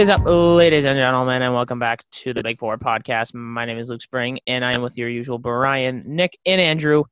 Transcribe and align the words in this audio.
Yo, 0.00 0.06
what 0.06 0.14
is 0.14 0.18
up, 0.18 0.24
ladies 0.24 0.86
and 0.86 0.96
gentlemen, 0.96 1.42
and 1.42 1.52
welcome 1.52 1.78
back 1.78 2.08
to 2.10 2.32
the 2.32 2.42
Big 2.42 2.58
Four 2.58 2.78
podcast. 2.78 3.34
My 3.34 3.66
name 3.66 3.76
is 3.76 3.90
Luke 3.90 4.00
Spring, 4.00 4.40
and 4.46 4.64
I 4.64 4.72
am 4.72 4.80
with 4.80 4.96
your 4.96 5.10
usual 5.10 5.36
Brian, 5.36 6.02
Nick, 6.06 6.38
and 6.46 6.58
Andrew. 6.58 7.04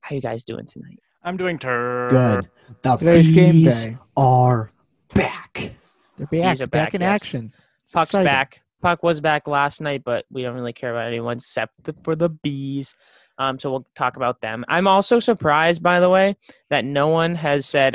How 0.00 0.16
you 0.16 0.20
guys 0.20 0.42
doing 0.42 0.66
tonight? 0.66 0.98
I'm 1.22 1.36
doing 1.36 1.56
tur. 1.56 2.08
Good. 2.10 2.50
The 2.82 2.96
Today's 2.96 3.30
game 3.30 3.52
bees 3.52 3.84
day. 3.84 3.98
are 4.16 4.72
back. 5.14 5.76
They're 6.16 6.26
back, 6.26 6.30
Bees 6.30 6.60
are 6.60 6.66
back, 6.66 6.86
back, 6.86 6.94
in 6.96 7.00
yes. 7.00 7.22
action. 7.22 7.52
It's 7.84 7.92
Puck's 7.92 8.10
exciting. 8.10 8.26
back. 8.26 8.60
Puck 8.82 9.04
was 9.04 9.20
back 9.20 9.46
last 9.46 9.80
night, 9.80 10.02
but 10.04 10.24
we 10.28 10.42
don't 10.42 10.56
really 10.56 10.72
care 10.72 10.90
about 10.90 11.06
anyone 11.06 11.36
except 11.36 11.74
the, 11.84 11.94
for 12.02 12.16
the 12.16 12.30
bees. 12.30 12.92
Um, 13.38 13.56
so 13.60 13.70
we'll 13.70 13.86
talk 13.94 14.16
about 14.16 14.40
them. 14.40 14.64
I'm 14.68 14.88
also 14.88 15.20
surprised, 15.20 15.80
by 15.80 16.00
the 16.00 16.10
way, 16.10 16.36
that 16.70 16.84
no 16.84 17.06
one 17.06 17.36
has 17.36 17.66
said, 17.66 17.94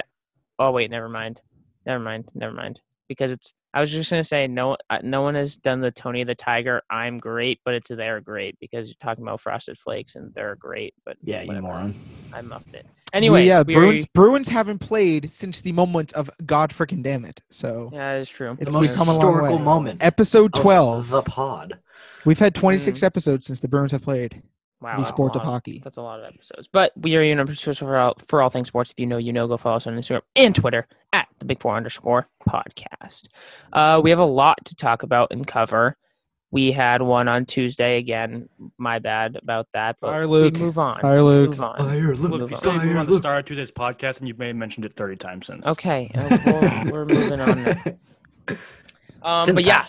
"Oh 0.58 0.72
wait, 0.72 0.90
never 0.90 1.10
mind, 1.10 1.41
never 1.86 2.02
mind, 2.02 2.32
never 2.34 2.54
mind," 2.54 2.80
because 3.10 3.30
it's. 3.30 3.52
I 3.74 3.80
was 3.80 3.90
just 3.92 4.10
gonna 4.10 4.24
say 4.24 4.48
no. 4.48 4.78
Uh, 4.90 5.00
no 5.04 5.22
one 5.22 5.36
has 5.36 5.56
done 5.56 5.80
the 5.82 5.92
Tony 5.92 6.24
the 6.24 6.36
Tiger. 6.36 6.82
I'm 6.90 7.20
great, 7.20 7.60
but 7.64 7.74
it's 7.74 7.90
they're 7.90 8.20
great 8.22 8.58
because 8.60 8.88
you're 8.88 8.96
talking 9.02 9.24
about 9.24 9.42
Frosted 9.42 9.78
Flakes 9.78 10.16
and 10.16 10.34
they're 10.34 10.56
great. 10.58 10.94
But 11.06 11.18
Yeah, 11.24 11.42
you 11.44 11.54
moron. 11.62 11.96
I 12.34 12.42
muffed 12.42 12.74
it. 12.74 12.86
Anyway, 13.14 13.46
yeah, 13.46 13.64
we 13.66 13.74
Bruins. 13.74 14.06
Bruins 14.14 14.48
haven't 14.50 14.80
played 14.80 15.32
since 15.34 15.62
the 15.62 15.72
moment 15.74 16.14
of 16.14 16.30
God 16.46 16.72
freaking 16.72 17.04
damn 17.04 17.26
it. 17.26 17.42
So 17.50 17.90
yeah, 17.94 18.14
that 18.14 18.20
is 18.22 18.30
true. 18.30 18.54
It's 18.60 18.66
The 18.66 18.72
most 18.72 18.90
we've 18.90 18.96
a 18.96 19.04
long 19.04 19.08
historical 19.08 19.58
way. 19.58 19.64
moment. 19.64 20.04
episode 20.04 20.56
of 20.56 20.62
twelve. 20.62 21.10
The 21.10 21.22
pod. 21.22 21.80
We've 22.26 22.40
had 22.40 22.54
26 22.54 23.00
Mm. 23.00 23.04
episodes 23.04 23.48
since 23.48 23.60
the 23.60 23.68
Bruins 23.68 23.91
have 23.94 24.04
played 24.04 24.44
Wow, 24.82 24.98
the 24.98 25.05
sport 25.05 25.35
of 25.35 25.43
hockey. 25.43 25.79
That's 25.84 25.98
a 25.98 26.01
lot 26.01 26.20
of 26.20 26.26
episodes. 26.26 26.68
But 26.71 26.91
we 26.96 27.15
are 27.15 27.21
universal 27.21 27.74
for 27.76 27.98
all, 27.98 28.15
for 28.27 28.41
all 28.41 28.49
things 28.49 28.68
sports. 28.68 28.90
If 28.91 28.99
you 28.99 29.05
know, 29.05 29.18
you 29.18 29.32
know. 29.32 29.48
Go 29.48 29.57
follow 29.57 29.77
us 29.77 29.85
on 29.88 29.93
Instagram 29.96 30.21
and 30.35 30.55
Twitter 30.55 30.88
at 31.13 31.27
the 31.40 31.46
Big 31.46 31.62
Four 31.62 31.76
underscore 31.77 32.27
podcast. 32.49 33.27
Uh, 33.71 34.01
we 34.04 34.10
have 34.10 34.20
a 34.20 34.26
lot 34.26 34.63
to 34.65 34.76
talk 34.76 35.04
about 35.04 35.32
and 35.32 35.46
cover. 35.46 35.96
We 36.54 36.71
had 36.73 37.01
one 37.01 37.27
on 37.29 37.46
Tuesday 37.46 37.98
again. 37.98 38.49
My 38.77 38.99
bad 38.99 39.38
about 39.41 39.68
that. 39.73 39.98
But 40.01 40.07
Fire 40.07 40.27
we 40.27 40.27
Luke. 40.40 40.57
move 40.60 40.77
on. 40.77 40.99
Fire 40.99 41.21
Luke. 41.23 41.51
Move 41.51 41.62
on. 41.62 41.77
Fire 41.77 42.16
Luke. 42.16 42.32
Move 42.32 42.40
You 42.49 42.55
on. 42.55 42.55
still 42.55 42.71
Fire 42.73 42.85
move 42.85 42.98
on 42.98 43.05
to 43.05 43.12
Luke. 43.12 43.21
start 43.21 43.45
Tuesday's 43.45 43.71
podcast, 43.71 44.20
and 44.20 44.27
you've 44.27 44.40
may 44.40 44.48
have 44.48 44.55
mentioned 44.57 44.84
it 44.85 44.95
30 44.98 45.16
times 45.16 45.48
since. 45.48 45.66
Okay, 45.68 46.12
uh, 46.16 46.38
we'll, 46.85 46.91
we're 46.93 47.05
moving 47.05 47.40
on. 47.40 47.77
Um, 49.23 49.45
but 49.45 49.54
the 49.55 49.62
yeah, 49.62 49.85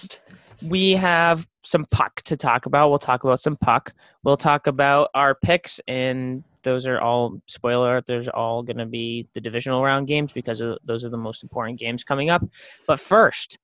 we 0.60 0.92
have 0.92 1.48
some 1.64 1.84
puck 1.90 2.22
to 2.22 2.36
talk 2.36 2.66
about. 2.66 2.90
We'll 2.90 2.98
talk 2.98 3.24
about 3.24 3.40
some 3.40 3.56
puck. 3.56 3.92
We'll 4.24 4.36
talk 4.36 4.66
about 4.66 5.10
our 5.14 5.34
picks, 5.34 5.80
and 5.88 6.42
those 6.62 6.86
are 6.86 7.00
all 7.00 7.40
spoiler. 7.46 7.92
alert, 7.92 8.06
There's 8.06 8.28
all 8.28 8.62
going 8.62 8.78
to 8.78 8.86
be 8.86 9.26
the 9.34 9.40
divisional 9.40 9.82
round 9.82 10.06
games 10.08 10.32
because 10.32 10.60
of, 10.60 10.78
those 10.84 11.04
are 11.04 11.08
the 11.08 11.16
most 11.16 11.42
important 11.42 11.78
games 11.78 12.04
coming 12.04 12.30
up. 12.30 12.42
But 12.86 13.00
first, 13.00 13.58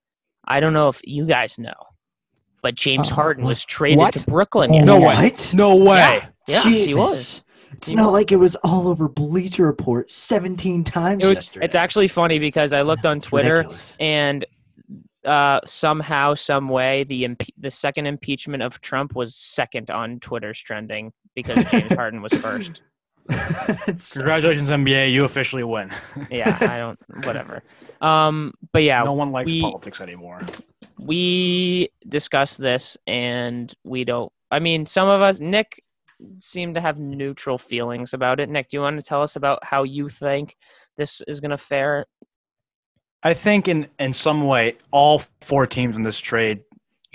I 0.46 0.60
don't 0.60 0.72
know 0.72 0.88
if 0.88 1.00
you 1.04 1.24
guys 1.26 1.58
know, 1.58 1.74
but 2.62 2.74
James 2.74 3.10
Uh, 3.10 3.14
Harden 3.16 3.44
was 3.44 3.64
traded 3.64 3.98
What? 3.98 4.14
to 4.14 4.26
Brooklyn. 4.26 4.72
Yesterday. 4.72 4.98
what? 5.04 5.52
No 5.54 5.76
way. 5.76 5.96
Yeah, 5.98 6.28
yeah, 6.48 6.62
Jesus. 6.62 6.88
he 6.88 6.94
was. 6.94 7.44
It's 7.72 7.88
He 7.90 7.94
not 7.96 8.06
was. 8.06 8.12
like 8.12 8.32
it 8.32 8.36
was 8.36 8.56
all 8.64 8.88
over 8.88 9.08
Bleacher 9.08 9.66
Report 9.66 10.10
17 10.10 10.84
times 10.84 11.22
It 11.22 11.26
was 11.28 11.34
yesterday. 11.36 11.66
it's 11.66 11.74
actually 11.76 12.08
funny 12.08 12.38
because 12.38 12.72
I 12.72 12.82
looked 12.82 13.04
on 13.06 13.20
Twitter 13.20 13.56
ridiculous. 13.58 13.96
and 14.00 14.44
uh, 15.28 15.60
somehow, 15.66 16.34
some 16.34 16.68
way, 16.68 17.04
the 17.04 17.24
impe- 17.24 17.54
the 17.58 17.70
second 17.70 18.06
impeachment 18.06 18.62
of 18.62 18.80
Trump 18.80 19.14
was 19.14 19.34
second 19.36 19.90
on 19.90 20.20
Twitter's 20.20 20.60
trending 20.60 21.12
because 21.34 21.64
James 21.70 21.92
Harden 21.94 22.22
was 22.22 22.32
first. 22.32 22.82
It's- 23.30 24.14
Congratulations, 24.14 24.70
NBA. 24.70 25.12
You 25.12 25.24
officially 25.24 25.64
win. 25.64 25.90
Yeah, 26.30 26.56
I 26.60 26.78
don't, 26.78 26.98
whatever. 27.26 27.62
Um, 28.00 28.54
but 28.72 28.82
yeah, 28.82 29.02
no 29.02 29.12
one 29.12 29.32
likes 29.32 29.52
we- 29.52 29.60
politics 29.60 30.00
anymore. 30.00 30.40
we 30.98 31.90
discussed 32.08 32.58
this 32.58 32.96
and 33.06 33.72
we 33.84 34.04
don't. 34.04 34.32
I 34.50 34.58
mean, 34.60 34.86
some 34.86 35.08
of 35.08 35.20
us, 35.20 35.40
Nick, 35.40 35.82
seemed 36.40 36.74
to 36.74 36.80
have 36.80 36.98
neutral 36.98 37.58
feelings 37.58 38.14
about 38.14 38.40
it. 38.40 38.48
Nick, 38.48 38.70
do 38.70 38.76
you 38.76 38.80
want 38.80 38.96
to 38.98 39.06
tell 39.06 39.22
us 39.22 39.36
about 39.36 39.62
how 39.62 39.82
you 39.84 40.08
think 40.08 40.56
this 40.96 41.20
is 41.28 41.40
going 41.40 41.50
to 41.52 41.58
fare? 41.58 42.06
I 43.22 43.34
think 43.34 43.68
in, 43.68 43.88
in 43.98 44.12
some 44.12 44.46
way, 44.46 44.76
all 44.90 45.20
four 45.40 45.66
teams 45.66 45.96
in 45.96 46.02
this 46.02 46.18
trade 46.20 46.60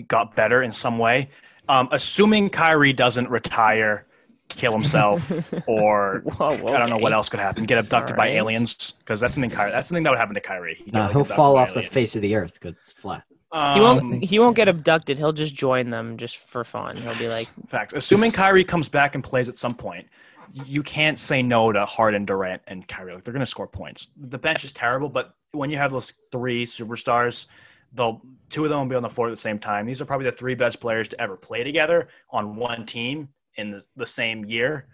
got 0.08 0.36
better 0.36 0.62
in 0.62 0.72
some 0.72 0.98
way. 0.98 1.30
Um, 1.70 1.88
assuming 1.92 2.50
Kyrie 2.50 2.92
doesn't 2.94 3.30
retire, 3.30 4.06
kill 4.50 4.74
himself, 4.74 5.54
or 5.68 6.22
Whoa, 6.26 6.50
I 6.50 6.78
don't 6.78 6.90
know 6.90 6.98
what 6.98 7.14
else 7.14 7.30
could 7.30 7.40
happen. 7.40 7.64
Get 7.66 7.78
abducted 7.78 8.18
by 8.18 8.28
aliens 8.30 8.92
because 9.00 9.22
that's 9.22 9.34
something. 9.34 9.50
Kyrie, 9.50 9.72
that's 9.72 9.88
something 9.88 10.04
that 10.04 10.10
would 10.10 10.20
happen 10.20 10.36
to 10.36 10.42
Kyrie. 10.42 10.76
He'd 10.76 10.86
get, 10.86 10.94
no, 10.94 11.02
like, 11.02 11.12
he'll 11.12 11.24
fall 11.24 11.56
by 11.56 11.62
off 11.64 11.74
the 11.74 11.82
face 11.84 12.16
of 12.18 12.22
the 12.22 12.36
earth 12.36 12.60
because 12.60 12.76
it's 12.76 12.92
flat. 12.92 13.24
He 13.54 13.60
Um, 13.60 13.80
won't. 13.82 14.24
He 14.26 14.40
won't 14.40 14.56
get 14.58 14.68
abducted. 14.68 15.18
He'll 15.18 15.32
just 15.32 15.56
join 15.56 15.90
them 15.90 16.18
just 16.18 16.38
for 16.38 16.64
fun. 16.64 16.98
He'll 16.98 17.16
be 17.16 17.30
like, 17.30 17.48
Facts. 17.68 17.94
Assuming 17.96 18.32
Kyrie 18.32 18.64
comes 18.66 18.90
back 18.90 19.16
and 19.16 19.24
plays 19.24 19.48
at 19.48 19.56
some 19.56 19.76
point, 19.76 20.08
you 20.52 20.84
can't 20.84 21.20
say 21.20 21.42
no 21.42 21.72
to 21.72 21.86
Harden, 21.86 22.26
Durant, 22.26 22.62
and 22.68 22.88
Kyrie. 22.88 23.14
Like 23.14 23.24
they're 23.24 23.34
going 23.34 23.42
to 23.42 23.46
score 23.46 23.68
points. 23.68 24.08
The 24.18 24.38
bench 24.38 24.64
is 24.64 24.72
terrible, 24.72 25.10
but 25.10 25.36
when 25.52 25.70
you 25.70 25.78
have 25.78 25.92
those 25.92 26.14
three 26.32 26.66
superstars, 26.66 27.48
they'll 27.94 28.22
two 28.50 28.64
of 28.64 28.70
them 28.70 28.80
will 28.80 28.86
be 28.88 28.96
on 28.96 29.04
the 29.04 29.10
floor 29.10 29.28
at 29.28 29.32
the 29.32 29.38
same 29.38 29.60
time. 29.60 29.86
These 29.86 30.02
are 30.02 30.06
probably 30.06 30.26
the 30.26 30.32
three 30.32 30.56
best 30.56 30.80
players 30.80 31.08
to 31.10 31.22
ever 31.22 31.36
play 31.36 31.64
together 31.64 32.10
on 32.30 32.56
one 32.56 32.86
team 32.86 33.30
in 33.56 33.72
the, 33.72 33.86
the 33.96 34.06
same 34.06 34.46
year. 34.46 34.88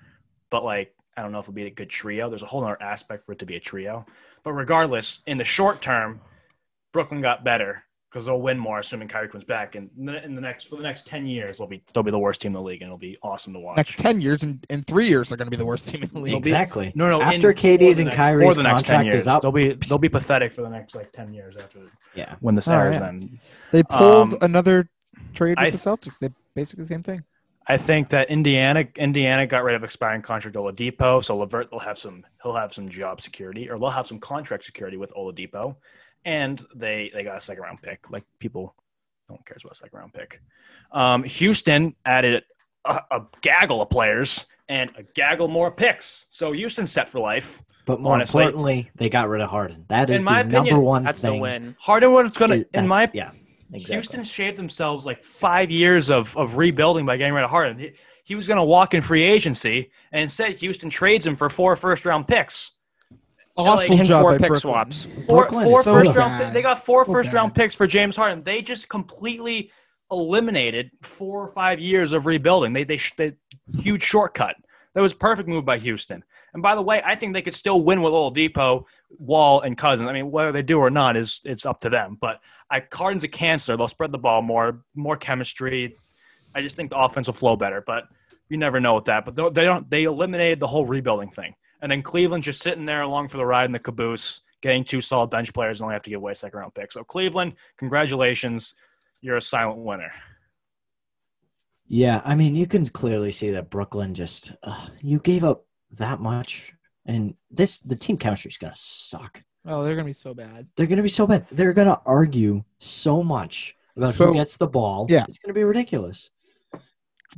But 0.50 0.64
like, 0.64 0.94
I 1.16 1.22
don't 1.22 1.32
know 1.32 1.40
if 1.40 1.46
it'll 1.46 1.54
be 1.54 1.66
a 1.66 1.72
good 1.72 1.90
trio. 1.90 2.30
There's 2.30 2.44
a 2.44 2.48
whole 2.48 2.64
other 2.64 2.82
aspect 2.82 3.26
for 3.26 3.34
it 3.34 3.40
to 3.40 3.46
be 3.46 3.56
a 3.56 3.60
trio. 3.60 4.06
But 4.44 4.54
regardless, 4.54 5.20
in 5.28 5.38
the 5.38 5.44
short 5.44 5.82
term, 5.82 6.22
Brooklyn 6.94 7.22
got 7.22 7.44
better 7.44 7.84
because 8.10 8.26
they'll 8.26 8.42
win 8.42 8.58
more, 8.58 8.80
assuming 8.80 9.08
Kyrie 9.08 9.30
comes 9.30 9.44
back. 9.44 9.76
And 9.76 9.90
in 10.26 10.34
the, 10.36 10.42
next 10.42 10.66
for 10.68 10.78
the 10.78 10.82
next 10.84 11.06
ten 11.06 11.28
years, 11.28 11.58
they'll 11.60 11.68
be 11.68 11.84
they'll 11.94 12.04
be 12.04 12.12
the 12.12 12.18
worst 12.20 12.42
team 12.42 12.50
in 12.50 12.54
the 12.54 12.62
league, 12.62 12.82
and 12.82 12.88
it'll 12.90 12.98
be 12.98 13.18
awesome 13.22 13.54
to 13.54 13.60
watch. 13.60 13.78
Next 13.78 14.00
10 14.00 14.20
years 14.22 14.44
and 14.44 14.66
in 14.70 14.84
three 14.84 15.08
years, 15.08 15.30
they're 15.30 15.38
going 15.38 15.46
to 15.48 15.52
be 15.52 15.58
the 15.58 15.66
worst 15.66 15.88
team 15.90 16.02
in 16.04 16.10
the 16.10 16.14
They'll 16.16 16.24
league. 16.24 16.44
be- 16.44 16.50
Exactly. 16.50 16.92
no, 16.96 17.10
no. 17.10 17.22
After 17.22 17.52
in- 17.52 17.58
KD's 17.58 18.00
and 18.00 18.08
next- 18.08 18.18
Kyrie's 18.18 18.48
for 18.50 18.54
the 18.56 18.64
next 18.64 18.86
10 18.86 18.96
contract 18.96 19.06
years, 19.14 19.22
is 19.24 19.28
up. 19.28 19.42
they'll 19.42 19.52
be 19.52 19.74
they'll 19.74 19.98
be 19.98 20.10
pathetic 20.10 20.52
for 20.54 20.62
the 20.64 20.70
next 20.70 20.96
like 20.96 21.12
ten 21.12 21.34
years 21.34 21.56
after 21.58 21.80
Yeah. 22.16 22.36
when 22.40 22.56
the 22.56 22.60
Oh, 22.62 22.64
Stars 22.64 22.94
yeah. 22.96 23.00
then. 23.00 23.40
They 23.72 23.84
pulled 23.84 24.34
Um, 24.34 24.38
another 24.42 24.90
trade 25.36 25.58
I 25.60 25.66
with 25.66 25.82
the 25.82 25.90
Celtics. 25.90 26.18
They 26.20 26.30
basically 26.56 26.84
the 26.84 26.88
same 26.88 27.04
thing. 27.04 27.24
I 27.68 27.78
think 27.78 28.10
that 28.10 28.32
Indiana 28.32 28.86
Indiana 28.98 29.46
got 29.46 29.64
rid 29.64 29.76
of 29.76 29.84
expiring 29.84 30.24
contract 30.24 30.58
Oladipo, 30.58 31.24
so 31.24 31.38
Levert 31.38 31.72
will 31.72 31.78
have 31.80 32.00
some 32.00 32.26
he'll 32.42 32.56
have 32.56 32.74
some 32.74 32.90
job 32.90 33.22
security 33.22 33.70
or 33.70 33.78
they'll 33.78 33.92
have 33.92 34.08
some 34.08 34.18
contract 34.18 34.64
security 34.64 34.98
with 34.98 35.14
Oladipo, 35.14 35.76
and 36.26 36.64
they 36.76 37.12
they 37.14 37.24
got 37.24 37.38
a 37.38 37.42
second 37.42 37.64
round 37.64 37.82
pick. 37.82 38.10
Like 38.10 38.24
people, 38.40 38.76
no 39.30 39.36
one 39.36 39.44
cares 39.46 39.64
about 39.64 39.74
a 39.74 39.76
second 39.76 39.98
round 39.98 40.14
pick. 40.14 40.42
Um, 40.92 41.24
Houston 41.24 41.96
added 42.06 42.44
a, 42.86 43.00
a 43.12 43.22
gaggle 43.42 43.82
of 43.82 43.90
players 43.90 44.46
and 44.68 44.92
a 44.98 45.04
gaggle 45.04 45.48
more 45.48 45.72
picks, 45.72 46.28
so 46.30 46.52
Houston's 46.52 46.92
set 46.92 47.08
for 47.10 47.20
life. 47.20 47.62
But 47.86 48.02
more 48.02 48.14
Honestly- 48.14 48.44
importantly, 48.44 48.92
they 48.96 49.10
got 49.10 49.30
rid 49.30 49.42
of 49.42 49.50
Harden. 49.50 49.86
That 49.88 50.10
is 50.12 50.22
In 50.22 50.26
my 50.26 50.44
the 50.44 50.50
number 50.50 50.80
one 50.80 51.04
"That's 51.04 51.22
thing. 51.22 51.34
the 51.34 51.40
win." 51.40 51.76
Harden 51.80 52.12
was 52.14 52.32
gonna 52.32 52.64
in 52.74 52.88
my 52.88 53.10
yeah, 53.14 53.32
exactly. 53.74 53.96
Houston 53.96 54.24
shaved 54.24 54.58
themselves 54.58 55.06
like 55.08 55.24
five 55.24 55.72
years 55.72 56.12
of, 56.12 56.36
of 56.38 56.58
rebuilding 56.58 57.06
by 57.08 57.18
getting 57.18 57.34
rid 57.34 57.44
of 57.44 57.50
Harden. 57.50 57.80
He, 57.80 57.92
he 58.26 58.36
was 58.36 58.48
going 58.48 58.58
to 58.58 58.64
walk 58.64 58.94
in 58.94 59.02
free 59.02 59.24
agency, 59.24 59.90
and 60.12 60.22
instead 60.22 60.56
Houston 60.58 60.88
trades 60.92 61.26
him 61.26 61.36
for 61.36 61.50
four 61.50 61.76
first 61.76 62.06
round 62.06 62.28
picks. 62.28 62.72
Awful 63.60 63.98
and 63.98 64.06
job 64.06 64.22
four 64.22 64.32
by 64.32 64.38
pick 64.38 64.48
Brooklyn. 64.48 64.60
swaps. 64.60 65.08
Four, 65.28 65.50
four 65.50 65.84
so 65.84 65.94
first 65.94 66.16
round. 66.16 66.54
They 66.56 66.62
got 66.62 66.84
four 66.86 67.06
So 67.06 67.12
first 67.12 67.34
round 67.34 67.54
picks 67.56 67.76
for 67.76 67.88
James 67.88 68.16
Harden. 68.16 68.44
They 68.44 68.62
just 68.62 68.90
completely 68.90 69.72
eliminated 70.12 70.92
four 71.02 71.44
or 71.44 71.48
five 71.48 71.80
years 71.80 72.14
of 72.14 72.26
rebuilding. 72.26 72.74
They 72.74 72.84
they, 72.84 72.98
sh- 72.98 73.14
they 73.18 73.34
huge 73.80 74.04
shortcut. 74.04 74.56
That 74.96 75.02
was 75.02 75.12
a 75.14 75.18
perfect 75.18 75.48
move 75.48 75.66
by 75.66 75.78
Houston. 75.78 76.24
And 76.54 76.64
by 76.64 76.74
the 76.74 76.82
way, 76.82 77.02
I 77.06 77.16
think 77.16 77.34
they 77.34 77.44
could 77.44 77.54
still 77.54 77.84
win 77.84 78.02
with 78.02 78.12
Oladipo, 78.12 78.86
Wall, 79.20 79.62
and 79.62 79.78
Cousins. 79.78 80.10
I 80.10 80.14
mean, 80.14 80.32
whether 80.32 80.52
they 80.52 80.64
do 80.64 80.80
or 80.80 80.90
not 80.90 81.16
is 81.16 81.40
it's 81.46 81.66
up 81.66 81.80
to 81.82 81.90
them. 81.90 82.18
But 82.20 82.40
I, 82.72 82.84
Harden's 82.92 83.24
a 83.24 83.28
cancer. 83.28 83.78
They'll 83.78 83.88
spread 83.88 84.12
the 84.12 84.18
ball 84.18 84.42
more, 84.42 84.82
more 84.96 85.16
chemistry. 85.16 85.96
I 86.56 86.64
just 86.64 86.76
think 86.76 86.90
the 86.90 86.98
offense 86.98 87.28
will 87.28 87.36
flow 87.36 87.56
better. 87.56 87.84
But 87.86 88.06
you 88.50 88.58
never 88.58 88.80
know 88.80 88.96
with 88.96 89.06
that. 89.06 89.26
But 89.26 89.36
they- 89.36 89.50
they 89.50 89.64
don't. 89.64 89.88
They 89.92 90.04
eliminated 90.06 90.60
the 90.60 90.68
whole 90.68 90.86
rebuilding 90.88 91.30
thing. 91.30 91.54
And 91.82 91.92
then 91.92 92.02
Cleveland 92.02 92.44
just 92.44 92.62
sitting 92.62 92.86
there 92.86 93.02
along 93.02 93.30
for 93.30 93.38
the 93.38 93.46
ride 93.46 93.66
in 93.66 93.72
the 93.72 93.80
caboose, 93.80 94.42
getting 94.62 94.84
two 94.84 95.02
solid 95.02 95.30
bench 95.30 95.54
players 95.54 95.80
and 95.80 95.86
only 95.86 95.94
have 95.96 96.04
to 96.04 96.10
give 96.10 96.18
away 96.18 96.34
a 96.34 96.36
second 96.36 96.60
round 96.60 96.74
pick. 96.74 96.92
So 96.92 97.04
Cleveland, 97.04 97.54
congratulations, 97.78 98.76
you're 99.22 99.38
a 99.38 99.42
silent 99.42 99.80
winner. 99.80 100.12
Yeah, 101.88 102.22
I 102.24 102.36
mean, 102.36 102.56
you 102.56 102.68
can 102.68 102.86
clearly 102.88 103.32
see 103.32 103.52
that 103.52 103.70
Brooklyn 103.70 104.14
just 104.14 104.52
uh, 104.64 104.88
you 105.02 105.20
gave 105.20 105.44
up 105.44 105.66
that 105.94 106.20
much, 106.20 106.72
and 107.06 107.34
this 107.50 107.80
the 107.80 107.96
team 107.96 108.18
chemistry 108.18 108.50
is 108.50 108.58
gonna 108.58 108.74
suck. 108.76 109.42
Oh, 109.66 109.84
they're 109.84 109.96
going 109.96 110.06
to 110.06 110.10
be 110.10 110.14
so 110.14 110.34
bad. 110.34 110.68
They're 110.76 110.88
gonna 110.88 111.04
be 111.04 111.10
so 111.10 111.28
bad. 111.28 111.46
They're 111.52 111.74
gonna 111.74 112.00
argue 112.06 112.64
so 112.78 113.22
much 113.24 113.76
about 113.98 114.16
So- 114.16 114.28
who 114.28 114.34
gets 114.36 114.56
the 114.58 114.68
ball. 114.68 115.06
yeah. 115.10 115.26
it's 115.28 115.38
gonna 115.38 115.54
be 115.54 115.64
ridiculous. 115.64 116.30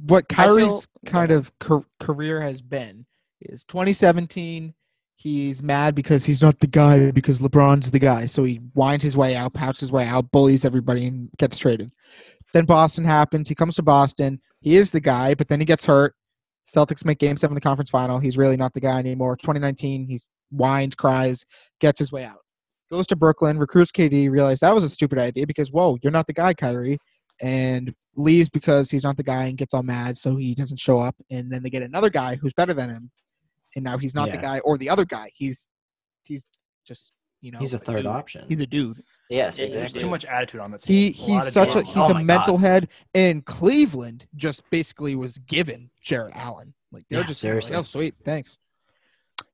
What 0.06 0.26
I 0.32 0.36
feel- 0.36 0.46
Kyrie's 0.46 0.88
kind 1.06 1.32
of 1.32 1.58
car- 1.60 1.86
career 2.00 2.42
has 2.42 2.62
been 2.62 3.06
is 3.42 3.64
2017, 3.66 4.74
he's 5.16 5.62
mad 5.62 5.96
because 5.96 6.26
he's 6.26 6.42
not 6.42 6.60
the 6.60 6.68
guy 6.68 7.12
because 7.12 7.40
LeBron's 7.40 7.92
the 7.92 8.00
guy. 8.00 8.26
So 8.26 8.44
he 8.44 8.60
winds 8.74 9.04
his 9.04 9.16
way 9.16 9.36
out, 9.36 9.54
pouts 9.54 9.80
his 9.80 9.92
way 9.92 10.06
out, 10.06 10.32
bullies 10.32 10.66
everybody, 10.66 11.08
and 11.08 11.30
gets 11.38 11.58
traded. 11.58 11.92
Then 12.54 12.66
Boston 12.66 13.06
happens. 13.06 13.48
He 13.48 13.56
comes 13.56 13.76
to 13.76 13.84
Boston. 13.84 14.42
He 14.62 14.78
is 14.78 14.92
the 14.92 15.00
guy, 15.00 15.36
but 15.36 15.48
then 15.48 15.60
he 15.60 15.66
gets 15.66 15.86
hurt. 15.86 16.16
Celtics 16.66 17.06
make 17.06 17.20
game 17.20 17.38
seven 17.38 17.56
of 17.56 17.62
the 17.62 17.68
conference 17.68 17.90
final. 17.90 18.20
He's 18.20 18.38
really 18.38 18.58
not 18.58 18.74
the 18.74 18.82
guy 18.82 19.00
anymore. 19.00 19.36
2019, 19.38 20.08
he's 20.08 20.30
whines, 20.52 20.96
cries, 20.96 21.46
gets 21.80 22.00
his 22.00 22.12
way 22.12 22.24
out. 22.24 22.40
Goes 22.92 23.08
to 23.08 23.16
Brooklyn, 23.16 23.58
recruits 23.58 23.92
KD, 23.92 24.30
realizes 24.30 24.60
that 24.60 24.76
was 24.76 24.84
a 24.84 24.90
stupid 24.90 25.18
idea 25.18 25.48
because, 25.48 25.72
whoa, 25.72 25.98
you're 26.04 26.12
not 26.12 26.28
the 26.28 26.34
guy, 26.34 26.54
Kyrie. 26.54 26.98
And 27.42 27.94
leaves 28.16 28.50
because 28.50 28.92
he's 28.92 29.04
not 29.04 29.18
the 29.18 29.24
guy 29.24 29.46
and 29.46 29.58
gets 29.58 29.74
all 29.74 29.84
mad, 29.84 30.18
so 30.18 30.36
he 30.36 30.54
doesn't 30.54 30.80
show 30.80 31.00
up. 31.00 31.16
And 31.32 31.52
then 31.52 31.64
they 31.64 31.70
get 31.70 31.84
another 31.84 32.10
guy 32.10 32.36
who's 32.36 32.54
better 32.54 32.74
than 32.74 32.90
him. 32.90 33.10
And 33.76 33.84
now 33.86 33.98
he's 33.98 34.14
not 34.16 34.32
the 34.32 34.38
guy 34.38 34.60
or 34.60 34.78
the 34.78 34.90
other 34.90 35.06
guy. 35.06 35.32
He's 35.34 35.70
he's 36.24 36.48
just 36.88 37.12
you 37.42 37.52
know 37.52 37.60
He's 37.60 37.74
a 37.74 37.80
third 37.80 37.98
dude. 37.98 38.06
option. 38.08 38.46
He's 38.50 38.60
a 38.62 38.68
dude. 38.68 39.04
yes, 39.30 39.58
Yeah, 39.58 39.66
he's 39.66 39.74
There's 39.74 39.82
exactly. 39.84 40.02
too 40.02 40.10
much 40.10 40.26
attitude 40.26 40.62
on 40.62 40.72
the 40.72 40.78
team. 40.78 40.94
He 40.94 41.12
he's 41.12 41.48
of 41.48 41.54
such 41.54 41.76
a 41.76 41.82
he's 41.84 41.96
Oh 41.98 42.12
a 42.14 42.24
mental 42.24 42.56
God. 42.58 42.62
head. 42.62 42.88
And 43.16 43.46
Cleveland 43.46 44.28
just 44.36 44.62
basically 44.70 45.16
was 45.16 45.38
given 45.40 45.90
Jarrett 46.02 46.36
Allen. 46.36 46.74
Like 46.92 47.06
they're 47.10 47.22
Yeah, 47.22 47.28
just 47.28 47.42
kinda 47.42 47.56
like, 47.62 47.74
oh 47.74 47.84
sweet, 47.84 48.16
thanks. 48.26 48.58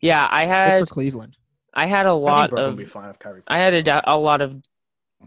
Yeah, 0.01 0.27
I 0.29 0.45
had 0.45 0.79
for 0.87 0.93
Cleveland. 0.93 1.37
I 1.73 1.85
had 1.85 2.07
a 2.07 2.09
I 2.09 2.13
think 2.13 2.23
lot 2.23 2.49
Brooklyn 2.49 2.71
of 2.71 2.77
be 2.77 2.85
fine 2.85 3.09
if 3.09 3.19
Kyrie. 3.19 3.43
I 3.47 3.59
had 3.59 3.87
a, 3.87 4.11
a 4.11 4.17
lot 4.17 4.41
of 4.41 4.55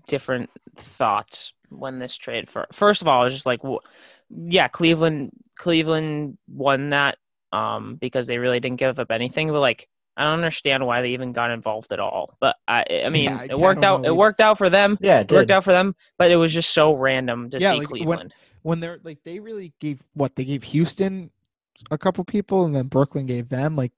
different 0.08 0.50
thoughts 0.76 1.52
when 1.68 1.98
this 1.98 2.16
trade. 2.16 2.50
For 2.50 2.66
first 2.72 3.00
of 3.02 3.08
all, 3.08 3.20
I 3.22 3.24
was 3.24 3.32
just 3.34 3.46
like, 3.46 3.60
wh- 3.62 3.84
yeah, 4.28 4.68
Cleveland 4.68 5.30
Cleveland 5.58 6.38
won 6.48 6.90
that 6.90 7.18
um, 7.52 7.96
because 7.96 8.26
they 8.26 8.38
really 8.38 8.60
didn't 8.60 8.78
give 8.78 8.98
up 8.98 9.10
anything. 9.10 9.48
But 9.48 9.60
like, 9.60 9.88
I 10.16 10.24
don't 10.24 10.34
understand 10.34 10.86
why 10.86 11.02
they 11.02 11.10
even 11.10 11.32
got 11.32 11.50
involved 11.50 11.92
at 11.92 12.00
all. 12.00 12.36
But 12.40 12.56
I, 12.68 12.84
I 13.04 13.08
mean, 13.08 13.24
Yeah, 13.24 13.36
I- 13.38 13.42
I 13.42 13.46
it 13.46 13.58
worked 13.58 13.84
out. 13.84 14.02
know 14.02 14.08
It 14.08 14.16
worked 14.16 14.40
out 14.40 14.58
for 14.58 14.68
them. 14.70 14.98
yeah, 15.00 15.20
it 15.20 15.30
It 15.30 15.34
worked 15.34 15.50
out 15.50 15.64
for 15.64 15.72
them, 15.72 15.94
but 16.18 16.30
it 16.30 16.36
was 16.36 16.52
just 16.52 16.70
so 16.74 16.94
random 16.94 17.50
to 17.50 17.60
Yeah, 17.60 17.72
see 17.72 17.78
like, 17.78 17.88
when- 17.90 17.98
Cleveland. 17.98 18.34
When 18.62 18.80
they're 18.80 19.00
like 19.02 19.18
they 19.24 19.38
really 19.40 19.72
gave 19.80 20.02
what 20.12 20.36
they 20.36 20.44
gave 20.44 20.62
Houston 20.64 21.30
a 21.90 21.96
couple 21.96 22.22
people 22.24 22.66
and 22.66 22.76
then 22.76 22.88
Brooklyn 22.88 23.24
gave 23.24 23.48
them 23.48 23.74
like 23.74 23.92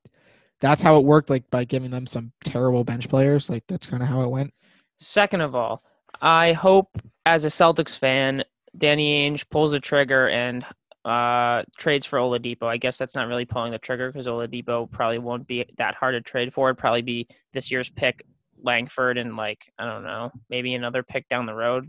that's 0.61 0.81
how 0.81 0.97
it 0.99 1.05
worked 1.05 1.31
like 1.31 1.51
by 1.51 1.65
giving 1.65 1.91
them 1.91 2.07
some 2.07 2.31
terrible 2.45 2.85
bench 2.85 3.09
players 3.09 3.51
like 3.51 3.65
that's 3.67 3.89
kind 3.89 4.05
of 4.05 4.09
how 4.09 4.23
it 4.23 4.29
went. 4.31 4.55
Second 4.99 5.41
of 5.41 5.57
all, 5.57 5.83
I 6.21 6.53
hope 6.53 6.97
as 7.27 7.45
a 7.45 7.49
Celtics 7.49 7.99
fan, 7.99 8.45
Danny 8.79 9.29
Ainge 9.29 9.51
pulls 9.51 9.73
the 9.73 9.81
trigger 9.81 10.29
and 10.29 10.65
uh, 11.05 11.63
trades 11.79 12.07
for 12.07 12.19
Oladipo. 12.19 12.65
I 12.65 12.77
guess 12.77 12.97
that's 12.99 13.15
not 13.15 13.29
really 13.29 13.45
pulling 13.45 13.73
the 13.73 13.79
trigger 13.79 14.11
because 14.11 14.27
Oladipo 14.27 14.91
probably 14.91 15.19
won't 15.19 15.47
be 15.47 15.65
that 15.79 15.95
hard 15.95 16.15
to 16.15 16.21
trade 16.21 16.53
for. 16.53 16.69
It'd 16.69 16.79
probably 16.79 17.03
be 17.03 17.27
this 17.53 17.71
year's 17.71 17.91
pick, 17.91 18.25
Langford, 18.63 19.19
and 19.19 19.37
like 19.37 19.59
I 19.79 19.85
don't 19.85 20.05
know, 20.05 20.31
maybe 20.49 20.75
another 20.75 21.03
pick 21.03 21.29
down 21.29 21.47
the 21.47 21.55
road, 21.55 21.89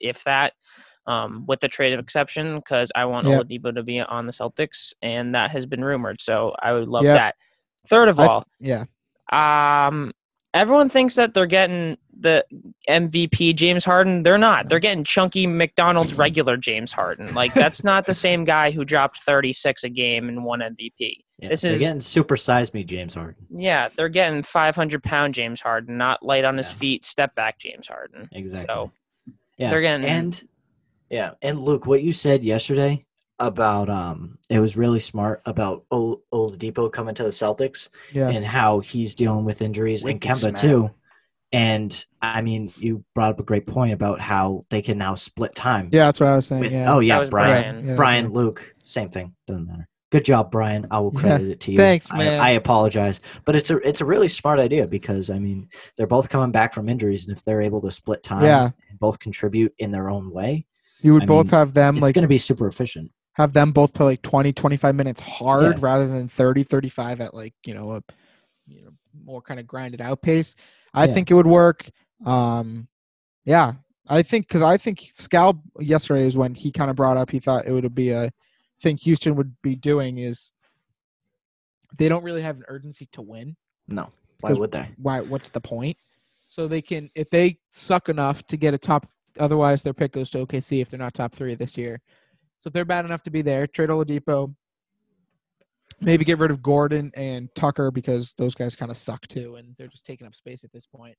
if 0.00 0.24
that. 0.24 0.54
Um, 1.06 1.44
with 1.46 1.60
the 1.60 1.68
trade 1.68 1.92
of 1.94 1.98
exception, 1.98 2.56
because 2.56 2.92
I 2.94 3.04
want 3.06 3.26
Yep. 3.26 3.46
Oladipo 3.46 3.74
to 3.74 3.82
be 3.82 4.00
on 4.00 4.26
the 4.26 4.32
Celtics, 4.32 4.92
and 5.02 5.34
that 5.34 5.50
has 5.50 5.66
been 5.66 5.82
rumored. 5.82 6.20
So 6.20 6.54
I 6.62 6.72
would 6.72 6.88
love 6.88 7.04
Yep. 7.04 7.16
that. 7.16 7.34
Third 7.86 8.08
of 8.08 8.18
I 8.20 8.26
all, 8.26 8.44
yeah. 8.60 8.84
um, 9.32 10.12
everyone 10.54 10.88
thinks 10.88 11.14
that 11.14 11.32
they're 11.34 11.46
getting 11.46 11.96
the 12.20 12.44
MVP 12.88 13.54
James 13.56 13.84
Harden. 13.84 14.22
They're 14.22 14.38
not. 14.38 14.68
They're 14.68 14.78
getting 14.78 15.04
chunky 15.04 15.46
McDonald's 15.46 16.14
regular 16.14 16.56
James 16.56 16.92
Harden. 16.92 17.34
Like 17.34 17.54
that's 17.54 17.82
not 17.84 18.06
the 18.06 18.14
same 18.14 18.44
guy 18.44 18.70
who 18.70 18.84
dropped 18.84 19.20
36 19.22 19.84
a 19.84 19.88
game 19.88 20.28
and 20.28 20.44
won 20.44 20.60
MVP. 20.60 21.14
Yeah, 21.38 21.48
this 21.48 21.62
they're 21.62 21.72
is- 21.72 21.78
getting 21.78 22.00
supersized 22.00 22.74
me, 22.74 22.84
James 22.84 23.14
Harden. 23.14 23.46
Yeah, 23.50 23.88
they're 23.96 24.08
getting 24.10 24.42
500 24.42 25.02
pound 25.02 25.34
James 25.34 25.60
Harden, 25.60 25.96
not 25.96 26.22
light 26.22 26.44
on 26.44 26.56
his 26.58 26.70
Yeah. 26.72 26.76
feet, 26.78 27.06
step 27.06 27.34
back 27.34 27.58
James 27.58 27.88
Harden. 27.88 28.28
Exactly. 28.32 28.66
So 28.68 28.92
yeah, 29.56 29.70
they're 29.70 29.80
getting- 29.80 30.06
and 30.06 30.42
yeah, 31.08 31.32
and 31.42 31.58
Luke, 31.60 31.86
what 31.86 32.02
you 32.02 32.12
said 32.12 32.44
yesterday 32.44 33.04
about 33.38 33.88
um, 33.88 34.36
it 34.50 34.60
was 34.60 34.76
really 34.76 35.00
smart 35.00 35.40
about 35.46 35.84
old 35.90 36.20
Oladipo 36.30 36.92
coming 36.92 37.14
to 37.14 37.22
the 37.22 37.30
Celtics 37.30 37.88
Yeah. 38.12 38.28
and 38.28 38.44
how 38.44 38.80
he's 38.80 39.14
dealing 39.14 39.46
with 39.46 39.62
injuries 39.62 40.04
and 40.04 40.20
Kemba 40.20 40.36
smart. 40.36 40.56
too. 40.58 40.90
And 41.52 42.04
I 42.22 42.42
mean, 42.42 42.72
you 42.76 43.04
brought 43.14 43.32
up 43.32 43.40
a 43.40 43.44
great 43.44 43.66
point 43.66 43.92
about 43.92 44.20
how 44.20 44.66
they 44.70 44.82
can 44.82 44.98
now 44.98 45.16
split 45.16 45.54
time. 45.54 45.88
Yeah, 45.92 46.06
that's 46.06 46.20
what 46.20 46.28
I 46.28 46.36
was 46.36 46.46
saying. 46.46 46.60
with- 46.62 46.72
yeah. 46.72 46.92
Oh 46.92 47.00
yeah, 47.00 47.24
Brian, 47.24 47.30
Brian. 47.30 47.86
Yeah, 47.88 47.96
Brian, 47.96 48.24
yeah. 48.30 48.36
Luke, 48.36 48.74
same 48.84 49.10
thing. 49.10 49.34
Doesn't 49.46 49.66
matter. 49.66 49.88
Good 50.12 50.24
job, 50.24 50.50
Brian. 50.50 50.86
I 50.90 50.98
will 51.00 51.12
Yeah, 51.14 51.20
credit 51.20 51.50
it 51.50 51.60
to 51.60 51.72
you. 51.72 51.78
thanks, 51.78 52.06
I- 52.10 52.18
man. 52.18 52.40
I, 52.40 52.50
apologize, 52.50 53.20
but 53.44 53.56
it's 53.56 53.70
a 53.70 53.78
it's 53.78 54.00
a 54.00 54.04
really 54.04 54.28
smart 54.28 54.58
idea 54.60 54.86
because 54.86 55.28
I 55.30 55.38
mean 55.38 55.68
they're 55.96 56.06
both 56.06 56.28
coming 56.28 56.52
back 56.52 56.72
from 56.74 56.88
injuries, 56.88 57.26
and 57.26 57.36
if 57.36 57.44
they're 57.44 57.62
able 57.62 57.80
to 57.82 57.90
split 57.90 58.22
time, 58.22 58.44
Yeah. 58.44 58.70
and 58.88 58.98
both 59.00 59.18
contribute 59.18 59.72
in 59.78 59.90
their 59.90 60.08
own 60.08 60.30
way, 60.30 60.66
You 61.00 61.14
would 61.14 61.24
I 61.24 61.26
both 61.26 61.46
mean, 61.46 61.58
have 61.58 61.74
them 61.74 61.96
it's 61.96 62.02
like 62.02 62.14
going 62.14 62.22
to 62.22 62.28
be 62.28 62.38
super 62.38 62.66
efficient. 62.68 63.10
have 63.34 63.52
them 63.54 63.72
both 63.72 63.92
play 63.94 64.06
like 64.06 64.22
20 64.22 64.52
25 64.52 64.94
minutes 64.94 65.20
hard 65.20 65.78
Yeah. 65.78 65.84
rather 65.84 66.06
than 66.06 66.28
30 66.28 66.62
35 66.64 67.20
at 67.20 67.34
like 67.34 67.54
you 67.64 67.74
know 67.74 67.92
a 67.92 68.02
you 68.66 68.84
know 68.84 68.90
more 69.24 69.42
kind 69.42 69.58
of 69.60 69.66
grinded 69.66 70.00
out 70.00 70.22
pace 70.22 70.54
i 70.94 71.06
Yeah. 71.06 71.14
think 71.14 71.30
it 71.30 71.34
would 71.34 71.46
work 71.46 71.88
um 72.24 72.88
yeah. 73.44 73.72
I 74.08 74.22
think 74.22 74.48
because 74.48 74.62
i 74.62 74.76
think 74.76 74.98
scal 75.16 75.60
yesterday 75.78 76.26
is 76.26 76.36
when 76.36 76.54
he 76.54 76.70
kind 76.72 76.90
of 76.90 76.96
brought 76.96 77.16
up 77.16 77.30
he 77.30 77.38
thought 77.38 77.66
it 77.66 77.72
would 77.72 77.94
be 77.94 78.10
a 78.10 78.30
thing 78.82 78.96
houston 78.96 79.36
would 79.36 79.54
be 79.62 79.76
doing 79.76 80.18
is 80.18 80.52
they 81.96 82.08
don't 82.08 82.22
really 82.24 82.42
have 82.42 82.56
an 82.56 82.64
urgency 82.68 83.08
to 83.12 83.22
win. 83.22 83.56
No, 83.88 84.10
why 84.40 84.52
would 84.52 84.70
they? 84.72 84.88
why 84.96 85.20
what's 85.20 85.50
the 85.50 85.60
point? 85.60 85.96
So 86.48 86.68
they 86.68 86.82
can 86.82 87.10
if 87.14 87.30
they 87.30 87.58
suck 87.72 88.08
enough 88.08 88.44
to 88.46 88.56
get 88.56 88.74
a 88.74 88.78
top 88.78 89.08
otherwise 89.38 89.82
their 89.82 89.94
pick 89.94 90.12
goes 90.12 90.30
to 90.30 90.44
okc 90.44 90.80
if 90.82 90.90
they're 90.90 90.98
not 90.98 91.14
top 91.14 91.34
three 91.34 91.54
this 91.54 91.76
year. 91.76 92.00
So 92.58 92.68
if 92.68 92.72
they're 92.74 92.84
bad 92.84 93.04
enough 93.04 93.22
to 93.24 93.30
be 93.30 93.42
there 93.42 93.66
trade 93.66 93.90
oladipo 93.90 94.54
maybe 96.00 96.24
get 96.24 96.38
rid 96.38 96.50
of 96.50 96.62
gordon 96.62 97.10
and 97.14 97.48
tucker 97.54 97.90
because 97.90 98.32
those 98.34 98.54
guys 98.54 98.74
kind 98.74 98.90
of 98.90 98.96
suck 98.96 99.26
too 99.28 99.56
and 99.56 99.74
they're 99.78 99.88
just 99.88 100.06
taking 100.06 100.26
up 100.26 100.34
space 100.34 100.64
at 100.64 100.72
this 100.72 100.86
point. 100.86 101.16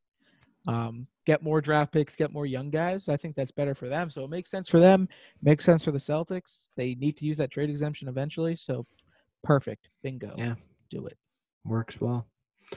Um, 0.67 1.07
get 1.25 1.41
more 1.41 1.59
draft 1.59 1.91
picks 1.91 2.15
get 2.15 2.31
more 2.31 2.45
young 2.45 2.69
guys. 2.69 3.09
I 3.09 3.17
think 3.17 3.35
that's 3.35 3.51
better 3.51 3.73
for 3.73 3.87
them. 3.87 4.09
So 4.11 4.23
it 4.23 4.29
makes 4.29 4.51
sense 4.51 4.69
for 4.69 4.79
them. 4.79 5.07
Makes 5.41 5.65
sense 5.65 5.83
for 5.83 5.91
the 5.91 5.97
celtics. 5.97 6.67
They 6.77 6.95
need 6.95 7.17
to 7.17 7.25
use 7.25 7.37
that 7.37 7.51
trade 7.51 7.69
exemption 7.69 8.07
eventually. 8.07 8.55
So 8.55 8.85
perfect. 9.43 9.89
Bingo. 10.03 10.35
Yeah. 10.37 10.55
do 10.89 11.07
it. 11.07 11.17
Works 11.65 11.99
well. 11.99 12.27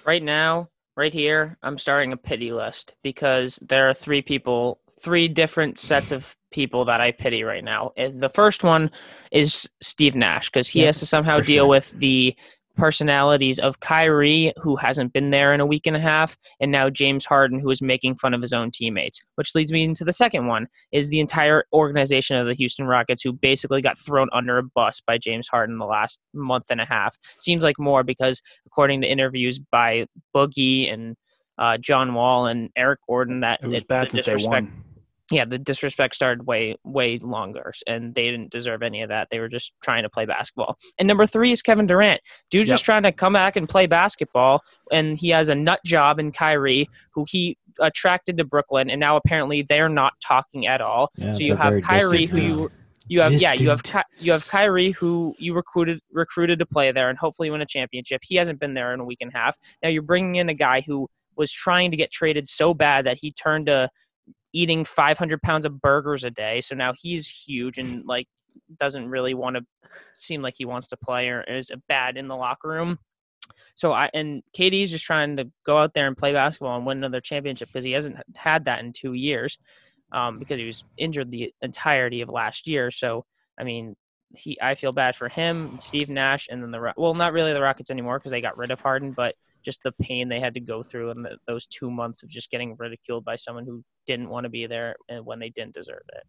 right 0.06 0.22
now, 0.22 0.68
right 0.96 1.12
here, 1.12 1.58
I'm 1.62 1.78
starting 1.78 2.12
a 2.12 2.16
pity 2.16 2.52
list 2.52 2.94
because 3.02 3.58
there 3.62 3.88
are 3.88 3.94
three 3.94 4.22
people, 4.22 4.80
three 5.00 5.28
different 5.28 5.78
sets 5.78 6.12
of 6.12 6.36
people 6.54 6.84
that 6.84 7.00
I 7.00 7.10
pity 7.10 7.42
right 7.42 7.64
now. 7.64 7.90
The 7.96 8.30
first 8.32 8.62
one 8.62 8.90
is 9.32 9.68
Steve 9.82 10.14
Nash 10.14 10.48
because 10.48 10.68
he 10.68 10.80
Yeah, 10.80 10.86
has 10.86 11.00
to 11.00 11.06
somehow 11.06 11.40
deal 11.40 11.64
sure. 11.64 11.66
with 11.66 11.90
the 11.98 12.34
personalities 12.76 13.58
of 13.60 13.78
Kyrie, 13.80 14.52
who 14.60 14.74
hasn't 14.76 15.12
been 15.12 15.30
there 15.30 15.52
in 15.54 15.60
a 15.60 15.66
week 15.66 15.86
and 15.86 15.96
a 15.96 16.00
half, 16.00 16.36
and 16.60 16.70
now 16.72 16.90
James 16.90 17.24
Harden, 17.24 17.58
who 17.60 17.70
is 17.70 17.80
making 17.82 18.16
fun 18.16 18.34
of 18.34 18.42
his 18.42 18.52
own 18.52 18.70
teammates. 18.70 19.20
Which 19.34 19.54
leads 19.54 19.70
me 19.72 19.82
into 19.84 20.04
the 20.04 20.12
second 20.12 20.46
one: 20.46 20.66
is 20.92 21.08
the 21.08 21.20
entire 21.20 21.64
organization 21.72 22.36
of 22.36 22.46
the 22.46 22.54
Houston 22.54 22.86
Rockets, 22.86 23.22
who 23.22 23.32
basically 23.32 23.82
got 23.82 23.98
thrown 23.98 24.28
under 24.32 24.58
a 24.58 24.62
bus 24.62 25.00
by 25.04 25.18
James 25.18 25.48
Harden 25.48 25.78
the 25.78 25.86
last 25.86 26.18
month 26.32 26.66
and 26.70 26.80
a 26.80 26.84
half. 26.84 27.16
Seems 27.38 27.62
like 27.64 27.78
more 27.78 28.02
because, 28.04 28.40
according 28.66 29.00
to 29.02 29.08
interviews 29.08 29.58
by 29.58 30.06
Boogie 30.34 30.92
and 30.92 31.16
uh, 31.58 31.78
John 31.78 32.14
Wall 32.14 32.46
and 32.46 32.70
Eric 32.76 32.98
Gordon, 33.08 33.40
that 33.40 33.60
It 33.62 33.66
was 33.68 33.82
it- 33.82 33.88
bad 33.88 34.10
since 34.10 34.22
day 34.24 34.36
one. 34.36 34.83
Yeah, 35.30 35.44
the 35.44 35.58
disrespect 35.58 36.14
started 36.14 36.46
way, 36.46 36.76
way 36.84 37.18
longer, 37.22 37.72
and 37.86 38.14
they 38.14 38.24
didn't 38.30 38.50
deserve 38.50 38.82
any 38.82 39.02
of 39.02 39.08
that. 39.08 39.28
They 39.30 39.38
were 39.38 39.48
just 39.48 39.72
trying 39.82 40.02
to 40.02 40.10
play 40.10 40.26
basketball. 40.26 40.76
And 40.98 41.08
number 41.08 41.26
three 41.26 41.50
is 41.52 41.62
Kevin 41.62 41.86
Durant. 41.86 42.20
Dude's 42.50 42.68
Yep. 42.68 42.74
just 42.74 42.84
trying 42.84 43.04
to 43.04 43.12
come 43.12 43.32
back 43.32 43.56
and 43.56 43.68
play 43.68 43.86
basketball, 43.86 44.62
and 44.92 45.16
he 45.16 45.30
has 45.30 45.48
a 45.48 45.54
nut 45.54 45.80
job 45.84 46.18
in 46.18 46.30
Kyrie, 46.30 46.88
who 47.12 47.24
he 47.28 47.56
attracted 47.80 48.36
to 48.36 48.44
Brooklyn, 48.44 48.90
and 48.90 49.00
now 49.00 49.16
apparently 49.16 49.62
they're 49.62 49.88
not 49.88 50.12
talking 50.20 50.66
at 50.66 50.80
all. 50.80 51.10
Yeah, 51.16 51.32
so 51.32 51.40
you 51.40 51.56
have 51.56 51.80
Kyrie, 51.82 52.26
who 52.26 52.40
you 52.40 52.70
you 53.06 53.20
have 53.20 53.32
yeah 53.34 53.52
you 53.52 53.68
have 53.70 53.82
Distant. 53.82 54.06
Ky- 54.18 54.24
you 54.24 54.32
have 54.32 54.46
Kyrie, 54.46 54.92
who 54.92 55.34
you 55.38 55.54
recruited 55.54 56.00
recruited 56.12 56.58
to 56.58 56.66
play 56.66 56.92
there 56.92 57.10
and 57.10 57.18
hopefully 57.18 57.50
win 57.50 57.60
a 57.60 57.66
championship. 57.66 58.20
He 58.24 58.36
hasn't 58.36 58.60
been 58.60 58.74
there 58.74 58.94
in 58.94 59.00
a 59.00 59.04
week 59.04 59.18
and 59.20 59.30
a 59.34 59.36
half. 59.36 59.56
Now 59.82 59.88
you're 59.88 60.02
bringing 60.02 60.36
in 60.36 60.48
a 60.48 60.54
guy 60.54 60.82
who 60.86 61.08
was 61.36 61.50
trying 61.52 61.90
to 61.90 61.96
get 61.96 62.10
traded 62.12 62.48
so 62.48 62.72
bad 62.74 63.04
that 63.06 63.16
he 63.18 63.32
turned 63.32 63.66
to 63.66 63.88
eating 64.54 64.84
500 64.84 65.42
pounds 65.42 65.66
of 65.66 65.80
burgers 65.82 66.24
a 66.24 66.30
day. 66.30 66.62
So 66.62 66.74
now 66.74 66.94
he's 66.96 67.28
huge 67.28 67.76
and 67.76 68.04
like 68.06 68.28
doesn't 68.78 69.08
really 69.08 69.34
want 69.34 69.56
to 69.56 69.64
seem 70.16 70.40
like 70.40 70.54
he 70.56 70.64
wants 70.64 70.86
to 70.86 70.96
play 70.96 71.28
or 71.28 71.42
is 71.42 71.70
bad 71.88 72.16
in 72.16 72.28
the 72.28 72.36
locker 72.36 72.68
room. 72.68 72.98
So 73.74 73.92
I 73.92 74.08
and 74.14 74.42
KD's 74.56 74.90
just 74.90 75.04
trying 75.04 75.36
to 75.36 75.50
go 75.66 75.76
out 75.76 75.92
there 75.92 76.06
and 76.06 76.16
play 76.16 76.32
basketball 76.32 76.76
and 76.76 76.86
win 76.86 76.98
another 76.98 77.20
championship 77.20 77.68
because 77.68 77.84
he 77.84 77.92
hasn't 77.92 78.16
had 78.36 78.64
that 78.64 78.80
in 78.80 78.92
two 78.92 79.12
years, 79.12 79.58
um, 80.12 80.38
because 80.38 80.58
he 80.58 80.64
was 80.64 80.84
injured 80.96 81.30
the 81.30 81.52
entirety 81.60 82.22
of 82.22 82.30
last 82.30 82.66
year. 82.66 82.90
So 82.90 83.26
I 83.58 83.64
mean, 83.64 83.96
he 84.34 84.56
I 84.62 84.76
feel 84.76 84.92
bad 84.92 85.16
for 85.16 85.28
him, 85.28 85.76
Steve 85.80 86.08
Nash, 86.08 86.48
and 86.50 86.62
then 86.62 86.70
the 86.70 86.94
well, 86.96 87.14
not 87.14 87.32
really 87.32 87.52
the 87.52 87.60
Rockets 87.60 87.90
anymore 87.90 88.18
because 88.18 88.30
they 88.30 88.40
got 88.40 88.56
rid 88.56 88.70
of 88.70 88.80
Harden, 88.80 89.12
but 89.12 89.34
just 89.64 89.80
the 89.82 89.92
pain 89.92 90.28
they 90.28 90.40
had 90.40 90.54
to 90.54 90.60
go 90.60 90.82
through 90.82 91.10
and 91.10 91.24
the, 91.24 91.36
those 91.46 91.66
two 91.66 91.90
months 91.90 92.22
of 92.22 92.28
just 92.28 92.50
getting 92.50 92.76
ridiculed 92.78 93.24
by 93.24 93.36
someone 93.36 93.64
who 93.64 93.82
didn't 94.06 94.28
want 94.28 94.44
to 94.44 94.50
be 94.50 94.66
there 94.66 94.94
and 95.08 95.24
when 95.24 95.38
they 95.38 95.50
didn't 95.50 95.74
deserve 95.74 96.02
it. 96.14 96.22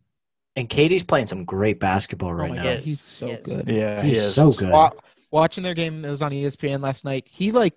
And 0.55 0.69
KD's 0.69 1.03
playing 1.03 1.27
some 1.27 1.43
great 1.43 1.79
basketball 1.79 2.33
right 2.33 2.49
oh 2.49 2.53
my 2.53 2.55
now. 2.55 2.75
god, 2.75 2.79
he's 2.79 3.01
so 3.01 3.27
He 3.27 3.35
good. 3.37 3.67
Yeah, 3.67 4.01
He's 4.01 4.17
he 4.17 4.23
is. 4.23 4.33
so 4.35 4.51
good. 4.51 4.73
Watching 5.31 5.63
their 5.63 5.73
game 5.73 6.01
that 6.01 6.09
was 6.09 6.21
on 6.21 6.31
ESPN 6.31 6.81
last 6.81 7.03
night, 7.03 7.27
he 7.29 7.51
like 7.51 7.73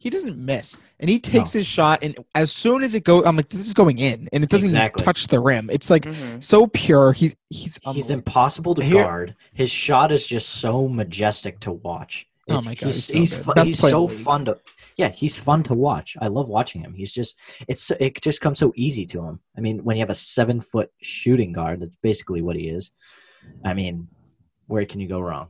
he 0.00 0.10
doesn't 0.10 0.36
miss, 0.38 0.76
and 1.00 1.10
he 1.10 1.18
takes 1.18 1.52
his 1.52 1.66
shot, 1.66 2.00
and 2.02 2.16
as 2.36 2.52
soon 2.52 2.84
as 2.84 2.94
it 2.94 3.02
goes, 3.02 3.24
I'm 3.26 3.34
like, 3.34 3.48
this 3.48 3.66
is 3.66 3.74
going 3.74 3.98
in, 3.98 4.28
and 4.32 4.44
it 4.44 4.50
doesn't 4.50 4.66
Exactly. 4.66 5.00
even 5.02 5.04
touch 5.06 5.26
the 5.26 5.40
rim. 5.40 5.70
It's 5.72 5.90
like 5.90 6.04
Mhm. 6.04 6.44
so 6.44 6.66
pure. 6.68 7.12
He 7.12 7.34
he's 7.50 7.62
He's 7.64 7.78
unbelievable. 7.84 8.14
impossible 8.14 8.74
to 8.76 8.84
Here- 8.84 9.02
guard. 9.02 9.34
His 9.54 9.70
shot 9.70 10.12
is 10.12 10.24
just 10.26 10.50
so 10.50 10.86
majestic 10.86 11.58
to 11.60 11.72
watch. 11.72 12.26
Oh 12.50 12.62
my 12.62 12.74
God, 12.74 12.86
he's 12.86 12.94
he's 12.96 13.04
so 13.06 13.18
he's, 13.18 13.34
good. 13.34 13.44
fu- 13.44 13.54
Best 13.54 13.66
he's 13.66 13.78
so 13.80 14.06
fun 14.06 14.44
to. 14.44 14.58
Yeah, 14.98 15.10
he's 15.10 15.36
fun 15.36 15.62
to 15.62 15.74
watch. 15.74 16.16
I 16.20 16.26
love 16.26 16.48
watching 16.48 16.82
him. 16.82 16.92
He's 16.92 17.14
just 17.14 17.36
it's 17.68 17.90
it 17.92 18.20
just 18.20 18.40
comes 18.40 18.58
so 18.58 18.72
easy 18.74 19.06
to 19.06 19.24
him. 19.24 19.40
I 19.56 19.60
mean, 19.60 19.84
when 19.84 19.96
you 19.96 20.02
have 20.02 20.10
a 20.10 20.14
seven 20.14 20.60
foot 20.60 20.90
shooting 21.00 21.52
guard, 21.52 21.80
that's 21.80 21.96
basically 22.02 22.42
what 22.42 22.56
he 22.56 22.68
is. 22.68 22.90
I 23.64 23.74
mean, 23.74 24.08
where 24.66 24.84
can 24.84 25.00
you 25.00 25.08
go 25.08 25.20
wrong? 25.20 25.48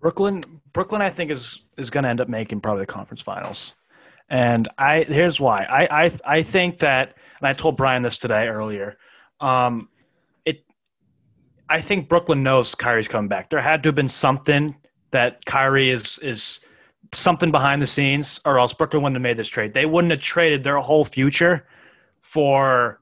Brooklyn, 0.00 0.42
Brooklyn, 0.72 1.02
I 1.02 1.10
think 1.10 1.30
is 1.30 1.62
is 1.76 1.90
going 1.90 2.04
to 2.04 2.10
end 2.10 2.22
up 2.22 2.28
making 2.28 2.60
probably 2.62 2.82
the 2.82 2.86
conference 2.86 3.20
finals, 3.20 3.74
and 4.30 4.66
I 4.78 5.02
here's 5.02 5.38
why. 5.38 5.64
I 5.64 6.04
I 6.04 6.18
I 6.24 6.42
think 6.42 6.78
that, 6.78 7.16
and 7.40 7.48
I 7.48 7.52
told 7.52 7.76
Brian 7.76 8.02
this 8.02 8.16
today 8.16 8.48
earlier. 8.48 8.96
Um, 9.40 9.90
it, 10.46 10.64
I 11.68 11.80
think 11.82 12.08
Brooklyn 12.08 12.42
knows 12.42 12.74
Kyrie's 12.74 13.08
coming 13.08 13.28
back. 13.28 13.50
There 13.50 13.60
had 13.60 13.82
to 13.82 13.88
have 13.88 13.94
been 13.94 14.08
something 14.08 14.74
that 15.10 15.44
Kyrie 15.44 15.90
is 15.90 16.18
is 16.20 16.60
something 17.14 17.50
behind 17.50 17.82
the 17.82 17.86
scenes, 17.86 18.40
or 18.44 18.58
else 18.58 18.72
Brooklyn 18.72 19.02
wouldn't 19.02 19.16
have 19.16 19.22
made 19.22 19.36
this 19.36 19.48
trade. 19.48 19.74
They 19.74 19.86
wouldn't 19.86 20.10
have 20.10 20.20
traded 20.20 20.64
their 20.64 20.78
whole 20.78 21.04
future 21.04 21.66
for 22.20 23.00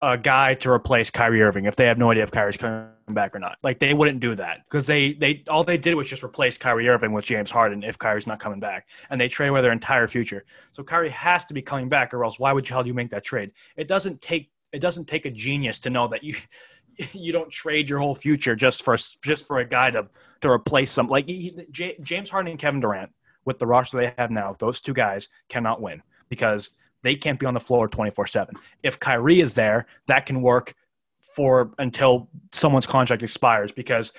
a 0.00 0.16
guy 0.16 0.54
to 0.54 0.70
replace 0.70 1.10
Kyrie 1.10 1.42
Irving 1.42 1.64
if 1.64 1.76
they 1.76 1.86
have 1.86 1.98
no 1.98 2.10
idea 2.10 2.22
if 2.22 2.30
Kyrie's 2.30 2.56
coming 2.56 2.88
back 3.08 3.34
or 3.34 3.38
not. 3.38 3.58
Like 3.62 3.80
they 3.80 3.94
wouldn't 3.94 4.20
do 4.20 4.34
that 4.36 4.64
because 4.64 4.86
they 4.86 5.12
they 5.14 5.42
all 5.48 5.64
they 5.64 5.76
did 5.76 5.94
was 5.94 6.06
just 6.06 6.22
replace 6.22 6.56
Kyrie 6.56 6.88
Irving 6.88 7.12
with 7.12 7.24
James 7.24 7.50
Harden 7.50 7.82
if 7.82 7.98
Kyrie's 7.98 8.26
not 8.26 8.38
coming 8.38 8.60
back, 8.60 8.86
and 9.10 9.20
they 9.20 9.28
trade 9.28 9.48
away 9.48 9.60
their 9.60 9.72
entire 9.72 10.06
future. 10.06 10.44
So 10.72 10.84
Kyrie 10.84 11.10
has 11.10 11.44
to 11.46 11.54
be 11.54 11.62
coming 11.62 11.88
back, 11.88 12.14
or 12.14 12.24
else 12.24 12.38
why 12.38 12.52
would 12.52 12.68
you 12.68 12.84
you 12.84 12.94
make 12.94 13.10
that 13.10 13.24
trade? 13.24 13.50
It 13.76 13.88
doesn't 13.88 14.20
take 14.20 14.50
it 14.72 14.80
doesn't 14.80 15.06
take 15.06 15.26
a 15.26 15.30
genius 15.30 15.80
to 15.80 15.90
know 15.90 16.06
that 16.08 16.22
you 16.22 16.36
you 17.12 17.32
don't 17.32 17.50
trade 17.50 17.88
your 17.88 17.98
whole 17.98 18.14
future 18.14 18.54
just 18.54 18.84
for 18.84 18.96
just 18.96 19.46
for 19.46 19.58
a 19.58 19.64
guy 19.64 19.90
to 19.90 20.08
to 20.40 20.50
replace 20.50 20.92
some 20.92 21.08
like 21.08 21.26
he, 21.26 21.56
J, 21.72 21.96
James 22.02 22.30
Harden 22.30 22.50
and 22.50 22.60
Kevin 22.60 22.80
Durant 22.80 23.10
with 23.48 23.58
the 23.58 23.66
roster 23.66 23.96
they 23.96 24.14
have 24.18 24.30
now. 24.30 24.54
Those 24.58 24.80
two 24.80 24.92
guys 24.92 25.28
cannot 25.48 25.80
win 25.80 26.02
because 26.28 26.70
they 27.02 27.16
can't 27.16 27.40
be 27.40 27.46
on 27.46 27.54
the 27.54 27.60
floor 27.60 27.88
24 27.88 28.26
7. 28.26 28.54
If 28.82 29.00
Kyrie 29.00 29.40
is 29.40 29.54
there, 29.54 29.86
that 30.06 30.26
can 30.26 30.42
work 30.42 30.74
for 31.22 31.72
until 31.78 32.28
someone's 32.52 32.86
contract 32.86 33.22
expires 33.22 33.72
because 33.72 34.12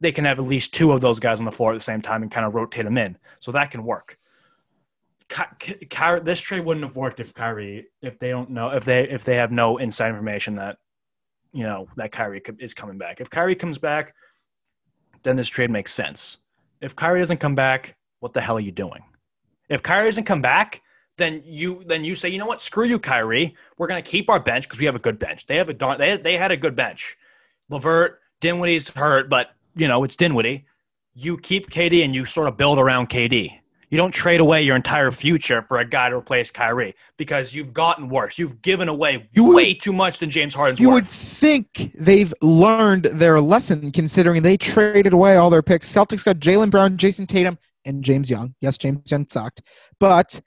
they 0.00 0.12
can 0.12 0.24
have 0.24 0.38
at 0.38 0.44
least 0.44 0.72
two 0.72 0.92
of 0.92 1.00
those 1.00 1.18
guys 1.18 1.40
on 1.40 1.44
the 1.44 1.52
floor 1.52 1.72
at 1.72 1.74
the 1.74 1.80
same 1.80 2.00
time 2.00 2.22
and 2.22 2.30
kind 2.30 2.46
of 2.46 2.54
rotate 2.54 2.84
them 2.84 2.96
in. 2.96 3.18
So 3.40 3.50
that 3.52 3.72
can 3.72 3.82
work. 3.82 4.18
Ky- 5.28 5.86
Ky- 5.90 6.20
this 6.22 6.40
trade 6.40 6.64
wouldn't 6.64 6.86
have 6.86 6.94
worked 6.94 7.18
if 7.18 7.34
Kyrie, 7.34 7.86
if 8.00 8.18
they 8.20 8.30
don't 8.30 8.50
know, 8.50 8.70
if 8.70 8.84
they 8.84 9.08
if 9.08 9.24
they 9.24 9.34
have 9.34 9.50
no 9.50 9.78
inside 9.78 10.10
information 10.10 10.54
that 10.56 10.78
you 11.52 11.64
know 11.64 11.88
that 11.96 12.12
Kyrie 12.12 12.42
is 12.60 12.74
coming 12.74 12.98
back. 12.98 13.20
If 13.20 13.30
Kyrie 13.30 13.56
comes 13.56 13.78
back, 13.78 14.14
then 15.24 15.34
this 15.34 15.48
trade 15.48 15.70
makes 15.70 15.92
sense. 15.92 16.36
If 16.80 16.94
Kyrie 16.94 17.18
doesn't 17.18 17.38
come 17.38 17.56
back, 17.56 17.96
what 18.20 18.32
the 18.32 18.40
hell 18.40 18.56
are 18.56 18.60
you 18.60 18.72
doing? 18.72 19.02
If 19.68 19.82
Kyrie 19.82 20.06
doesn't 20.06 20.24
come 20.24 20.42
back, 20.42 20.82
then 21.18 21.42
you 21.44 21.82
then 21.86 22.04
you 22.04 22.14
say, 22.14 22.28
you 22.28 22.38
know 22.38 22.46
what, 22.46 22.60
screw 22.62 22.84
you, 22.86 22.98
Kyrie. 22.98 23.54
We're 23.78 23.86
gonna 23.86 24.02
keep 24.02 24.28
our 24.28 24.38
bench 24.40 24.64
because 24.68 24.78
we 24.78 24.86
have 24.86 24.96
a 24.96 25.00
good 25.00 25.18
bench. 25.18 25.46
They 25.46 25.56
have 25.56 25.68
a 25.68 25.96
they 25.98 26.16
they 26.18 26.36
had 26.36 26.50
a 26.52 26.56
good 26.56 26.76
bench. 26.76 27.16
Levert, 27.68 28.20
Dinwiddie's 28.40 28.88
hurt, 28.90 29.28
but 29.28 29.48
you 29.74 29.88
know 29.88 30.04
it's 30.04 30.16
Dinwiddie. 30.16 30.66
You 31.14 31.38
keep 31.38 31.70
KD 31.70 32.04
and 32.04 32.14
you 32.14 32.24
sort 32.24 32.48
of 32.48 32.56
build 32.56 32.78
around 32.78 33.08
KD. 33.08 33.50
You 33.88 33.96
don't 33.96 34.10
trade 34.12 34.40
away 34.40 34.62
your 34.62 34.74
entire 34.76 35.10
future 35.12 35.64
for 35.68 35.78
a 35.78 35.84
guy 35.88 36.10
to 36.10 36.16
replace 36.16 36.50
Kyrie 36.50 36.94
because 37.16 37.54
you've 37.54 37.72
gotten 37.72 38.08
worse. 38.08 38.36
You've 38.36 38.60
given 38.60 38.88
away 38.88 39.28
You 39.32 39.44
would- 39.44 39.56
way 39.56 39.74
too 39.74 39.92
much 39.92 40.18
than 40.18 40.28
James 40.28 40.54
Harden's 40.54 40.80
You 40.80 40.88
worth. 40.90 40.94
would 40.94 41.06
think 41.06 41.92
they've 41.94 42.34
learned 42.42 43.04
their 43.04 43.40
lesson, 43.40 43.92
considering 43.92 44.42
they 44.42 44.56
traded 44.56 45.12
away 45.12 45.36
all 45.36 45.50
their 45.50 45.62
picks. 45.62 45.90
Celtics 45.90 46.24
got 46.24 46.38
Jaylen 46.40 46.68
Brown, 46.68 46.96
Jayson 46.98 47.26
Tatum, 47.28 47.58
and 47.86 48.02
James 48.04 48.28
Young. 48.28 48.54
Yes, 48.60 48.78
James 48.78 49.10
Young 49.10 49.26
sucked, 49.28 49.62
but 49.98 50.40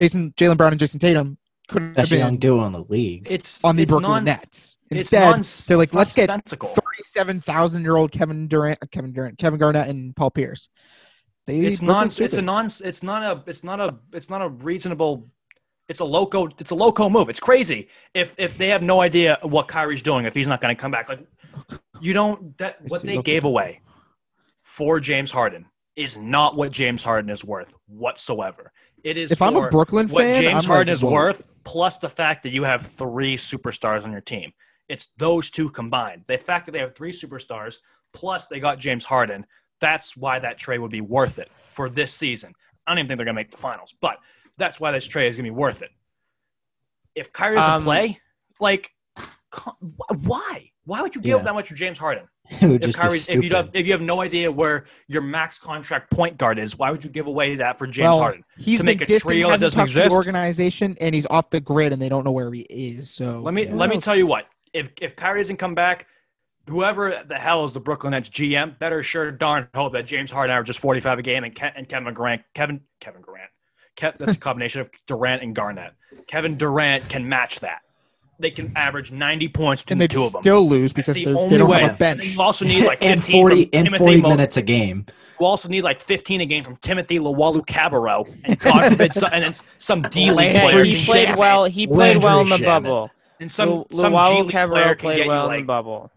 Jason, 0.00 0.32
Jaylen 0.36 0.56
Brown, 0.56 0.72
and 0.72 0.80
Jayson 0.80 1.00
Tatum 1.00 1.38
could 1.68 1.82
have 1.82 1.94
Best 1.94 2.10
young 2.10 2.32
been 2.32 2.40
duo 2.40 2.64
in 2.66 2.72
the 2.72 2.84
league. 2.84 3.26
It's 3.30 3.62
on 3.64 3.76
the 3.76 3.82
it's 3.84 3.90
Brooklyn 3.90 4.10
non- 4.10 4.24
Nets. 4.24 4.76
Instead, 4.90 5.30
nons- 5.30 5.66
they're 5.66 5.76
like, 5.76 5.94
let's 5.94 6.14
get 6.14 6.28
nonsensical. 6.28 6.68
thirty-seven 6.68 7.40
thousand-year-old 7.40 8.12
Kevin 8.12 8.46
Durant, 8.46 8.78
uh, 8.82 8.86
Kevin 8.90 9.12
Durant, 9.12 9.38
Kevin 9.38 9.58
Garnett, 9.58 9.88
and 9.88 10.14
Paul 10.14 10.30
Pierce. 10.30 10.68
They 11.46 11.60
it's 11.60 11.80
Brooklyn 11.80 11.96
non 11.96 12.06
it's 12.06 12.36
a 12.36 12.42
non 12.42 12.66
it's 12.66 13.02
not 13.02 13.22
a 13.22 13.42
it's 13.48 13.64
not 13.64 13.80
a 13.80 13.96
it's 14.12 14.30
not 14.30 14.42
a 14.42 14.48
reasonable 14.48 15.28
it's 15.88 16.00
a 16.00 16.04
loco 16.04 16.48
it's 16.58 16.70
a 16.70 16.74
loco 16.74 17.08
move 17.08 17.28
it's 17.28 17.40
crazy 17.40 17.88
if 18.14 18.34
if 18.38 18.56
they 18.56 18.68
have 18.68 18.82
no 18.82 19.00
idea 19.00 19.38
what 19.42 19.66
Kyrie's 19.66 20.02
doing 20.02 20.24
if 20.24 20.34
he's 20.34 20.46
not 20.46 20.60
going 20.60 20.74
to 20.74 20.80
come 20.80 20.92
back 20.92 21.08
like 21.08 21.26
you 22.00 22.12
don't 22.12 22.56
that 22.58 22.80
what 22.88 23.02
they 23.02 23.20
gave 23.20 23.44
away 23.44 23.80
for 24.62 25.00
James 25.00 25.32
Harden 25.32 25.66
is 25.96 26.16
not 26.16 26.56
what 26.56 26.70
James 26.72 27.04
Harden 27.04 27.30
is 27.30 27.44
worth 27.44 27.74
whatsoever 27.86 28.72
it 29.04 29.16
is 29.18 29.30
If 29.32 29.42
I'm 29.42 29.56
a 29.56 29.60
for 29.60 29.70
Brooklyn 29.70 30.08
what 30.08 30.24
fan, 30.24 30.42
James 30.42 30.64
I'm 30.64 30.70
Harden 30.70 30.88
like, 30.88 30.98
is 30.98 31.04
whoa. 31.04 31.12
worth 31.12 31.46
plus 31.64 31.98
the 31.98 32.08
fact 32.08 32.42
that 32.44 32.50
you 32.50 32.62
have 32.64 32.86
three 32.86 33.36
superstars 33.36 34.04
on 34.04 34.12
your 34.12 34.20
team 34.20 34.52
it's 34.88 35.08
those 35.18 35.50
two 35.50 35.68
combined 35.70 36.22
the 36.26 36.38
fact 36.38 36.66
that 36.66 36.72
they 36.72 36.78
have 36.78 36.94
three 36.94 37.12
superstars 37.12 37.76
plus 38.12 38.46
they 38.46 38.60
got 38.60 38.78
James 38.78 39.04
Harden 39.04 39.44
that's 39.80 40.16
why 40.16 40.38
that 40.38 40.58
trade 40.58 40.78
would 40.78 40.92
be 40.92 41.00
worth 41.00 41.40
it 41.40 41.50
for 41.68 41.90
this 41.90 42.14
season. 42.14 42.52
I 42.86 42.92
don't 42.92 43.00
even 43.00 43.08
think 43.08 43.18
they're 43.18 43.24
going 43.24 43.34
to 43.34 43.40
make 43.40 43.50
the 43.50 43.56
finals, 43.56 43.92
but 44.00 44.18
that's 44.56 44.78
why 44.78 44.92
this 44.92 45.06
trade 45.06 45.26
is 45.26 45.36
going 45.36 45.44
to 45.44 45.50
be 45.50 45.56
worth 45.56 45.82
it. 45.82 45.90
If 47.16 47.32
Kyrie 47.32 47.56
doesn't 47.56 47.72
Um, 47.72 47.82
play, 47.82 48.20
like, 48.60 48.92
why? 50.22 50.70
Why 50.84 51.00
would 51.00 51.14
you 51.14 51.20
give 51.20 51.30
Yeah. 51.30 51.36
up 51.36 51.44
that 51.44 51.54
much 51.54 51.68
for 51.68 51.74
James 51.74 51.98
Harden? 51.98 52.24
If 52.60 52.82
just 52.82 52.98
Kyrie's, 52.98 53.28
if 53.28 53.42
you 53.42 53.50
have, 53.54 53.70
if 53.72 53.86
you 53.86 53.92
have 53.92 54.02
no 54.02 54.20
idea 54.20 54.50
where 54.50 54.84
your 55.08 55.22
max 55.22 55.58
contract 55.58 56.10
point 56.10 56.36
guard 56.36 56.58
is, 56.58 56.76
why 56.76 56.90
would 56.90 57.02
you 57.04 57.08
give 57.08 57.26
away 57.26 57.56
that 57.56 57.78
for 57.78 57.86
James 57.86 58.04
well, 58.08 58.18
Harden? 58.18 58.44
He's 58.58 58.80
to 58.80 58.84
make 58.84 59.00
a 59.00 59.06
distant, 59.06 59.30
trio 59.30 59.48
that 59.50 59.60
doesn't 59.60 59.80
exist? 59.80 60.10
the 60.10 60.14
organization, 60.14 60.96
and 61.00 61.14
he's 61.14 61.26
off 61.26 61.48
the 61.50 61.60
grid, 61.60 61.92
and 61.92 62.02
they 62.02 62.08
don't 62.08 62.24
know 62.24 62.32
where 62.32 62.52
he 62.52 62.62
is. 62.62 63.10
So 63.10 63.40
Let 63.40 63.54
me 63.54 63.66
Yeah. 63.66 63.74
let 63.74 63.88
me 63.90 63.98
tell 63.98 64.16
you 64.16 64.26
what. 64.26 64.46
If 64.74 64.90
if 65.00 65.16
Kyrie 65.16 65.40
doesn't 65.40 65.56
come 65.58 65.74
back, 65.74 66.06
whoever 66.68 67.22
the 67.26 67.38
hell 67.38 67.64
is 67.64 67.72
the 67.72 67.80
Brooklyn 67.80 68.10
Nets 68.10 68.28
GM 68.28 68.78
better 68.78 69.02
sure 69.02 69.30
darn 69.30 69.68
hope 69.74 69.92
that 69.94 70.04
James 70.06 70.30
Harden 70.30 70.52
averages 70.54 70.76
45 70.76 71.20
a 71.20 71.22
game 71.22 71.44
and, 71.44 71.54
Ke- 71.54 71.72
and 71.74 71.88
Kevin 71.88 72.12
Durant 72.12 72.42
Kevin 72.54 72.80
Kevin 73.00 73.22
Durant 73.22 73.50
Ke- 73.96 74.18
that's 74.18 74.36
a 74.36 74.38
combination 74.40 74.80
of 74.82 74.90
Durant 75.06 75.42
and 75.42 75.54
Garnett. 75.54 75.92
Kevin 76.26 76.56
Durant 76.56 77.08
can 77.08 77.28
match 77.28 77.60
that. 77.60 77.80
They 78.42 78.50
can 78.50 78.72
average 78.76 79.10
90 79.12 79.48
points 79.48 79.82
between 79.82 79.94
and 79.94 80.00
the 80.02 80.08
they'd 80.08 80.14
two 80.14 80.24
of 80.24 80.32
them. 80.32 80.42
still 80.42 80.68
lose 80.68 80.92
because 80.92 81.14
the 81.14 81.24
they're- 81.24 81.36
only 81.38 81.56
don't 81.56 81.70
way. 81.70 81.78
have 81.80 81.88
a 81.88 81.90
And 81.90 81.98
bench. 81.98 82.24
you 82.34 82.42
also 82.42 82.64
need 82.66 82.84
like 82.84 82.98
15 83.00 83.10
and 83.12 83.22
40 83.24 83.62
from 83.64 83.70
and 83.72 83.84
Timothy 83.86 84.04
40 84.04 84.20
Mo- 84.20 84.28
minutes 84.30 84.56
a 84.58 84.62
game. 84.62 85.06
You 85.40 85.46
also 85.46 85.68
need 85.68 85.82
like 85.82 86.00
15 86.00 86.40
a 86.42 86.46
game 86.46 86.62
from 86.64 86.76
Timothy 86.76 87.18
Luwawu-Cabarrot 87.18 88.40
and 88.44 88.58
God 88.58 88.90
forbid 88.92 89.14
some, 89.14 89.30
and 89.32 89.42
then 89.44 89.54
some 89.78 90.02
D 90.02 90.30
League 90.30 90.52
player. 90.60 90.84
he 90.84 91.04
played 91.04 91.28
get- 91.28 91.38
well. 91.38 91.64
He 91.64 91.86
played 91.86 92.22
well 92.22 92.40
in 92.40 92.46
the 92.48 92.50
Landry 92.58 92.66
Shamet. 92.68 92.82
bubble. 92.82 93.10
and 93.40 93.50
some 93.50 93.68
Lu- 93.70 93.86
some 93.92 94.12
G 94.22 94.42
League 94.42 94.50
player 94.50 94.94
can 94.94 94.96
played 94.98 95.16
get 95.16 95.24
you 95.26 95.30
well 95.30 95.50
in 95.50 95.60
the 95.62 95.66
bubble. 95.66 96.10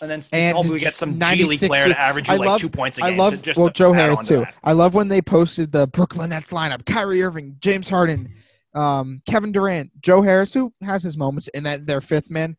and 0.00 0.08
then 0.10 0.20
And 0.32 0.54
probably 0.54 0.78
get 0.78 0.94
some 0.94 1.18
G 1.18 1.44
League 1.44 1.60
player 1.60 1.88
to 1.88 1.98
average 1.98 2.28
you 2.28 2.34
I 2.34 2.36
like 2.36 2.48
love- 2.48 2.60
two 2.60 2.68
points 2.68 2.98
a 2.98 3.04
I 3.04 3.10
game. 3.10 3.18
love 3.18 3.36
so 3.36 3.42
just 3.42 3.58
well 3.58 3.68
Joe 3.70 3.92
Harris 3.92 4.26
too. 4.28 4.38
that. 4.40 4.54
I 4.62 4.72
love 4.72 4.94
when 4.94 5.08
they 5.08 5.20
posted 5.22 5.72
the 5.72 5.86
Brooklyn 5.88 6.30
Nets 6.30 6.50
lineup: 6.50 6.84
Kyrie 6.86 7.22
Irving, 7.22 7.56
James 7.60 7.88
Harden, 7.88 8.32
um, 8.78 9.22
Kevin 9.26 9.52
Durant, 9.52 9.90
Joe 10.00 10.22
Harris, 10.22 10.52
who 10.54 10.72
has 10.82 11.02
his 11.02 11.16
moments, 11.16 11.48
and 11.54 11.66
that 11.66 11.86
their 11.86 12.00
fifth 12.00 12.30
man, 12.30 12.56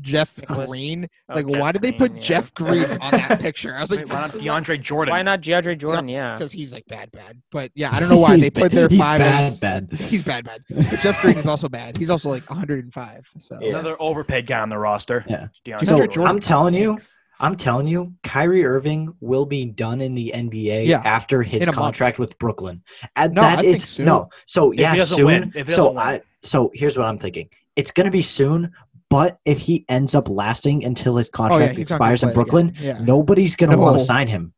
Jeff 0.00 0.38
Nicholas- 0.38 0.70
Green. 0.70 1.06
Oh, 1.28 1.34
like, 1.34 1.46
Jeff 1.46 1.60
why 1.60 1.72
did 1.72 1.82
they 1.82 1.90
Green, 1.90 1.98
put 1.98 2.14
yeah. 2.14 2.20
Jeff 2.22 2.54
Green 2.54 2.84
on 2.84 3.10
that 3.10 3.40
picture? 3.46 3.74
I 3.74 3.82
was 3.82 3.90
like, 3.90 4.00
Wait, 4.00 4.08
why 4.08 4.20
not 4.22 4.30
DeAndre 4.32 4.80
Jordan? 4.80 5.12
Why 5.12 5.20
not 5.22 5.42
DeAndre 5.42 5.76
Jordan? 5.78 6.08
Yeah. 6.08 6.32
because 6.34 6.50
he's 6.50 6.72
like 6.72 6.86
bad, 6.86 7.10
bad. 7.12 7.42
But 7.50 7.72
yeah, 7.74 7.90
I 7.92 8.00
don't 8.00 8.08
know 8.08 8.16
why 8.16 8.36
they 8.40 8.48
put 8.50 8.72
their 8.72 8.88
He's 8.88 8.98
five. 8.98 9.18
bad, 9.18 9.46
as- 9.48 9.60
bad. 9.60 9.92
He's 9.92 10.22
bad, 10.22 10.44
bad. 10.46 10.62
But 10.70 10.98
Jeff 11.00 11.20
Green 11.20 11.36
is 11.36 11.46
also 11.46 11.68
bad. 11.68 11.98
He's 11.98 12.08
also 12.10 12.30
like 12.30 12.48
105. 12.48 13.30
So 13.38 13.58
Yeah. 13.60 13.68
Another 13.68 13.96
overpaid 14.00 14.46
guy 14.46 14.60
on 14.60 14.70
the 14.70 14.78
roster. 14.78 15.24
Yeah. 15.28 15.48
DeAndre 15.66 15.80
So 15.80 15.96
Jordan. 15.98 16.10
Jordan 16.12 16.36
I'm 16.36 16.40
telling 16.40 16.72
you, 16.74 16.92
stinks. 16.98 17.18
I'm 17.42 17.56
telling 17.56 17.86
you, 17.88 18.14
Kyrie 18.22 18.64
Irving 18.64 19.12
will 19.20 19.44
be 19.44 19.64
done 19.66 20.00
in 20.00 20.14
the 20.14 20.32
NBA 20.34 20.86
Yeah, 20.86 21.02
after 21.04 21.42
his 21.42 21.62
in 21.62 21.68
a 21.68 21.72
month. 21.72 21.76
contract 21.76 22.18
with 22.20 22.38
Brooklyn. 22.38 22.82
And 23.16 23.34
No, 23.34 23.42
that 23.42 23.58
I 23.58 23.62
is 23.64 23.80
think 23.82 23.86
soon. 23.88 24.06
no. 24.06 24.28
So 24.46 24.70
If 24.72 24.78
yeah, 24.78 24.94
he 24.94 25.04
soon. 25.04 25.26
win. 25.26 25.52
If 25.54 25.66
he 25.66 25.72
so 25.74 25.88
win. 25.88 25.98
I 25.98 26.20
so 26.42 26.70
here's 26.72 26.96
what 26.96 27.06
I'm 27.06 27.18
thinking. 27.18 27.48
It's 27.76 27.90
gonna 27.90 28.10
be 28.12 28.22
soon, 28.22 28.70
but 29.10 29.38
if 29.44 29.58
he 29.58 29.84
ends 29.88 30.14
up 30.14 30.28
lasting 30.28 30.84
until 30.84 31.16
his 31.16 31.28
Oh 31.28 31.42
yeah, 31.42 31.48
contract 31.48 31.76
he's 31.76 31.90
not 31.90 31.98
gonna 31.98 32.12
expires 32.12 32.22
in 32.22 32.32
Brooklyn. 32.32 32.74
Yeah. 32.80 32.98
nobody's 33.02 33.56
gonna 33.56 33.76
want 33.76 33.98
to 33.98 34.04
sign 34.04 34.28
him. 34.28 34.54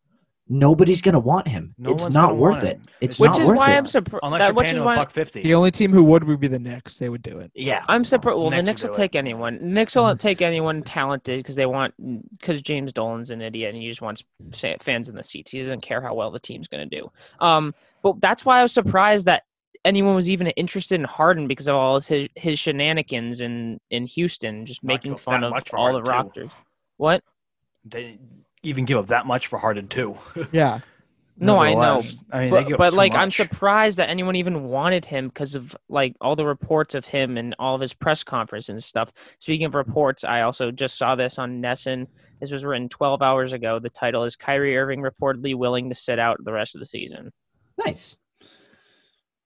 Nobody's 0.48 1.00
gonna 1.02 1.18
want 1.18 1.48
him. 1.48 1.74
No 1.78 1.92
it's 1.92 2.02
one's 2.04 2.14
not 2.14 2.28
gonna 2.28 2.40
worth 2.40 2.62
it. 2.64 2.76
him. 2.76 2.86
It's 3.00 3.18
Which 3.18 3.30
not 3.32 3.40
is 3.40 3.48
worth 3.48 3.56
why 3.58 3.72
it. 3.72 3.76
I'm 3.76 3.86
surprised. 3.86 4.20
Unless 4.22 4.40
That, 4.40 4.46
you're 4.48 4.54
which 4.54 4.64
paying 4.66 4.76
is 4.76 4.80
him 4.80 4.82
a 4.82 4.86
why 4.86 4.96
buck 4.96 5.10
fifty. 5.10 5.42
The 5.42 5.54
only 5.54 5.70
team 5.70 5.92
who 5.92 6.04
would 6.04 6.24
would 6.24 6.40
be 6.40 6.48
the 6.48 6.58
Knicks. 6.58 6.98
They 6.98 7.08
would 7.08 7.22
do 7.22 7.38
it. 7.38 7.50
yeah, 7.54 7.84
I'm 7.88 8.04
surprised. 8.04 8.38
Well, 8.38 8.50
the 8.50 8.56
Knicks 8.56 8.66
Knicks 8.66 8.82
will 8.82 8.90
will 8.90 8.94
do 8.96 9.02
it. 9.02 9.04
take 9.04 9.16
anyone. 9.16 9.58
Knicks 9.60 9.96
will 9.96 10.16
take 10.16 10.42
anyone 10.42 10.82
talented 10.82 11.40
because 11.40 11.56
they 11.56 11.66
want 11.66 11.94
because 12.38 12.62
James 12.62 12.92
Dolan's 12.92 13.30
an 13.30 13.40
idiot 13.40 13.74
and 13.74 13.82
he 13.82 13.88
just 13.88 14.02
wants 14.02 14.22
fans 14.80 15.08
in 15.08 15.14
the 15.14 15.24
seats. 15.24 15.50
He 15.50 15.60
doesn't 15.60 15.80
care 15.80 16.00
how 16.02 16.14
well 16.14 16.30
the 16.30 16.40
team's 16.40 16.68
going 16.68 16.88
to 16.88 17.00
do. 17.00 17.10
Um, 17.40 17.74
but 18.02 18.20
that's 18.20 18.44
why 18.44 18.58
I 18.58 18.62
was 18.62 18.72
surprised 18.72 19.26
that 19.26 19.44
anyone 19.84 20.14
was 20.14 20.28
even 20.30 20.46
interested 20.48 20.98
in 21.00 21.04
Harden 21.04 21.46
because 21.48 21.68
of 21.68 21.74
all 21.74 22.00
his 22.00 22.28
his 22.34 22.58
shenanigans 22.58 23.40
in 23.40 23.80
in 23.90 24.06
Houston, 24.06 24.66
just 24.66 24.84
making 24.84 25.12
give 25.12 25.20
fun 25.20 25.44
of 25.44 25.52
all 25.74 25.92
the 25.92 26.10
Harden, 26.10 26.30
too. 26.32 26.40
Raptors. 26.40 26.50
What? 26.96 27.22
They 27.84 28.18
even 28.64 28.84
give 28.84 28.98
up 28.98 29.06
that 29.08 29.26
much 29.26 29.46
for 29.46 29.58
Harden 29.58 29.88
too. 29.88 30.16
Yeah. 30.52 30.80
No, 31.36 31.58
I 31.58 31.74
know. 31.74 32.00
I 32.30 32.42
mean, 32.42 32.50
but, 32.50 32.78
but 32.78 32.90
too 32.90 32.96
like 32.96 33.12
I'm 33.12 33.30
surprised 33.30 33.98
that 33.98 34.08
anyone 34.08 34.36
even 34.36 34.64
wanted 34.64 35.04
him 35.04 35.26
because 35.26 35.56
of 35.56 35.74
like 35.88 36.14
all 36.20 36.36
the 36.36 36.46
reports 36.46 36.94
of 36.94 37.04
him 37.04 37.36
and 37.36 37.56
all 37.58 37.74
of 37.74 37.80
his 37.80 37.92
press 37.92 38.22
conference 38.22 38.68
and 38.68 38.82
stuff. 38.82 39.10
Speaking 39.40 39.66
of 39.66 39.74
reports, 39.74 40.22
I 40.22 40.42
also 40.42 40.70
just 40.70 40.96
saw 40.96 41.16
this 41.16 41.36
on 41.36 41.60
NESN. 41.60 42.06
This 42.40 42.52
was 42.52 42.64
written 42.64 42.88
12 42.88 43.20
hours 43.20 43.52
ago. 43.52 43.80
The 43.80 43.90
title 43.90 44.22
is 44.22 44.36
Kyrie 44.36 44.76
Irving 44.76 45.00
reportedly 45.02 45.56
willing 45.56 45.88
to 45.88 45.94
sit 45.96 46.20
out 46.20 46.36
the 46.44 46.52
rest 46.52 46.76
of 46.76 46.78
the 46.78 46.86
season. 46.86 47.32
nice. 47.84 48.16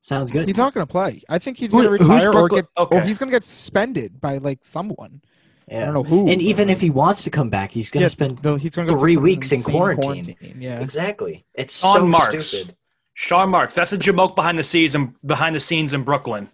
Sounds 0.00 0.30
good. 0.30 0.46
He's 0.46 0.56
not 0.56 0.72
going 0.72 0.86
to 0.86 0.90
play. 0.90 1.22
I 1.28 1.38
think 1.38 1.58
he's 1.58 1.70
going 1.70 1.84
to 1.84 1.90
who's 1.90 2.00
retire 2.00 2.28
or 2.28 2.48
Brooklyn- 2.48 2.66
get 2.76 2.92
or 2.92 3.00
he's 3.02 3.18
going 3.18 3.30
to 3.30 3.34
get 3.34 3.44
suspended 3.44 4.20
by 4.20 4.38
like 4.38 4.60
someone. 4.62 5.20
I 5.70 5.84
don't 5.84 5.94
know 5.94 6.02
who. 6.02 6.28
And 6.28 6.40
even 6.40 6.70
if 6.70 6.80
he 6.80 6.90
wants 6.90 7.24
to 7.24 7.30
come 7.30 7.50
back, 7.50 7.70
he's 7.72 7.90
gonna 7.90 8.04
Yeah, 8.04 8.08
spend 8.08 8.38
the- 8.38 8.56
he's 8.56 8.70
going 8.72 8.88
to 8.88 8.94
go 8.94 8.98
three 9.00 9.16
weeks 9.16 9.52
in 9.52 9.62
quarantine. 9.62 10.36
Yeah. 10.58 10.80
exactly. 10.80 11.44
It's 11.54 11.82
On 11.84 11.94
so 11.96 12.06
Marks. 12.06 12.46
stupid. 12.46 12.74
Sean 13.14 13.50
Marks. 13.50 13.74
That's 13.74 13.92
a 13.92 13.98
jamoke 13.98 14.34
behind 14.36 14.58
the 14.58 14.62
scenes 14.62 14.94
and 14.94 15.14
behind 15.26 15.54
the 15.54 15.60
scenes 15.60 15.92
in 15.94 16.04
Brooklyn 16.04 16.48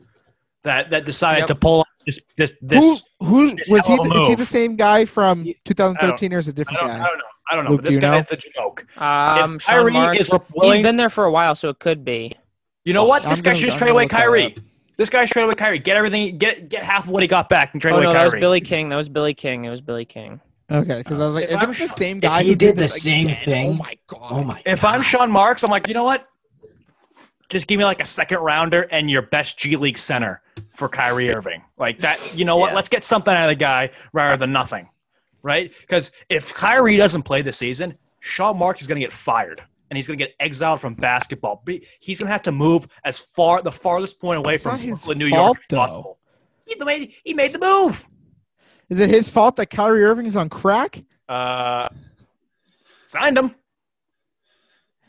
that 0.62 0.90
that 0.90 1.04
decided 1.04 1.40
Yep. 1.40 1.46
to 1.48 1.54
pull 1.54 1.80
off 1.80 1.86
this 2.06 2.20
this 2.36 2.52
this. 2.62 3.02
who 3.20 3.26
who 3.26 3.50
this 3.54 3.68
was 3.68 3.86
he? 3.86 3.92
hell 3.94 4.22
Is 4.22 4.28
he 4.28 4.34
the 4.34 4.46
same 4.46 4.76
guy 4.76 5.04
from 5.04 5.44
2013 5.64 6.32
or 6.32 6.38
is 6.38 6.48
it 6.48 6.52
a 6.52 6.54
I 6.54 6.56
different 6.56 6.80
don't, 6.80 6.90
I 6.90 6.96
don't 7.06 7.18
know. 7.18 7.24
I 7.50 7.54
don't 7.56 7.64
know. 7.66 7.70
Luke, 7.72 7.80
but 7.82 7.84
this 7.86 7.94
do 7.96 8.00
guy 8.00 8.10
know? 8.12 8.16
is 8.18 8.24
the 8.26 8.36
joke. 8.36 8.86
Um, 8.96 9.56
if 9.56 9.62
Sean 9.62 9.74
Kyrie 9.74 9.92
Marks, 9.92 10.20
is 10.20 10.30
willing, 10.54 10.78
he's 10.78 10.82
been 10.82 10.96
there 10.96 11.10
for 11.10 11.24
a 11.26 11.30
while, 11.30 11.54
so 11.54 11.68
it 11.68 11.78
could 11.78 12.02
be. 12.04 12.32
you 12.86 12.94
know 12.94 13.02
Oh, 13.04 13.08
what? 13.08 13.22
I'm 13.24 13.28
This 13.30 13.42
guy 13.42 13.52
should 13.52 13.64
just 13.66 13.74
I'm 13.76 13.80
trade 13.80 13.90
away 13.90 14.04
look 14.04 14.12
that 14.12 14.20
Kyrie. 14.22 14.56
Up. 14.94 14.98
This 14.98 15.10
guy 15.10 15.24
trade 15.26 15.42
away 15.44 15.54
Kyrie. 15.54 15.78
Get 15.78 15.96
everything. 15.96 16.38
Get 16.38 16.68
get 16.68 16.82
half 16.84 17.04
of 17.04 17.10
what 17.10 17.22
he 17.22 17.26
got 17.28 17.48
back 17.48 17.72
and 17.72 17.82
trade 17.82 17.92
Oh 17.92 17.96
away 17.96 18.04
no, 18.06 18.12
that 18.12 18.18
Kyrie. 18.26 18.36
was 18.38 18.40
Billy 18.40 18.60
King. 18.60 18.88
That 18.88 18.96
was 18.96 19.08
Billy 19.08 19.34
King. 19.34 19.64
It 19.64 19.70
was 19.70 19.80
Billy 19.80 20.04
King. 20.04 20.40
Okay, 20.70 20.98
because 20.98 21.20
I 21.20 21.26
was 21.26 21.34
like, 21.34 21.44
If 21.44 21.50
if, 21.50 21.56
I'm 21.58 21.64
it 21.64 21.68
was 21.68 21.78
the 21.78 21.88
same 21.88 22.20
guy 22.20 22.42
he 22.42 22.48
who 22.50 22.54
did 22.54 22.76
the 22.76 22.82
this 22.82 23.02
same 23.02 23.26
again, 23.28 23.44
thing- 23.44 23.70
oh 23.72 23.74
my 23.74 23.98
god! 24.06 24.28
Oh 24.30 24.44
my 24.44 24.62
If 24.64 24.80
god. 24.82 24.94
I'm 24.94 25.02
Sean 25.02 25.30
Marks, 25.30 25.62
I'm 25.62 25.70
like, 25.70 25.88
you 25.88 25.94
know 25.94 26.04
what? 26.04 26.26
Just 27.50 27.66
give 27.66 27.78
me 27.78 27.84
like 27.84 28.00
a 28.00 28.06
second 28.06 28.38
rounder 28.38 28.82
and 28.90 29.10
your 29.10 29.22
best 29.22 29.58
G 29.58 29.76
League 29.76 29.98
center 29.98 30.40
for 30.70 30.88
Kyrie 30.88 31.30
Irving. 31.32 31.62
Like 31.78 32.00
that, 32.00 32.18
you 32.36 32.44
know 32.46 32.56
what? 32.56 32.70
Yeah. 32.70 32.76
Let's 32.76 32.88
get 32.88 33.04
something 33.04 33.34
out 33.34 33.42
of 33.42 33.48
the 33.50 33.54
guy 33.62 33.90
rather 34.12 34.36
than 34.38 34.52
nothing. 34.52 34.88
Right? 35.42 35.70
Because 35.82 36.10
if 36.30 36.54
Kyrie 36.54 36.96
doesn't 36.96 37.22
play 37.24 37.42
this 37.42 37.58
season, 37.58 37.98
Sean 38.20 38.56
Marks 38.58 38.80
is 38.80 38.86
going 38.86 38.98
to 38.98 39.04
get 39.04 39.12
fired 39.12 39.62
and 39.94 39.98
he's 39.98 40.08
going 40.08 40.18
to 40.18 40.24
get 40.24 40.34
exiled 40.40 40.80
from 40.80 40.94
basketball. 40.94 41.62
He's 42.00 42.18
going 42.18 42.26
to 42.26 42.32
have 42.32 42.42
to 42.42 42.52
move 42.52 42.88
as 43.04 43.20
far, 43.20 43.62
the 43.62 43.70
farthest 43.70 44.18
point 44.18 44.38
away 44.38 44.56
It's 44.56 44.64
from 44.64 44.82
Brooklyn, 44.82 45.18
New 45.18 45.28
fault, 45.28 45.58
York 45.58 45.58
as 45.70 45.76
possible. 45.76 46.18
He 46.66 46.74
made, 46.84 47.12
he 47.22 47.32
made 47.32 47.52
the 47.52 47.60
move. 47.60 48.04
Is 48.88 48.98
it 48.98 49.08
his 49.08 49.30
fault 49.30 49.54
that 49.56 49.66
Kyrie 49.66 50.04
Irving 50.04 50.26
is 50.26 50.34
on 50.34 50.48
crack? 50.48 51.00
Uh, 51.28 51.86
signed 53.06 53.38
him. 53.38 53.54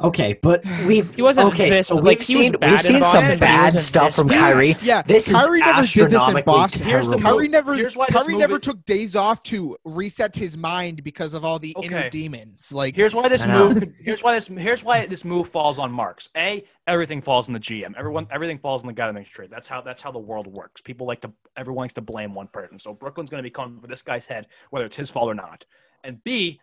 Okay, 0.02 0.38
but 0.42 0.62
we've 0.86 1.14
He 1.16 1.22
wasn't 1.22 1.48
okay. 1.54 1.70
this- 1.70 1.88
so 1.88 1.96
like, 1.96 2.20
we've 2.20 2.28
he 2.28 2.34
seen 2.34 2.52
bad 2.54 2.72
we've 2.72 2.82
seen 2.82 3.02
some 3.04 3.24
but 3.24 3.40
bad 3.40 3.80
stuff 3.80 4.14
from 4.14 4.28
bad. 4.28 4.54
Kyrie. 4.54 4.76
Yeah, 4.82 5.02
This 5.04 5.32
Kyrie 5.32 5.62
is 5.62 5.66
never 5.66 5.82
did 5.82 5.86
this 5.86 5.96
in 5.96 6.04
astronomically 6.06 6.42
Boston. 6.44 6.82
Here's 6.84 7.08
the 7.08 7.12
terrible. 7.14 7.32
Kyrie 7.32 7.48
never, 7.48 7.74
Here's 7.76 7.96
why 7.96 8.08
this 8.08 8.16
Kyrie 8.24 8.36
never 8.36 8.60
took 8.60 8.84
days 8.84 9.16
off 9.16 9.42
to 9.44 9.78
reset 9.86 10.36
his 10.36 10.58
mind 10.58 11.02
because 11.06 11.34
of 11.34 11.46
all 11.46 11.60
the 11.60 11.74
inner 11.82 12.10
demons. 12.10 12.74
Like, 12.74 12.94
Here's 12.96 13.16
why 13.16 13.30
this 13.30 13.46
move. 13.48 13.90
Here's 14.02 14.22
why 14.22 14.36
this. 14.36 14.48
Here's 14.48 14.84
why 14.84 15.06
this 15.06 15.24
move 15.24 15.48
falls 15.48 15.80
on 15.80 15.94
Marks. 15.94 16.30
A, 16.36 16.66
everything 16.88 17.22
falls 17.22 17.48
on 17.48 17.54
the 17.54 17.60
GM. 17.62 17.94
Everyone, 17.98 18.28
everything 18.32 18.60
falls 18.60 18.82
on 18.84 18.88
the 18.88 18.94
guy 18.94 19.08
that 19.08 19.14
makes 19.14 19.30
trade. 19.30 19.50
That's 19.50 19.70
how. 19.70 19.80
That's 19.80 20.02
how 20.02 20.12
the 20.12 20.20
world 20.20 20.48
works. 20.48 20.82
People 20.82 21.08
like 21.08 21.22
to. 21.22 21.32
Everyone 21.56 21.84
likes 21.84 21.94
to 21.94 22.02
blame 22.02 22.34
one 22.36 22.48
person. 22.48 22.78
So 22.80 22.94
Brooklyn's 22.94 23.30
going 23.30 23.40
to 23.42 23.48
be 23.48 23.50
coming 23.50 23.80
for 23.80 23.88
this 23.88 24.02
guy's 24.02 24.26
head, 24.26 24.48
whether 24.72 24.86
it's 24.86 24.98
his 24.98 25.10
fault 25.10 25.30
or 25.30 25.36
not. 25.36 25.64
And 26.04 26.22
B, 26.26 26.60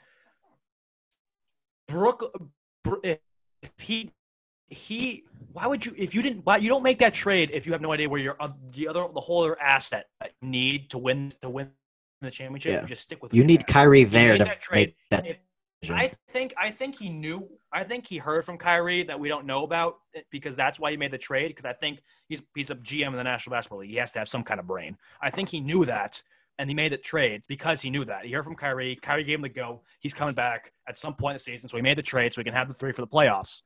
Brook, 1.88 2.30
Br- 2.38 2.44
if 3.02 3.18
he, 3.78 4.12
he, 4.68 5.24
why 5.52 5.66
would 5.66 5.84
you? 5.84 5.92
If 5.96 6.14
you 6.14 6.22
didn't, 6.22 6.44
why 6.46 6.56
you 6.56 6.68
don't 6.68 6.82
make 6.82 6.98
that 7.00 7.14
trade 7.14 7.50
if 7.52 7.66
you 7.66 7.72
have 7.72 7.80
no 7.80 7.92
idea 7.92 8.08
where 8.08 8.20
your 8.20 8.36
oth- 8.40 8.52
the 8.74 8.88
other, 8.88 9.06
the 9.12 9.20
whole 9.20 9.42
other 9.44 9.60
asset 9.60 10.06
need 10.40 10.90
to 10.90 10.98
win 10.98 11.30
to 11.42 11.48
win 11.48 11.70
the 12.20 12.30
championship. 12.30 12.72
Yeah. 12.72 12.80
You 12.82 12.86
just 12.86 13.02
stick 13.02 13.22
with. 13.22 13.34
You 13.34 13.44
need. 13.44 13.66
Kyrie 13.66 14.00
He 14.00 14.04
there 14.04 14.38
to 14.38 14.44
that 14.44 14.62
trade. 14.62 14.88
make 14.88 14.96
that 15.10 15.26
If- 15.26 15.38
I 15.90 16.12
think 16.30 16.54
I 16.60 16.70
think 16.70 16.96
he 16.96 17.08
knew. 17.08 17.48
I 17.72 17.82
think 17.82 18.06
he 18.06 18.16
heard 18.18 18.44
from 18.44 18.56
Kyrie 18.56 19.02
that 19.04 19.18
we 19.18 19.28
don't 19.28 19.46
know 19.46 19.64
about 19.64 19.96
because 20.30 20.54
that's 20.54 20.78
why 20.78 20.92
he 20.92 20.96
made 20.96 21.10
the 21.10 21.18
trade. 21.18 21.48
Because 21.48 21.64
I 21.64 21.72
think 21.72 22.00
he's 22.28 22.40
he's 22.54 22.70
a 22.70 22.76
GM 22.76 23.08
in 23.08 23.16
the 23.16 23.24
National 23.24 23.56
Basketball 23.56 23.80
League. 23.80 23.90
He 23.90 23.96
has 23.96 24.12
to 24.12 24.20
have 24.20 24.28
some 24.28 24.44
kind 24.44 24.60
of 24.60 24.66
brain. 24.68 24.96
I 25.20 25.30
think 25.30 25.48
he 25.48 25.58
knew 25.60 25.84
that, 25.86 26.22
and 26.58 26.68
he 26.68 26.74
made 26.74 26.92
the 26.92 26.96
trade 26.98 27.42
because 27.48 27.80
he 27.80 27.90
knew 27.90 28.04
that. 28.04 28.24
He 28.24 28.32
heard 28.32 28.44
from 28.44 28.54
Kyrie. 28.54 28.96
Kyrie 29.02 29.24
gave 29.24 29.36
him 29.36 29.42
the 29.42 29.48
go. 29.48 29.82
He's 30.00 30.14
coming 30.14 30.34
back 30.34 30.72
at 30.88 30.98
some 30.98 31.14
point 31.14 31.32
in 31.32 31.36
the 31.36 31.40
season, 31.40 31.68
so 31.68 31.76
he 31.76 31.82
made 31.82 31.98
the 31.98 32.02
trade 32.02 32.32
so 32.32 32.40
he 32.40 32.44
can 32.44 32.54
have 32.54 32.68
the 32.68 32.74
three 32.74 32.92
for 32.92 33.02
the 33.02 33.06
playoffs. 33.08 33.62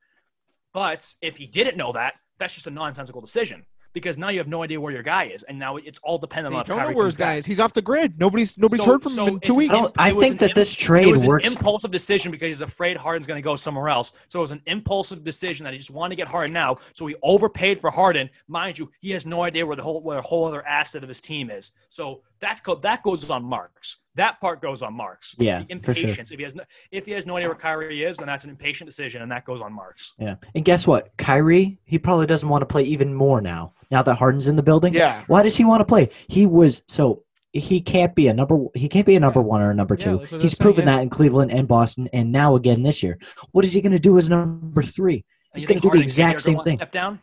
But 0.72 1.12
if 1.22 1.37
he 1.37 1.46
didn't 1.46 1.77
know 1.77 1.92
that, 1.92 2.14
that's 2.38 2.55
just 2.55 2.66
a 2.66 2.70
nonsensical 2.70 3.20
decision 3.20 3.64
because 3.94 4.18
now 4.18 4.29
you 4.29 4.37
have 4.38 4.46
no 4.46 4.62
idea 4.62 4.79
where 4.79 4.92
your 4.92 5.03
guy 5.03 5.25
is, 5.25 5.42
and 5.44 5.59
now 5.59 5.77
it's 5.79 5.99
all 6.03 6.18
dependent 6.18 6.55
on 6.55 6.61
if 6.61 6.66
don't 6.66 6.77
know 6.83 6.94
where 6.94 7.07
his 7.07 7.16
guy 7.16 7.37
back. 7.37 7.38
is. 7.38 7.46
He's 7.46 7.59
off 7.59 7.72
the 7.72 7.81
grid. 7.81 8.20
Nobody's 8.20 8.59
nobody's 8.59 8.85
So- 8.85 8.90
heard 8.92 9.03
from 9.03 9.12
so 9.12 9.25
him 9.25 9.35
in 9.37 9.40
two 9.40 9.55
weeks. 9.55 9.72
I, 9.72 9.77
don't, 9.79 9.94
I 9.96 10.12
think 10.12 10.38
that 10.40 10.51
imp- 10.51 10.55
this 10.55 10.75
it 10.75 10.79
trade 10.81 11.07
was 11.07 11.25
works. 11.25 11.46
an 11.46 11.55
impulsive 11.55 11.90
decision 11.92 12.31
because 12.31 12.49
he's 12.49 12.61
afraid 12.61 12.99
Harden's 12.99 13.27
going 13.27 13.38
to 13.38 13.42
go 13.42 13.57
somewhere 13.57 13.88
else. 13.88 14.12
So 14.29 14.40
it 14.40 14.42
was 14.42 14.51
an 14.51 14.61
impulsive 14.66 15.25
decision 15.25 15.64
that 15.64 15.72
he 15.72 15.79
just 15.79 15.90
wanted 15.90 16.11
to 16.14 16.16
get 16.16 16.29
Harden 16.29 16.53
now. 16.53 16.77
So 16.92 17.07
he 17.07 17.14
overpaid 17.22 17.79
for 17.81 17.90
Harden. 17.90 18.29
Mind 18.49 18.79
you, 18.79 18.90
he 19.01 19.12
has 19.12 19.25
no 19.25 19.42
idea 19.44 19.64
where 19.64 19.77
the 19.77 19.83
whole 19.83 20.03
where 20.03 20.16
the 20.16 20.29
whole 20.29 20.44
other 20.44 20.66
asset 20.66 21.03
of 21.03 21.09
his 21.09 21.22
team 21.22 21.51
is. 21.51 21.72
So 21.88 22.20
that's 22.40 22.61
co- 22.61 22.77
that 22.77 23.03
goes 23.03 23.29
on 23.31 23.44
Marks. 23.44 23.99
That 24.14 24.40
part 24.40 24.61
goes 24.62 24.83
on 24.83 24.94
Marks. 24.94 25.35
Yeah, 25.38 25.62
the 25.68 25.79
for 25.81 25.94
sure. 25.94 26.05
impatience. 26.05 26.31
If 26.31 26.38
he 26.38 26.42
has 26.44 26.55
no, 26.55 26.64
if 26.90 27.07
he 27.07 27.12
has 27.12 27.27
no 27.27 27.37
idea 27.37 27.49
where 27.49 27.57
Kyrie 27.57 28.03
is, 28.05 28.16
then 28.16 28.27
that's 28.27 28.44
an 28.44 28.51
impatient 28.51 28.88
decision, 28.88 29.22
and 29.22 29.31
that 29.33 29.44
goes 29.44 29.61
on 29.61 29.72
Marks. 29.72 30.14
Yeah. 30.18 30.37
And 30.55 30.64
guess 30.64 30.87
what? 30.87 31.16
Kyrie, 31.16 31.79
he 31.85 31.99
probably 31.99 32.27
doesn't 32.27 32.49
want 32.49 32.62
to 32.62 32.66
play 32.66 32.83
even 32.85 33.14
more 33.14 33.40
now. 33.40 33.72
Now 33.90 34.03
that 34.03 34.14
Harden's 34.16 34.49
in 34.49 34.57
the 34.57 34.62
building. 34.62 34.94
yeah. 34.94 35.22
Why 35.27 35.42
does 35.42 35.57
he 35.57 35.64
want 35.64 35.81
to 35.81 35.85
play? 35.85 36.11
He 36.29 36.46
was 36.46 36.83
so 36.88 37.22
he 37.53 37.81
can't 37.81 38.14
be 38.14 38.29
a 38.29 38.35
number 38.35 38.66
he 38.75 38.88
can't 38.88 39.07
be 39.07 39.16
a 39.16 39.20
number 39.20 39.40
Yeah. 39.40 39.46
one 39.46 39.62
or 39.62 39.70
a 39.70 39.75
number 39.75 39.96
two. 39.96 40.18
that's 40.18 40.33
what 40.33 40.38
I 40.38 40.42
He's 40.42 40.42
was 40.42 40.53
saying, 40.53 40.59
proven 40.62 40.87
yeah. 40.88 40.96
that 40.96 41.03
in 41.03 41.09
Cleveland 41.11 41.53
and 41.53 41.66
Boston 41.68 42.09
and 42.12 42.31
now 42.33 42.55
again 42.57 42.83
this 42.83 43.03
year. 43.03 43.18
What 43.53 43.64
is 43.64 43.72
he 43.72 43.81
gonna 43.81 43.99
do 43.99 44.18
as 44.18 44.29
number 44.29 44.83
three? 44.83 45.25
He's 45.55 45.64
gonna 45.64 45.81
do 45.81 45.85
the 45.85 45.88
Harden 45.88 46.03
and 46.03 46.11
exact 46.11 46.42
same 46.42 46.59
thing. 46.61 46.77
Step 46.77 46.92
down. 46.92 47.20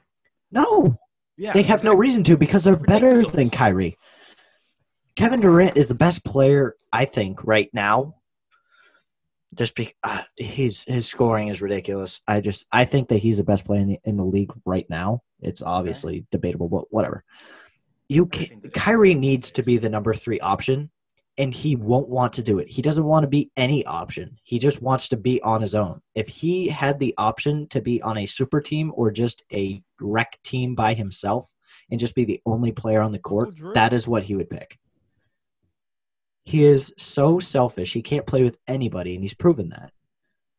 No. 0.51 0.95
Yeah, 1.35 1.51
They 1.53 1.63
have 1.63 1.83
no 1.83 1.95
reason 1.95 2.23
to 2.25 2.37
because 2.37 2.63
they're 2.63 2.75
better 2.75 3.25
than 3.25 3.49
Kyrie. 3.49 3.97
Kevin 5.15 5.41
Durant 5.41 5.77
is 5.77 5.87
the 5.87 5.95
best 5.95 6.23
player, 6.23 6.75
I 6.91 7.05
think, 7.05 7.43
right 7.43 7.69
now. 7.73 8.15
Just 9.53 9.75
be, 9.75 9.93
uh, 10.03 10.23
he's 10.35 10.83
his 10.85 11.07
scoring 11.07 11.49
is 11.49 11.61
ridiculous. 11.61 12.21
I 12.27 12.41
just 12.41 12.65
I 12.71 12.85
think 12.85 13.09
that 13.09 13.19
he's 13.19 13.37
the 13.37 13.43
best 13.43 13.65
player 13.65 13.81
in 13.81 13.87
the 13.87 13.99
in 14.03 14.17
the 14.17 14.25
league 14.25 14.51
right 14.65 14.89
now. 14.89 15.21
It's 15.41 15.61
obviously 15.61 16.25
debatable, 16.31 16.69
but 16.69 16.91
whatever. 16.91 17.23
You 18.09 18.25
can, 18.25 18.71
Kyrie 18.73 19.13
needs 19.13 19.51
to 19.51 19.63
be 19.63 19.77
the 19.77 19.89
number 19.89 20.15
three 20.15 20.39
option, 20.39 20.89
and 21.37 21.53
he 21.53 21.75
won't 21.75 22.09
want 22.09 22.33
to 22.33 22.41
do 22.41 22.57
it. 22.57 22.69
He 22.69 22.81
doesn't 22.81 23.03
want 23.03 23.23
to 23.23 23.27
be 23.27 23.51
any 23.55 23.85
option. 23.85 24.39
He 24.43 24.57
just 24.57 24.81
wants 24.81 25.09
to 25.09 25.17
be 25.17 25.39
on 25.43 25.61
his 25.61 25.75
own. 25.75 26.01
If 26.15 26.29
he 26.29 26.69
had 26.69 26.97
the 26.97 27.13
option 27.19 27.67
to 27.69 27.81
be 27.81 28.01
on 28.01 28.17
a 28.17 28.25
super 28.25 28.59
team 28.59 28.91
or 28.95 29.11
just 29.11 29.43
a 29.53 29.83
rec 30.01 30.39
team 30.43 30.73
by 30.73 30.95
himself 30.95 31.47
and 31.91 31.99
just 31.99 32.15
be 32.15 32.25
the 32.25 32.41
only 32.45 32.71
player 32.71 33.01
on 33.01 33.11
the 33.11 33.19
court, 33.19 33.49
that 33.75 33.93
is 33.93 34.07
what 34.07 34.23
he 34.23 34.35
would 34.35 34.49
pick. 34.49 34.79
He 36.43 36.63
is 36.65 36.93
so 36.97 37.39
selfish. 37.39 37.93
He 37.93 38.01
can't 38.01 38.25
play 38.25 38.43
with 38.43 38.57
anybody, 38.67 39.15
and 39.15 39.23
he's 39.23 39.33
proven 39.33 39.69
that. 39.69 39.91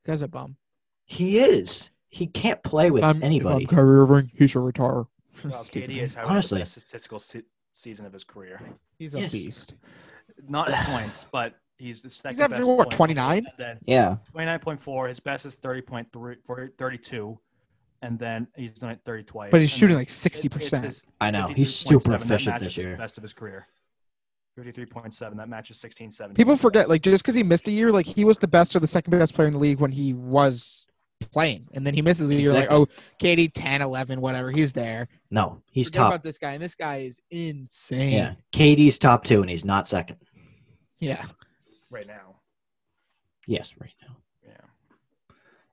Guy's 0.06 0.22
a 0.22 0.28
bum. 0.28 0.56
He 1.04 1.38
is. 1.38 1.90
He 2.08 2.26
can't 2.26 2.62
play 2.62 2.90
with 2.90 3.02
if 3.02 3.04
I'm, 3.08 3.22
anybody. 3.22 3.64
If 3.64 3.70
I'm 3.70 3.76
Kyrie 3.76 3.98
Irving, 3.98 4.30
he 4.34 4.46
should 4.46 4.64
retire. 4.64 5.04
Well, 5.44 5.64
KD 5.64 5.98
is 5.98 6.14
having 6.14 6.30
Honestly. 6.30 6.58
the 6.58 6.62
best 6.62 6.72
statistical 6.80 7.18
se- 7.18 7.42
season 7.74 8.06
of 8.06 8.12
his 8.12 8.24
career. 8.24 8.60
He's 8.98 9.14
a 9.14 9.20
Yes. 9.20 9.32
beast. 9.32 9.74
Not 10.48 10.68
in 10.68 10.74
points, 10.86 11.26
but 11.30 11.54
he's 11.76 12.00
the 12.00 12.08
second 12.08 12.36
He's 12.36 12.40
averaging, 12.40 12.66
best 12.66 12.76
what, 12.78 12.88
point- 12.90 12.96
29? 12.96 13.46
Then 13.58 13.78
Yeah. 13.84 14.16
29.4. 14.32 15.08
His 15.08 15.20
best 15.20 15.44
is 15.44 15.56
30.3 15.56 16.36
for 16.46 16.68
32, 16.78 17.38
and 18.00 18.18
then 18.18 18.46
he's 18.56 18.72
done 18.72 18.90
it 18.92 19.00
30 19.04 19.24
twice. 19.24 19.50
But 19.50 19.60
he's 19.60 19.70
and 19.72 19.78
shooting 19.78 19.96
like 19.96 20.08
sixty 20.08 20.48
percent. 20.48 21.02
I 21.20 21.30
know. 21.30 21.48
He's 21.48 21.74
super 21.74 22.14
efficient 22.14 22.60
this 22.60 22.76
year. 22.78 22.96
Best 22.96 23.18
of 23.18 23.22
his 23.22 23.34
career. 23.34 23.66
53.7. 24.58 25.36
That 25.36 25.48
matches 25.48 25.78
16 25.80 26.12
17. 26.12 26.34
People 26.36 26.56
forget, 26.56 26.88
like, 26.88 27.02
just 27.02 27.24
because 27.24 27.34
he 27.34 27.42
missed 27.42 27.66
a 27.68 27.72
year, 27.72 27.90
like 27.92 28.06
he 28.06 28.24
was 28.24 28.38
the 28.38 28.48
best 28.48 28.74
or 28.76 28.80
the 28.80 28.86
second 28.86 29.10
best 29.18 29.34
player 29.34 29.48
in 29.48 29.54
the 29.54 29.58
league 29.58 29.80
when 29.80 29.90
he 29.90 30.12
was 30.12 30.86
playing, 31.32 31.66
and 31.72 31.86
then 31.86 31.94
he 31.94 32.02
misses 32.02 32.30
it. 32.30 32.34
You're 32.34 32.52
Exactly. 32.52 32.76
like, 32.78 32.88
oh, 32.88 33.02
KD 33.20 33.50
10, 33.54 33.82
11, 33.82 34.20
whatever. 34.20 34.50
He's 34.50 34.72
there. 34.72 35.08
No, 35.30 35.60
he's 35.70 35.88
Forget 35.88 35.98
top. 35.98 36.12
about 36.12 36.22
this 36.22 36.38
guy, 36.38 36.52
and 36.52 36.62
this 36.62 36.74
guy 36.74 36.98
is 36.98 37.20
insane. 37.30 38.12
Yeah, 38.12 38.34
KD's 38.52 38.98
top 38.98 39.24
two, 39.24 39.40
and 39.40 39.50
he's 39.50 39.64
not 39.64 39.88
second. 39.88 40.18
yeah. 40.98 41.26
right 41.90 42.06
now. 42.08 42.36
Yes, 43.46 43.74
right 43.80 43.92
now. 44.02 44.16
Yeah. 44.44 44.56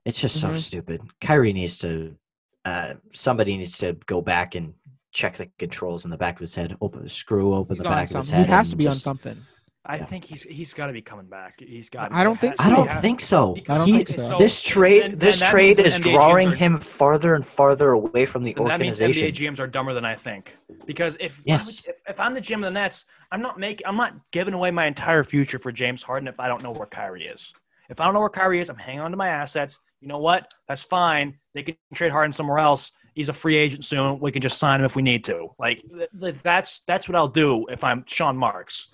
It's 0.04 0.20
just 0.20 0.40
so 0.40 0.50
Mhm. 0.52 0.58
stupid. 0.58 1.00
Kyrie 1.20 1.52
needs 1.52 1.78
to. 1.78 2.16
Uh, 2.64 2.94
somebody 3.12 3.56
needs 3.56 3.78
to 3.78 3.94
go 4.06 4.20
back 4.20 4.54
and 4.54 4.74
check 5.12 5.36
the 5.36 5.46
controls 5.58 6.04
in 6.04 6.10
the 6.10 6.16
back 6.16 6.34
of 6.36 6.40
his 6.40 6.54
head. 6.54 6.76
Open, 6.80 7.08
screw 7.08 7.54
open 7.54 7.76
He's 7.76 7.82
the 7.82 7.88
back 7.88 8.10
of 8.10 8.16
his 8.16 8.30
head. 8.30 8.46
He 8.46 8.52
has 8.52 8.70
to 8.70 8.76
be 8.76 8.86
on 8.86 8.94
something. 8.94 9.36
I 9.84 9.96
Yeah. 9.96 10.04
think 10.04 10.24
he's 10.24 10.44
he's 10.44 10.72
got 10.74 10.86
to 10.86 10.92
be 10.92 11.02
coming 11.02 11.26
back. 11.26 11.54
He's 11.58 11.90
got. 11.90 12.12
I 12.12 12.22
don't 12.22 12.38
think 12.38 12.54
I 12.60 12.68
so. 12.68 12.70
don't 12.76 13.00
think 13.00 13.20
so. 13.20 13.56
I 13.68 13.78
don't 13.78 13.86
He- 13.88 14.04
think 14.04 14.20
so. 14.20 14.38
This 14.38 14.62
trade, 14.62 15.02
and- 15.02 15.20
this 15.20 15.40
and 15.42 15.50
trade 15.50 15.80
is 15.80 15.98
NBA 15.98 16.12
drawing 16.14 16.48
are- 16.52 16.54
him 16.54 16.78
farther 16.78 17.34
and 17.34 17.44
farther 17.44 17.90
away 17.90 18.24
from 18.24 18.44
the 18.44 18.52
Then 18.52 18.64
that 18.66 18.78
means 18.78 19.00
organization. 19.02 19.26
NBA 19.50 19.56
GMs 19.56 19.58
are 19.58 19.66
dumber 19.66 19.92
than 19.92 20.04
I 20.04 20.14
think. 20.14 20.56
Because 20.86 21.16
if 21.18 21.40
Yes. 21.44 21.82
if, 21.84 21.96
if 22.08 22.20
I'm 22.20 22.32
the 22.32 22.40
GM 22.40 22.58
of 22.58 22.62
the 22.62 22.70
Nets, 22.70 23.06
I'm 23.32 23.42
not 23.42 23.58
making 23.58 23.84
I'm 23.86 23.96
not 23.96 24.14
giving 24.30 24.54
away 24.54 24.70
my 24.70 24.86
entire 24.86 25.24
future 25.24 25.58
for 25.58 25.72
James 25.72 26.00
Harden 26.02 26.28
if 26.28 26.38
I 26.38 26.46
don't 26.46 26.62
know 26.62 26.70
where 26.70 26.86
Kyrie 26.86 27.26
is. 27.26 27.52
If 27.90 28.00
I 28.00 28.04
don't 28.04 28.14
know 28.14 28.20
where 28.20 28.28
Kyrie 28.30 28.60
is, 28.60 28.70
I'm 28.70 28.78
hanging 28.78 29.00
on 29.00 29.10
to 29.10 29.16
my 29.16 29.28
assets. 29.28 29.80
You 30.00 30.06
know 30.06 30.18
what? 30.18 30.48
That's 30.68 30.82
fine. 30.84 31.38
They 31.54 31.64
can 31.64 31.76
trade 31.92 32.12
Harden 32.12 32.32
somewhere 32.32 32.58
else. 32.60 32.92
He's 33.14 33.28
a 33.28 33.32
free 33.32 33.56
agent 33.56 33.84
soon. 33.84 34.18
We 34.20 34.32
can 34.32 34.42
just 34.42 34.58
sign 34.58 34.80
him 34.80 34.86
if 34.86 34.96
we 34.96 35.02
need 35.02 35.24
to. 35.24 35.48
Like 35.58 35.82
th- 35.82 36.08
th- 36.20 36.42
that's 36.42 36.80
that's 36.86 37.08
what 37.08 37.16
I'll 37.16 37.28
do 37.28 37.66
if 37.70 37.84
I'm 37.84 38.04
Sean 38.06 38.36
Marks. 38.36 38.88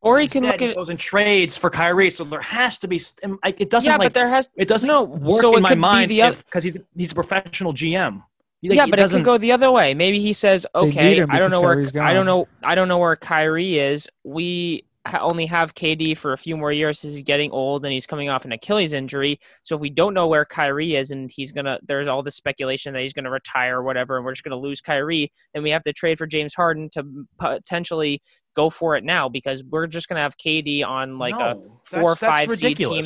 Or 0.00 0.20
he 0.20 0.28
can 0.28 0.44
Instead, 0.44 0.60
look 0.60 0.70
at 0.70 0.76
goes 0.76 0.90
and 0.90 0.98
trades 0.98 1.56
for 1.56 1.70
Kyrie. 1.70 2.10
So 2.10 2.24
there 2.24 2.40
has 2.40 2.78
to 2.78 2.88
be. 2.88 2.96
it 2.96 3.70
doesn't 3.70 3.90
yeah, 3.90 3.96
like 3.96 4.06
but 4.06 4.14
there 4.14 4.28
has 4.28 4.48
it 4.56 4.68
doesn't 4.68 4.86
no 4.86 5.02
work 5.02 5.40
so 5.40 5.56
in 5.56 5.62
my 5.62 5.74
mind 5.74 6.10
because 6.10 6.62
he's 6.62 6.76
he's 6.96 7.12
a 7.12 7.14
professional 7.14 7.72
GM. 7.72 8.22
Like, 8.62 8.76
yeah, 8.76 8.86
but 8.86 8.98
it 8.98 9.02
doesn't- 9.02 9.22
go 9.24 9.36
the 9.36 9.52
other 9.52 9.70
way. 9.70 9.92
Maybe 9.92 10.20
he 10.20 10.32
says, 10.32 10.66
"Okay, 10.74 11.12
I 11.12 11.14
don't 11.16 11.28
because 11.28 11.50
know 11.50 11.60
where 11.60 11.74
Kyrie's 11.74 11.96
I 11.96 12.14
don't 12.14 12.26
know 12.26 12.48
I 12.62 12.74
don't 12.74 12.88
know 12.88 12.98
where 12.98 13.16
Kyrie 13.16 13.78
is. 13.78 14.08
We 14.24 14.84
ha- 14.84 14.93
only 15.20 15.46
have 15.46 15.74
KD 15.74 16.16
for 16.16 16.32
a 16.32 16.38
few 16.38 16.56
more 16.56 16.72
years 16.72 17.00
because 17.00 17.14
he's 17.14 17.22
getting 17.22 17.50
old 17.50 17.84
and 17.84 17.92
he's 17.92 18.06
coming 18.06 18.28
off 18.30 18.44
an 18.44 18.52
Achilles 18.52 18.92
injury. 18.92 19.38
So 19.62 19.74
if 19.74 19.80
we 19.80 19.90
don't 19.90 20.14
know 20.14 20.26
where 20.26 20.44
Kyrie 20.44 20.96
is 20.96 21.10
and 21.10 21.30
he's 21.30 21.52
gonna, 21.52 21.78
there's 21.86 22.08
all 22.08 22.22
this 22.22 22.36
speculation 22.36 22.92
that 22.94 23.02
he's 23.02 23.12
gonna 23.12 23.30
retire 23.30 23.80
or 23.80 23.82
whatever, 23.82 24.16
and 24.16 24.24
we're 24.24 24.32
just 24.32 24.44
gonna 24.44 24.56
lose 24.56 24.80
Kyrie, 24.80 25.30
then 25.52 25.62
we 25.62 25.70
have 25.70 25.82
to 25.84 25.92
trade 25.92 26.18
for 26.18 26.26
James 26.26 26.54
Harden 26.54 26.88
to 26.90 27.04
potentially 27.38 28.22
go 28.56 28.70
for 28.70 28.96
it 28.96 29.04
now 29.04 29.28
because 29.28 29.62
we're 29.64 29.86
just 29.86 30.08
gonna 30.08 30.20
have 30.20 30.36
KD 30.38 30.84
on 30.84 31.18
like 31.18 31.34
a 31.34 31.54
No, 31.54 31.80
four 31.84 32.12
or 32.12 32.16
five 32.16 32.50
seed 32.52 32.76
team 32.76 33.02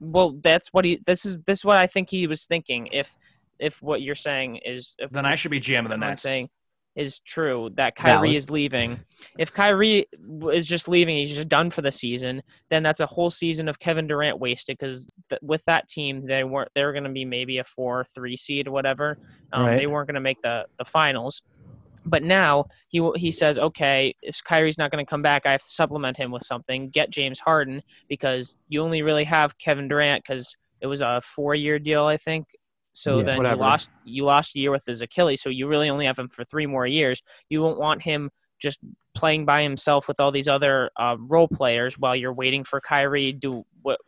well 0.00 0.36
that's 0.42 0.70
what 0.72 0.84
he 0.84 1.00
this 1.06 1.24
is 1.24 1.38
this 1.46 1.60
is 1.60 1.64
what 1.64 1.76
i 1.76 1.86
think 1.86 2.10
he 2.10 2.26
was 2.26 2.44
thinking 2.44 2.88
if 2.90 3.16
if 3.60 3.80
what 3.80 4.02
you're 4.02 4.16
saying 4.16 4.56
is 4.56 4.96
if 4.98 5.10
Then 5.10 5.24
I 5.24 5.36
should 5.36 5.52
be 5.52 5.60
GM 5.60 5.80
of 5.80 5.84
the 5.84 5.90
what 5.90 6.02
I'm 6.02 6.10
Nets. 6.10 6.22
saying 6.22 6.48
is 6.94 7.18
true 7.20 7.70
that 7.76 7.96
Kyrie 7.96 8.28
Valid. 8.28 8.36
is 8.36 8.50
leaving. 8.50 9.00
If 9.38 9.52
Kyrie 9.52 10.06
is 10.50 10.66
just 10.66 10.88
leaving, 10.88 11.16
he's 11.16 11.32
just 11.32 11.48
done 11.48 11.70
for 11.70 11.80
the 11.82 11.92
season. 11.92 12.42
Then 12.70 12.82
that's 12.82 13.00
a 13.00 13.06
whole 13.06 13.30
season 13.30 13.68
of 13.68 13.78
Kevin 13.78 14.06
Durant 14.06 14.38
wasted 14.38 14.76
because 14.78 15.06
th- 15.30 15.40
with 15.42 15.64
that 15.64 15.88
team, 15.88 16.26
they 16.26 16.44
weren't. 16.44 16.70
They 16.74 16.84
were 16.84 16.92
going 16.92 17.04
to 17.04 17.10
be 17.10 17.24
maybe 17.24 17.58
a 17.58 17.64
four, 17.64 18.06
three 18.14 18.36
seed 18.36 18.68
or 18.68 18.72
whatever. 18.72 19.18
Um, 19.52 19.66
Right. 19.66 19.76
They 19.76 19.86
weren't 19.86 20.06
going 20.08 20.14
to 20.16 20.20
make 20.20 20.42
the 20.42 20.66
the 20.78 20.84
finals. 20.84 21.42
But 22.04 22.24
now 22.24 22.66
he 22.88 23.08
he 23.16 23.30
says, 23.30 23.58
okay, 23.58 24.14
if 24.22 24.42
Kyrie's 24.44 24.76
not 24.78 24.90
going 24.90 25.04
to 25.04 25.08
come 25.08 25.22
back, 25.22 25.46
I 25.46 25.52
have 25.52 25.62
to 25.62 25.70
supplement 25.70 26.16
him 26.16 26.30
with 26.30 26.44
something. 26.44 26.90
Get 26.90 27.10
James 27.10 27.38
Harden 27.38 27.80
because 28.08 28.56
you 28.68 28.82
only 28.82 29.02
really 29.02 29.24
have 29.24 29.56
Kevin 29.58 29.88
Durant 29.88 30.24
because 30.24 30.56
it 30.80 30.88
was 30.88 31.00
a 31.00 31.20
four 31.24 31.54
year 31.54 31.78
deal, 31.78 32.04
I 32.04 32.16
think. 32.16 32.48
So 32.92 33.18
Yeah. 33.18 33.24
then 33.24 33.36
Whatever. 33.38 33.54
you 33.56 33.60
lost 33.60 33.90
you 34.04 34.24
lost 34.24 34.56
a 34.56 34.58
year 34.58 34.70
with 34.70 34.84
his 34.86 35.02
Achilles, 35.02 35.42
so 35.42 35.48
you 35.48 35.66
really 35.66 35.88
only 35.88 36.06
have 36.06 36.18
him 36.18 36.28
for 36.28 36.44
three 36.44 36.66
more 36.66 36.86
years. 36.86 37.22
You 37.48 37.62
won't 37.62 37.78
want 37.78 38.02
him 38.02 38.30
just 38.60 38.78
playing 39.14 39.44
by 39.44 39.62
himself 39.62 40.08
with 40.08 40.20
all 40.20 40.30
these 40.30 40.48
other 40.48 40.90
uh, 40.98 41.16
role 41.18 41.48
players 41.48 41.98
while 41.98 42.14
you're 42.16 42.32
waiting 42.32 42.64
for 42.64 42.80
Kyrie 42.80 43.32
do 43.32 43.64
what 43.82 43.98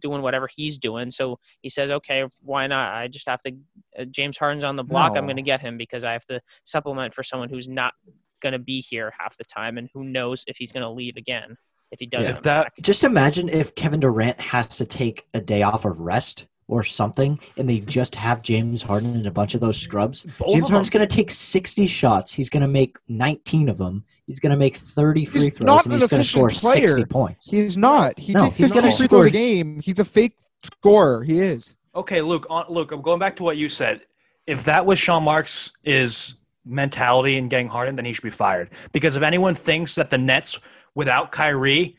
doing 0.00 0.22
whatever 0.22 0.48
he's 0.54 0.78
doing. 0.78 1.10
So 1.10 1.38
he 1.60 1.68
says, 1.68 1.90
okay, 1.90 2.24
why 2.40 2.66
not? 2.68 2.94
I 2.94 3.08
just 3.08 3.28
have 3.28 3.40
to. 3.42 3.52
Uh, 3.98 4.04
James 4.04 4.38
Harden's 4.38 4.64
on 4.64 4.76
the 4.76 4.84
block. 4.84 5.16
I'm 5.16 5.24
going 5.26 5.36
to 5.36 5.42
get 5.42 5.60
him 5.60 5.76
because 5.76 6.04
I 6.04 6.12
have 6.12 6.24
to 6.26 6.40
supplement 6.64 7.14
for 7.14 7.22
someone 7.24 7.48
who's 7.48 7.68
not 7.68 7.94
going 8.40 8.52
to 8.52 8.58
be 8.60 8.80
here 8.80 9.12
half 9.18 9.36
the 9.36 9.44
time 9.44 9.76
and 9.78 9.88
who 9.92 10.04
knows 10.04 10.44
if 10.46 10.56
he's 10.56 10.70
going 10.70 10.84
to 10.84 10.90
leave 10.90 11.16
again 11.16 11.56
if 11.90 11.98
he 11.98 12.06
does. 12.06 12.28
If 12.28 12.42
that- 12.42 12.64
back. 12.64 12.74
Just 12.80 13.02
imagine 13.04 13.48
if 13.48 13.74
Kevin 13.74 14.00
Durant 14.00 14.40
has 14.40 14.76
to 14.78 14.84
take 14.84 15.26
a 15.34 15.40
day 15.40 15.62
off 15.62 15.84
of 15.84 15.98
rest 15.98 16.46
or 16.68 16.84
something, 16.84 17.40
and 17.56 17.68
they 17.68 17.80
just 17.80 18.14
have 18.14 18.42
James 18.42 18.82
Harden 18.82 19.14
and 19.16 19.26
a 19.26 19.30
bunch 19.30 19.54
of 19.54 19.60
those 19.60 19.78
scrubs. 19.78 20.22
Both 20.38 20.52
James 20.52 20.68
Harden's 20.68 20.90
going 20.90 21.06
to 21.08 21.16
take 21.16 21.30
60 21.30 21.86
shots. 21.86 22.32
He's 22.32 22.50
going 22.50 22.60
to 22.60 22.68
make 22.68 22.98
19 23.08 23.68
of 23.70 23.78
them. 23.78 24.04
He's 24.26 24.38
going 24.38 24.50
to 24.52 24.58
make 24.58 24.76
30 24.76 25.24
free 25.24 25.40
He's 25.40 25.56
throws, 25.58 25.66
not 25.66 25.84
and 25.86 25.94
an 25.94 26.00
he's 26.00 26.08
going 26.08 26.22
to 26.22 26.28
efficient 26.28 26.52
score 26.52 26.72
60 26.74 27.04
points. 27.06 27.46
He's 27.50 27.76
not. 27.78 28.18
He 28.18 28.34
No, 28.34 28.44
takes 28.44 28.58
he's 28.58 28.68
50 28.68 28.80
gonna 28.80 28.90
free 28.94 29.06
throws 29.08 29.08
score- 29.08 29.26
a 29.26 29.30
game. 29.30 29.80
He's 29.82 29.98
a 29.98 30.04
fake 30.04 30.36
scorer. 30.62 31.24
He 31.24 31.40
is. 31.40 31.74
Okay, 31.96 32.20
Luke. 32.20 32.46
Uh, 32.50 32.54
On, 32.54 32.64
Luke, 32.68 32.92
I'm 32.92 33.00
going 33.00 33.18
back 33.18 33.34
to 33.36 33.42
what 33.42 33.56
you 33.56 33.70
said. 33.70 34.02
If 34.46 34.64
that 34.64 34.84
was 34.84 34.98
Sean 34.98 35.22
Marks' 35.24 35.72
is 35.84 36.34
mentality 36.66 37.38
in 37.38 37.48
getting 37.48 37.68
Harden, 37.68 37.96
then 37.96 38.04
he 38.04 38.12
should 38.12 38.22
be 38.24 38.30
fired. 38.30 38.70
Because 38.92 39.16
if 39.16 39.22
anyone 39.22 39.54
thinks 39.54 39.94
that 39.94 40.10
the 40.10 40.18
Nets 40.18 40.58
without 40.94 41.32
Kyrie, 41.32 41.96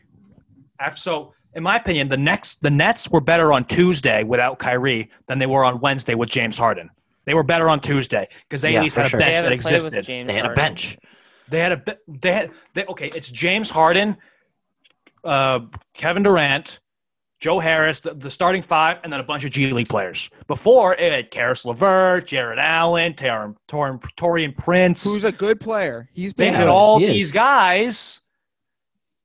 after, 0.78 0.96
so 1.00 1.34
in 1.54 1.62
my 1.62 1.76
opinion, 1.76 2.08
the 2.08 2.16
next 2.16 2.62
the 2.62 2.70
Nets 2.70 3.08
were 3.10 3.20
better 3.20 3.52
on 3.52 3.64
Tuesday 3.64 4.22
without 4.24 4.58
Kyrie 4.58 5.10
than 5.26 5.38
they 5.38 5.46
were 5.46 5.64
on 5.64 5.80
Wednesday 5.80 6.14
with 6.14 6.28
James 6.28 6.56
Harden. 6.56 6.90
They 7.24 7.34
were 7.34 7.42
better 7.42 7.68
on 7.68 7.80
Tuesday 7.80 8.28
because 8.48 8.62
they 8.62 8.72
Yeah, 8.72 8.80
at 8.80 8.82
least 8.84 8.96
had 8.96 9.06
a 9.06 9.08
sure. 9.08 9.18
They 9.18 9.24
bench 9.26 9.36
that 9.36 9.44
haven't 9.44 9.62
played 9.62 9.74
with 9.82 9.86
existed. 9.94 10.28
They 10.28 10.32
had 10.34 10.46
a 10.46 10.54
bench. 10.54 10.98
They 11.48 11.58
had 11.60 11.72
a 11.72 11.96
they 12.08 12.32
had 12.32 12.50
they, 12.74 12.84
okay. 12.86 13.10
It's 13.14 13.30
James 13.30 13.70
Harden, 13.70 14.16
uh, 15.24 15.60
Kevin 15.94 16.22
Durant, 16.22 16.80
Joe 17.40 17.58
Harris, 17.58 18.00
the, 18.00 18.14
the 18.14 18.30
starting 18.30 18.62
five, 18.62 18.98
and 19.02 19.12
then 19.12 19.18
a 19.20 19.24
bunch 19.24 19.44
of 19.44 19.50
G 19.50 19.70
League 19.72 19.88
players. 19.88 20.30
Before 20.46 20.94
it 20.94 21.12
had 21.12 21.30
Caris 21.30 21.64
LeVert, 21.64 22.26
Jarrett 22.26 22.58
Allen, 22.58 23.14
Tor- 23.14 23.56
Tor- 23.66 23.98
Taurean 24.16 24.56
Prince. 24.56 25.04
Who's 25.04 25.24
a 25.24 25.32
good 25.32 25.58
player. 25.60 26.08
He's 26.12 26.34
they 26.34 26.46
been 26.46 26.54
had 26.54 26.64
good. 26.64 26.70
all 26.70 26.98
He 26.98 27.06
these 27.06 27.32
guys, 27.32 28.19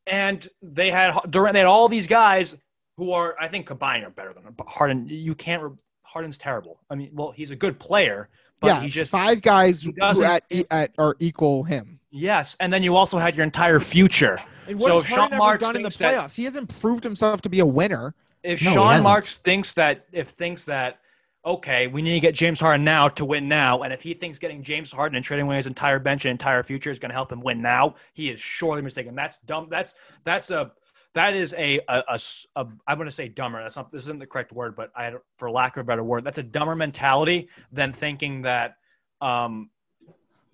and 0.08 0.48
they 0.62 0.92
had 0.92 1.14
Durant. 1.30 1.54
They 1.54 1.60
had 1.60 1.68
all 1.68 1.90
these 1.90 2.08
guys 2.08 2.56
who 2.98 3.12
are, 3.12 3.36
I 3.40 3.48
think, 3.48 3.66
combined 3.68 4.04
are 4.06 4.10
better 4.10 4.34
than 4.34 4.44
Harden, 4.68 5.08
you 5.10 5.36
can't. 5.36 5.74
Harden's 6.04 6.38
terrible. 6.38 6.80
I 6.90 6.96
mean, 6.96 7.10
well, 7.14 7.32
he's 7.32 7.52
a 7.52 7.56
good 7.56 7.78
player, 7.78 8.30
but 8.62 8.68
yeah, 8.68 8.82
he's 8.82 8.94
just 8.94 9.12
five 9.12 9.42
guys 9.42 9.84
who 9.84 9.94
at, 10.24 10.44
at 10.72 10.92
are 10.98 11.16
equal 11.20 11.64
him. 11.64 12.00
yes. 12.10 12.56
And 12.62 12.72
then 12.72 12.84
you 12.84 12.96
also 12.96 13.18
had 13.18 13.36
your 13.36 13.44
entire 13.44 13.80
future. 13.82 14.40
And 14.68 14.82
So 14.82 14.96
what 14.96 15.00
if 15.02 15.08
has 15.08 15.16
Sean 15.16 15.18
Harden 15.18 15.34
ever 15.34 15.38
Marks 15.40 15.64
done 15.64 15.76
in 15.76 15.82
the 15.82 15.90
thinks 15.90 15.98
that- 15.98 16.14
playoffs? 16.18 16.36
He 16.36 16.44
hasn't 16.46 16.80
proved 16.80 17.04
himself 17.04 17.42
to 17.42 17.50
be 17.50 17.60
a 17.60 17.66
winner. 17.66 18.16
if 18.44 18.64
No, 18.64 18.74
Sean. 18.74 19.04
Marks 19.04 19.38
thinks 19.38 19.74
that 19.74 20.06
if 20.14 20.30
thinks 20.30 20.64
that 20.66 21.00
okay, 21.46 21.88
we 21.88 22.02
need 22.02 22.14
to 22.14 22.20
get 22.20 22.34
James 22.34 22.60
Harden 22.60 22.84
now 22.84 23.08
to 23.10 23.24
win 23.26 23.48
now, 23.48 23.84
and 23.84 23.94
if 23.94 24.02
he 24.02 24.14
thinks 24.14 24.40
getting 24.40 24.64
James 24.64 24.92
Harden 24.92 25.16
and 25.16 25.24
trading 25.24 25.46
away 25.46 25.58
his 25.58 25.68
entire 25.68 26.00
bench 26.00 26.26
and 26.26 26.32
entire 26.32 26.64
future 26.64 26.90
is 26.90 26.98
going 27.00 27.10
to 27.12 27.14
help 27.16 27.32
him 27.32 27.42
win 27.42 27.62
now, 27.62 27.96
he 28.14 28.30
is 28.30 28.40
surely 28.40 28.82
mistaken. 28.82 29.16
That's 29.16 29.38
dumb. 29.40 29.68
That's 29.70 29.94
that's 30.24 30.50
a 30.52 30.72
that 31.14 31.36
is 31.36 31.54
a 31.58 31.80
a, 31.88 32.04
a 32.10 32.20
a- 32.56 32.68
I'm 32.88 32.98
going 32.98 33.08
to 33.08 33.12
say 33.12 33.28
dumber. 33.28 33.62
That's 33.62 33.76
not 33.76 33.92
this 33.92 34.04
isn't 34.04 34.20
the 34.20 34.26
correct 34.26 34.52
word, 34.52 34.76
but 34.76 34.92
I 34.96 35.14
for 35.38 35.52
lack 35.52 35.78
of 35.78 35.82
a 35.82 35.84
better 35.86 36.04
word, 36.04 36.24
that's 36.24 36.40
a 36.40 36.44
dumber 36.44 36.76
mentality 36.76 37.50
than 37.72 37.94
thinking 37.94 38.42
that 38.44 38.78
um 39.22 39.70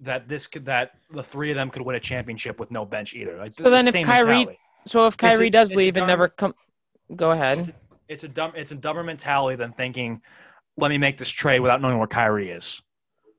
that 0.01 0.27
this 0.27 0.47
could 0.47 0.65
that 0.65 0.91
the 1.11 1.23
three 1.23 1.51
of 1.51 1.55
them 1.55 1.69
could 1.69 1.83
win 1.83 1.95
a 1.95 1.99
championship 1.99 2.59
with 2.59 2.69
no 2.71 2.85
bench 2.85 3.13
either. 3.13 3.37
Like, 3.37 3.53
So 3.57 3.69
then 3.69 3.85
the 3.85 3.97
if 3.97 4.05
Kyrie- 4.05 4.25
mentality. 4.37 4.59
So 4.87 5.05
if 5.07 5.13
It's 5.13 5.23
a- 5.23 5.27
Kyrie 5.27 5.49
does 5.51 5.69
it's 5.69 5.75
a 5.75 5.77
leave 5.77 5.95
and 5.97 6.07
never 6.07 6.27
come, 6.27 6.55
go 7.15 7.31
ahead. 7.31 7.73
it's 8.09 8.23
a 8.23 8.27
dumb 8.27 8.51
it's 8.55 8.71
a 8.71 8.75
dumber 8.75 9.03
mentality 9.03 9.55
than 9.55 9.71
thinking 9.71 10.21
let 10.77 10.89
me 10.89 10.97
make 10.97 11.17
this 11.17 11.29
trade 11.29 11.59
without 11.59 11.81
knowing 11.81 11.97
where 11.97 12.07
Kyrie 12.07 12.49
is. 12.49 12.81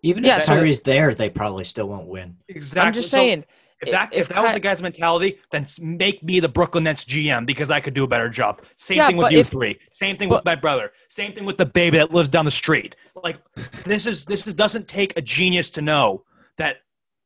Even 0.03 0.25
Yeah, 0.25 0.39
if 0.39 0.45
so- 0.45 0.55
Kyrie's 0.55 0.83
there, 0.83 1.15
they 1.15 1.31
probably 1.31 1.65
still 1.65 1.89
won't 1.89 2.07
win. 2.09 2.37
Exactly. 2.49 2.87
I'm 2.89 2.93
just 2.93 3.11
So 3.11 3.17
saying. 3.19 3.45
if 3.83 3.91
that 3.93 4.13
if 4.13 4.23
if, 4.23 4.29
that 4.31 4.43
was 4.43 4.53
the 4.53 4.61
guy's 4.61 4.83
mentality, 4.83 5.39
then 5.51 5.67
make 5.81 6.23
me 6.23 6.41
the 6.41 6.49
Brooklyn 6.49 6.85
Nets 6.85 7.05
GM 7.05 7.47
because 7.47 7.71
I 7.71 7.81
could 7.81 7.95
do 7.95 8.05
a 8.05 8.09
better 8.09 8.29
job. 8.29 8.63
Same 8.77 8.97
Yeah, 8.99 9.07
thing 9.09 9.17
with 9.17 9.33
you 9.33 9.39
if- 9.41 9.49
three. 9.49 9.79
Same 9.91 10.17
thing 10.17 10.29
but- 10.29 10.37
with 10.39 10.45
my 10.45 10.55
brother. 10.57 10.93
Same 11.09 11.33
thing 11.33 11.45
with 11.45 11.57
the 11.57 11.67
baby 11.67 11.99
that 11.99 12.13
lives 12.13 12.29
down 12.29 12.45
the 12.45 12.51
street. 12.51 12.97
Like 13.23 13.37
this 13.85 14.07
is 14.07 14.25
this 14.25 14.47
is, 14.47 14.55
doesn't 14.55 14.89
take 14.89 15.17
a 15.17 15.23
genius 15.23 15.71
to 15.71 15.83
know 15.83 16.25
that 16.59 16.79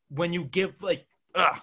when 0.09 0.33
you 0.33 0.45
give 0.45 0.83
like 0.83 1.07
ugh, 1.35 1.61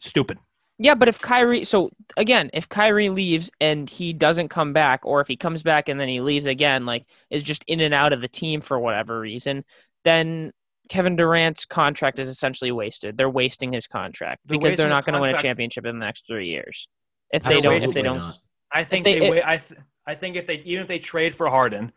stupid. 0.00 0.38
Yeah, 0.78 0.94
but 0.94 1.08
if 1.08 1.20
Kyrie, 1.20 1.64
so 1.64 1.90
again, 2.16 2.50
if 2.52 2.68
Kyrie 2.68 3.08
leaves 3.10 3.50
and 3.60 3.88
he 3.88 4.12
doesn't 4.12 4.48
come 4.48 4.72
back, 4.72 5.00
or 5.04 5.20
if 5.20 5.28
he 5.28 5.36
comes 5.36 5.62
back 5.62 5.88
and 5.88 6.00
then 6.00 6.08
he 6.08 6.20
leaves 6.20 6.46
again, 6.46 6.84
like 6.84 7.04
is 7.30 7.42
just 7.44 7.64
in 7.68 7.80
and 7.80 7.94
out 7.94 8.12
of 8.12 8.20
the 8.20 8.28
team 8.28 8.60
for 8.60 8.78
whatever 8.78 9.20
reason, 9.20 9.64
then 10.02 10.52
Kevin 10.88 11.14
Durant's 11.16 11.64
contract 11.64 12.18
is 12.18 12.28
essentially 12.28 12.72
wasted. 12.72 13.16
They're 13.16 13.30
wasting 13.30 13.72
his 13.72 13.86
contract 13.86 14.42
They're 14.46 14.58
because 14.58 14.76
they're 14.76 14.88
not 14.88 15.04
going 15.04 15.14
to 15.14 15.20
win 15.20 15.30
a 15.30 15.32
championship. 15.34 15.84
championship 15.84 15.86
in 15.86 15.98
the 16.00 16.04
next 16.04 16.26
three 16.26 16.48
years. 16.48 16.88
If 17.32 17.44
They're 17.44 17.60
don't, 17.60 17.82
if 17.82 17.92
they 17.92 18.02
don't, 18.02 18.18
not. 18.18 18.38
I 18.72 18.82
think 18.84 19.04
they- 19.04 19.20
they, 19.20 19.26
it- 19.26 19.30
wait. 19.30 19.42
I 19.44 19.56
th- 19.58 19.80
I 20.06 20.14
think 20.14 20.36
if 20.36 20.46
they 20.46 20.56
even 20.64 20.82
if 20.82 20.88
they 20.88 20.98
trade 20.98 21.34
for 21.34 21.48
Harden, 21.48 21.92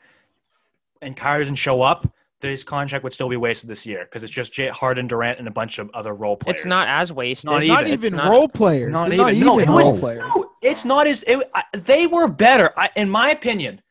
and 1.02 1.18
Kyrie 1.18 1.44
doesn't 1.44 1.56
show 1.56 1.82
up, 1.82 2.08
his 2.42 2.64
contract 2.64 3.04
would 3.04 3.14
still 3.14 3.30
be 3.30 3.38
wasted 3.38 3.70
this 3.70 3.86
year 3.86 4.06
because 4.06 4.22
it's 4.24 4.32
just 4.32 4.54
Jay 4.54 4.68
Harden, 4.70 5.08
Durant, 5.08 5.40
and 5.40 5.48
a 5.48 5.52
bunch 5.52 5.80
of 5.80 5.90
other 5.94 6.14
role 6.14 6.38
players. 6.38 6.60
It's 6.60 6.66
not 6.68 6.88
as 6.88 7.12
wasted. 7.12 7.50
Not 7.50 7.64
Not 7.66 7.88
even. 7.88 7.94
even 7.94 8.16
not- 8.16 8.30
role 8.32 8.48
players. 8.48 8.92
Not 8.92 9.10
They're 9.10 9.30
even. 9.32 9.40
No, 9.46 9.60
it 9.60 9.68
was- 9.68 9.88
role 9.90 10.00
players. 10.00 10.24
No, 10.36 10.52
it's 10.62 10.86
not 10.86 11.08
as. 11.08 11.24
It, 11.24 11.40
I, 11.56 11.64
they 11.74 12.06
were 12.08 12.28
better, 12.28 12.72
I, 12.78 12.90
in 12.96 13.10
my 13.10 13.32
opinion. 13.32 13.82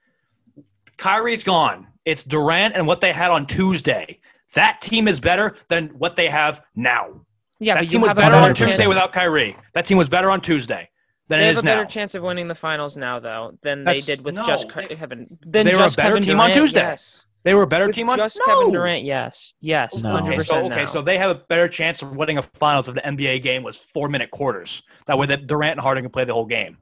Kyrie's 0.97 1.45
gone. 1.45 1.89
It's 2.05 2.25
Durant 2.25 2.75
and 2.77 2.87
what 2.87 3.01
they 3.01 3.13
had 3.13 3.31
on 3.31 3.47
Tuesday. 3.47 4.21
That 4.55 4.81
team 4.81 5.09
is 5.09 5.21
better 5.21 5.57
than 5.69 5.89
what 5.89 6.17
they 6.17 6.29
have 6.29 6.63
now. 6.75 7.21
Yeah, 7.59 7.75
that 7.75 7.81
but 7.81 7.89
team 7.91 7.99
you 8.01 8.03
was 8.03 8.09
have 8.11 8.17
better 8.17 8.31
better 8.33 8.43
on 8.49 8.55
chance- 8.55 8.71
Tuesday 8.71 8.87
without 8.87 9.13
Kyrie. 9.13 9.57
That 9.75 9.87
team 9.87 9.99
was 9.99 10.09
better 10.09 10.31
on 10.31 10.41
Tuesday 10.41 10.89
than 11.29 11.41
They 11.41 11.47
it 11.49 11.57
have 11.57 11.59
a 11.59 11.63
better 11.67 11.83
now. 11.83 11.89
chance 11.89 12.15
of 12.15 12.23
winning 12.23 12.49
the 12.49 12.55
finals 12.55 12.97
now, 12.97 13.19
though, 13.19 13.59
than 13.63 13.85
That's- 13.85 14.07
they 14.07 14.15
did 14.17 14.25
with 14.25 14.35
no, 14.37 14.47
just 14.47 14.69
they- 14.75 14.87
Ke- 14.87 14.99
Kevin. 14.99 15.39
Than 15.45 15.67
they 15.67 15.73
were 15.75 15.81
a 15.81 15.85
just 15.85 15.97
better 15.97 16.11
Kevin 16.11 16.23
team 16.23 16.41
on 16.41 16.53
Tuesday. 16.53 16.81
Yes. 16.81 17.26
They 17.47 17.55
were 17.55 17.63
a 17.63 17.67
better 17.69 17.87
With 17.87 17.95
team 17.95 18.11
on 18.11 18.19
just 18.19 18.41
no. 18.45 18.59
Kevin 18.59 18.73
Durant. 18.73 19.05
Yes, 19.05 19.55
yes, 19.61 19.95
No. 19.95 20.11
hundred 20.11 20.33
Okay, 20.35 20.39
so 20.41 20.55
percent. 20.57 20.73
okay, 20.73 20.85
so 20.85 21.01
they 21.01 21.17
have 21.17 21.31
a 21.31 21.37
better 21.49 21.69
chance 21.69 22.03
of 22.03 22.17
winning 22.17 22.39
a 22.39 22.43
finals 22.43 22.89
if 22.89 22.97
the 22.97 23.01
NBA 23.03 23.41
game 23.41 23.63
was 23.63 23.77
four 23.79 24.09
minute 24.09 24.33
quarters. 24.33 24.83
That 25.07 25.17
way, 25.17 25.27
that 25.27 25.47
Durant 25.47 25.75
and 25.75 25.81
Harden 25.81 26.03
can 26.03 26.11
play 26.11 26.25
the 26.25 26.33
whole 26.35 26.45
game. 26.45 26.77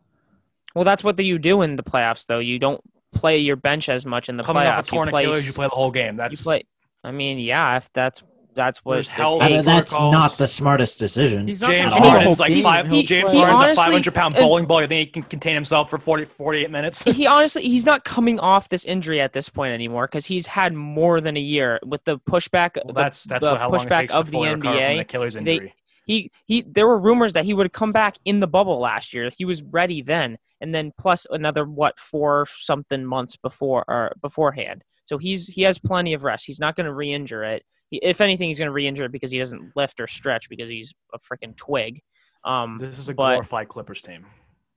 well, 0.74 0.84
that's 0.86 1.04
what 1.04 1.18
you 1.20 1.38
do 1.38 1.60
in 1.60 1.76
the 1.76 1.82
playoffs, 1.82 2.24
though. 2.26 2.38
You 2.38 2.58
don't 2.58 2.80
play 3.12 3.36
your 3.40 3.56
bench 3.56 3.90
as 3.90 4.06
much 4.06 4.30
in 4.30 4.38
the 4.38 4.42
Coming 4.42 4.62
playoffs. 4.62 4.78
off 4.78 4.86
a 4.86 4.88
torn 4.88 5.08
you 5.08 5.12
play, 5.12 5.24
Achilles, 5.24 5.46
you 5.46 5.52
play 5.52 5.66
the 5.66 5.74
whole 5.74 5.90
game. 5.90 6.16
That's 6.16 6.32
you 6.32 6.42
play. 6.42 6.62
I 7.04 7.10
mean, 7.10 7.38
yeah, 7.38 7.76
if 7.76 7.90
that's 7.92 8.22
that's 8.54 8.84
what 8.84 8.94
There's 8.94 9.08
it 9.08 9.12
hell- 9.12 9.42
I 9.42 9.48
mean, 9.48 9.64
that's 9.64 9.90
protocols. 9.92 10.12
not 10.12 10.38
the 10.38 10.46
smartest 10.48 10.98
decision. 10.98 11.46
He's 11.48 11.60
not 11.60 11.70
James 11.70 11.90
gonna 11.90 12.00
play 12.00 12.00
the 12.00 12.10
whole 12.10 12.18
Harden's 12.18 12.40
like 12.40 12.50
game. 12.50 12.62
five. 12.62 12.88
He'll 12.88 13.02
James 13.02 13.30
play- 13.32 13.40
Harden's 13.40 13.60
a 13.60 13.64
honestly- 13.64 13.84
500 13.84 14.14
pound 14.14 14.36
and- 14.36 14.42
bowling 14.42 14.66
ball. 14.66 14.80
You 14.80 14.86
think 14.88 15.08
he 15.08 15.12
can 15.12 15.22
contain 15.24 15.54
himself 15.54 15.90
for 15.90 15.98
40, 15.98 16.24
48 16.24 16.70
minutes? 16.70 17.02
he 17.04 17.26
honestly 17.26 17.62
he's 17.62 17.84
not 17.86 18.04
coming 18.04 18.38
off 18.40 18.68
this 18.68 18.84
injury 18.84 19.20
at 19.20 19.32
this 19.32 19.48
point 19.48 19.74
anymore 19.74 20.06
because 20.06 20.26
he's 20.26 20.46
had 20.46 20.72
more 20.74 21.20
than 21.20 21.36
a 21.36 21.40
year 21.40 21.78
with 21.84 22.04
the 22.04 22.18
pushback. 22.28 22.76
Well, 22.76 22.84
the- 22.86 22.92
that's 22.94 23.24
that's 23.24 23.42
the 23.44 23.50
what 23.50 23.60
how 23.60 23.70
long 23.70 23.80
it 23.80 23.88
pushback 23.88 24.00
takes 24.00 24.14
of 24.14 24.26
to 24.26 24.30
the 24.30 24.36
fully 24.36 24.48
recover 24.50 24.62
from 24.62 24.76
an 24.76 24.82
NBA. 24.82 25.00
Achilles 25.00 25.34
They- 25.34 25.40
injury. 25.40 25.74
he 26.06 26.30
he 26.46 26.62
there 26.62 26.86
were 26.86 26.98
rumors 26.98 27.32
that 27.34 27.44
he 27.44 27.54
would 27.54 27.72
come 27.72 27.92
back 27.92 28.16
in 28.24 28.40
the 28.40 28.46
bubble 28.46 28.78
last 28.80 29.12
year. 29.14 29.30
He 29.36 29.44
was 29.44 29.62
ready 29.62 30.02
then, 30.02 30.38
and 30.60 30.74
then 30.74 30.92
plus 30.98 31.26
another 31.30 31.64
what 31.64 31.98
four 31.98 32.46
something 32.60 33.04
months 33.04 33.36
before 33.36 33.84
or 33.88 34.14
beforehand. 34.20 34.82
So 35.06 35.18
he's 35.18 35.46
he 35.46 35.62
has 35.62 35.78
plenty 35.78 36.14
of 36.14 36.24
rest. 36.24 36.46
He's 36.46 36.60
not 36.60 36.76
going 36.76 36.86
to 36.86 36.92
re-injure 36.94 37.44
it. 37.44 37.62
He, 37.94 38.00
if 38.02 38.20
anything, 38.20 38.48
he's 38.48 38.58
going 38.58 38.66
to 38.68 38.72
re-injure 38.72 39.04
it 39.04 39.12
because 39.12 39.30
he 39.30 39.38
doesn't 39.38 39.76
lift 39.76 40.00
or 40.00 40.06
stretch 40.08 40.48
because 40.48 40.68
he's 40.68 40.92
a 41.12 41.18
freaking 41.18 41.54
twig. 41.56 42.00
Um, 42.44 42.76
this 42.78 42.98
is 42.98 43.08
a 43.08 43.14
glorified 43.14 43.68
Clippers 43.68 44.00
team. 44.02 44.26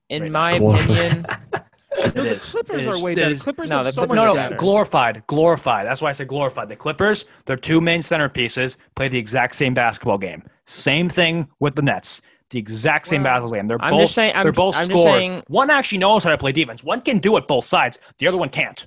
in 0.10 0.22
right 0.24 0.32
my 0.32 0.58
Glorified. 0.58 0.90
opinion, 0.90 1.26
It 2.00 2.16
No, 2.16 2.24
the 2.24 2.30
is. 2.36 2.52
Clippers 2.52 2.86
It 2.86 2.88
are 2.90 2.96
is. 2.96 3.02
way 3.04 3.12
It 3.14 3.16
better. 3.16 3.32
is. 3.34 3.42
Clippers 3.42 3.70
No, 3.72 3.78
have 3.78 3.86
the 3.86 3.92
so 3.92 4.02
Clip- 4.02 4.10
much 4.10 4.16
No, 4.18 4.26
no, 4.26 4.34
better. 4.36 4.56
glorified, 4.56 5.24
glorified. 5.26 5.88
That's 5.88 6.00
why 6.02 6.10
I 6.10 6.12
say 6.12 6.26
glorified. 6.26 6.70
The 6.70 6.76
Clippers, 6.76 7.26
their 7.46 7.56
two 7.58 7.82
main 7.82 8.02
centerpieces, 8.02 8.78
play 8.96 9.08
the 9.08 9.18
exact 9.18 9.56
same 9.56 9.74
basketball 9.74 10.20
game. 10.20 10.44
Same 10.68 11.10
thing 11.10 11.48
with 11.60 11.76
the 11.76 11.82
Nets. 11.82 12.22
The 12.52 12.60
exact 12.60 13.08
same 13.08 13.24
Well, 13.24 13.34
basketball 13.34 13.58
game. 13.58 13.68
They're 13.68 13.82
I'm 13.82 13.92
both 13.94 14.12
saying- 14.12 14.34
I'm- 14.36 14.44
they're 14.44 14.52
both 14.52 14.76
I'm 14.78 14.88
just 14.88 14.92
scorers. 14.92 15.22
saying- 15.22 15.44
One 15.48 15.70
actually 15.72 15.98
knows 15.98 16.24
how 16.24 16.30
to 16.30 16.38
play 16.38 16.52
defense. 16.52 16.84
One 16.84 17.02
can 17.02 17.18
do 17.18 17.36
it 17.38 17.48
both 17.48 17.66
sides. 17.66 17.98
The 18.20 18.28
other 18.28 18.38
one 18.38 18.50
can't. 18.50 18.86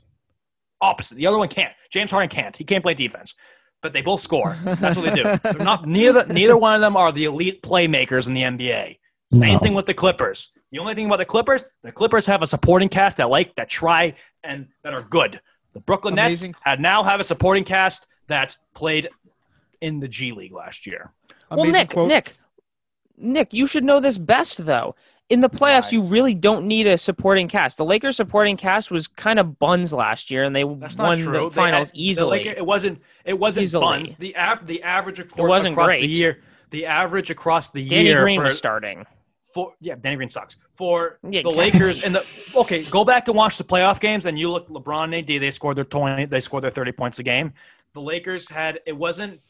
Opposite. 0.80 1.16
The 1.16 1.26
other 1.26 1.36
one 1.38 1.48
can't. 1.48 1.72
James 1.90 2.10
Harden 2.10 2.28
can't. 2.30 2.56
He 2.56 2.64
can't 2.64 2.82
play 2.82 2.94
defense. 2.94 3.34
But 3.82 3.92
they 3.92 4.02
both 4.02 4.20
score. 4.20 4.56
That's 4.64 4.96
what 4.96 5.06
they 5.14 5.22
do. 5.22 5.22
They're 5.42 5.54
not 5.64 5.86
neither 5.86 6.24
neither 6.26 6.56
one 6.56 6.74
of 6.74 6.80
them 6.80 6.96
are 6.96 7.12
the 7.12 7.24
elite 7.24 7.62
playmakers 7.62 8.28
in 8.28 8.34
the 8.34 8.42
NBA. 8.42 8.98
Same 9.32 9.54
No. 9.54 9.58
thing 9.60 9.74
with 9.74 9.86
the 9.86 9.94
Clippers. 9.94 10.52
The 10.72 10.78
only 10.78 10.94
thing 10.94 11.06
about 11.06 11.18
the 11.18 11.24
Clippers, 11.24 11.64
the 11.82 11.90
Clippers 11.92 12.26
have 12.26 12.42
a 12.42 12.46
supporting 12.46 12.88
cast 12.88 13.16
that 13.18 13.30
like 13.30 13.54
that 13.56 13.68
try 13.68 14.14
and 14.44 14.68
that 14.84 14.92
are 14.92 15.02
good. 15.02 15.40
The 15.72 15.80
Brooklyn 15.80 16.14
Amazing. 16.14 16.50
Nets 16.52 16.60
had 16.62 16.80
now 16.80 17.02
have 17.04 17.20
a 17.20 17.24
supporting 17.24 17.64
cast 17.64 18.06
that 18.28 18.56
played 18.74 19.08
in 19.80 19.98
the 20.00 20.08
G 20.08 20.32
League 20.32 20.52
last 20.52 20.86
year. 20.86 21.12
well, 21.50 21.64
Nick, 21.64 21.90
quote. 21.90 22.08
Nick, 22.08 22.34
Nick, 23.16 23.52
you 23.54 23.66
should 23.66 23.84
know 23.84 24.00
this 24.00 24.18
best 24.18 24.64
though. 24.66 24.94
In 25.30 25.40
the 25.40 25.48
playoffs, 25.48 25.84
Why? 25.84 25.88
you 25.92 26.02
really 26.02 26.34
don't 26.34 26.66
need 26.66 26.88
a 26.88 26.98
supporting 26.98 27.46
cast. 27.46 27.76
The 27.78 27.84
Lakers' 27.84 28.16
supporting 28.16 28.56
cast 28.56 28.90
was 28.90 29.06
kind 29.06 29.38
of 29.38 29.60
buns 29.60 29.92
last 29.92 30.28
year, 30.28 30.42
and 30.42 30.54
they 30.54 30.64
That's 30.64 30.96
won 30.96 31.20
the 31.24 31.30
They 31.30 31.38
had- 31.44 31.52
finals 31.52 31.92
the 31.92 32.04
easily. 32.04 32.38
Laker- 32.38 32.58
it 32.58 32.66
wasn't. 32.66 33.00
It 33.24 33.38
wasn't 33.38 33.62
Easily. 33.64 33.80
buns. 33.80 34.14
The 34.16 34.36
av- 34.36 34.66
the 34.66 34.82
average 34.82 35.20
across, 35.20 35.64
great. 35.74 36.00
the 36.00 36.08
year. 36.08 36.42
The 36.70 36.86
average 36.86 37.30
across 37.30 37.70
the 37.70 37.88
Danny 37.88 38.08
year 38.08 38.22
Green 38.22 38.40
for, 38.40 38.44
was 38.44 38.58
starting. 38.58 39.06
for 39.54 39.72
yeah, 39.80 39.94
Danny 40.00 40.16
Green 40.16 40.28
sucks. 40.28 40.56
For 40.74 41.18
Yeah, 41.22 41.42
the 41.42 41.48
exactly. 41.50 41.64
Lakers 41.72 42.00
and 42.00 42.14
the 42.14 42.26
okay, 42.56 42.82
go 42.84 43.04
back 43.04 43.28
and 43.28 43.36
watch 43.36 43.56
the 43.56 43.64
playoff 43.64 44.00
games 44.00 44.26
and 44.26 44.36
you 44.38 44.50
look 44.50 44.68
LeBron 44.68 45.04
and 45.04 45.14
AD, 45.14 45.26
they 45.38 45.50
scored 45.52 45.76
their 45.76 45.84
twenty 45.84 46.24
they 46.24 46.40
scored 46.40 46.64
their 46.64 46.70
thirty 46.70 46.90
points 46.92 47.18
a 47.20 47.22
game. 47.22 47.52
The 47.94 48.00
Lakers 48.00 48.48
had 48.48 48.80
it 48.86 48.96
wasn't 48.96 49.40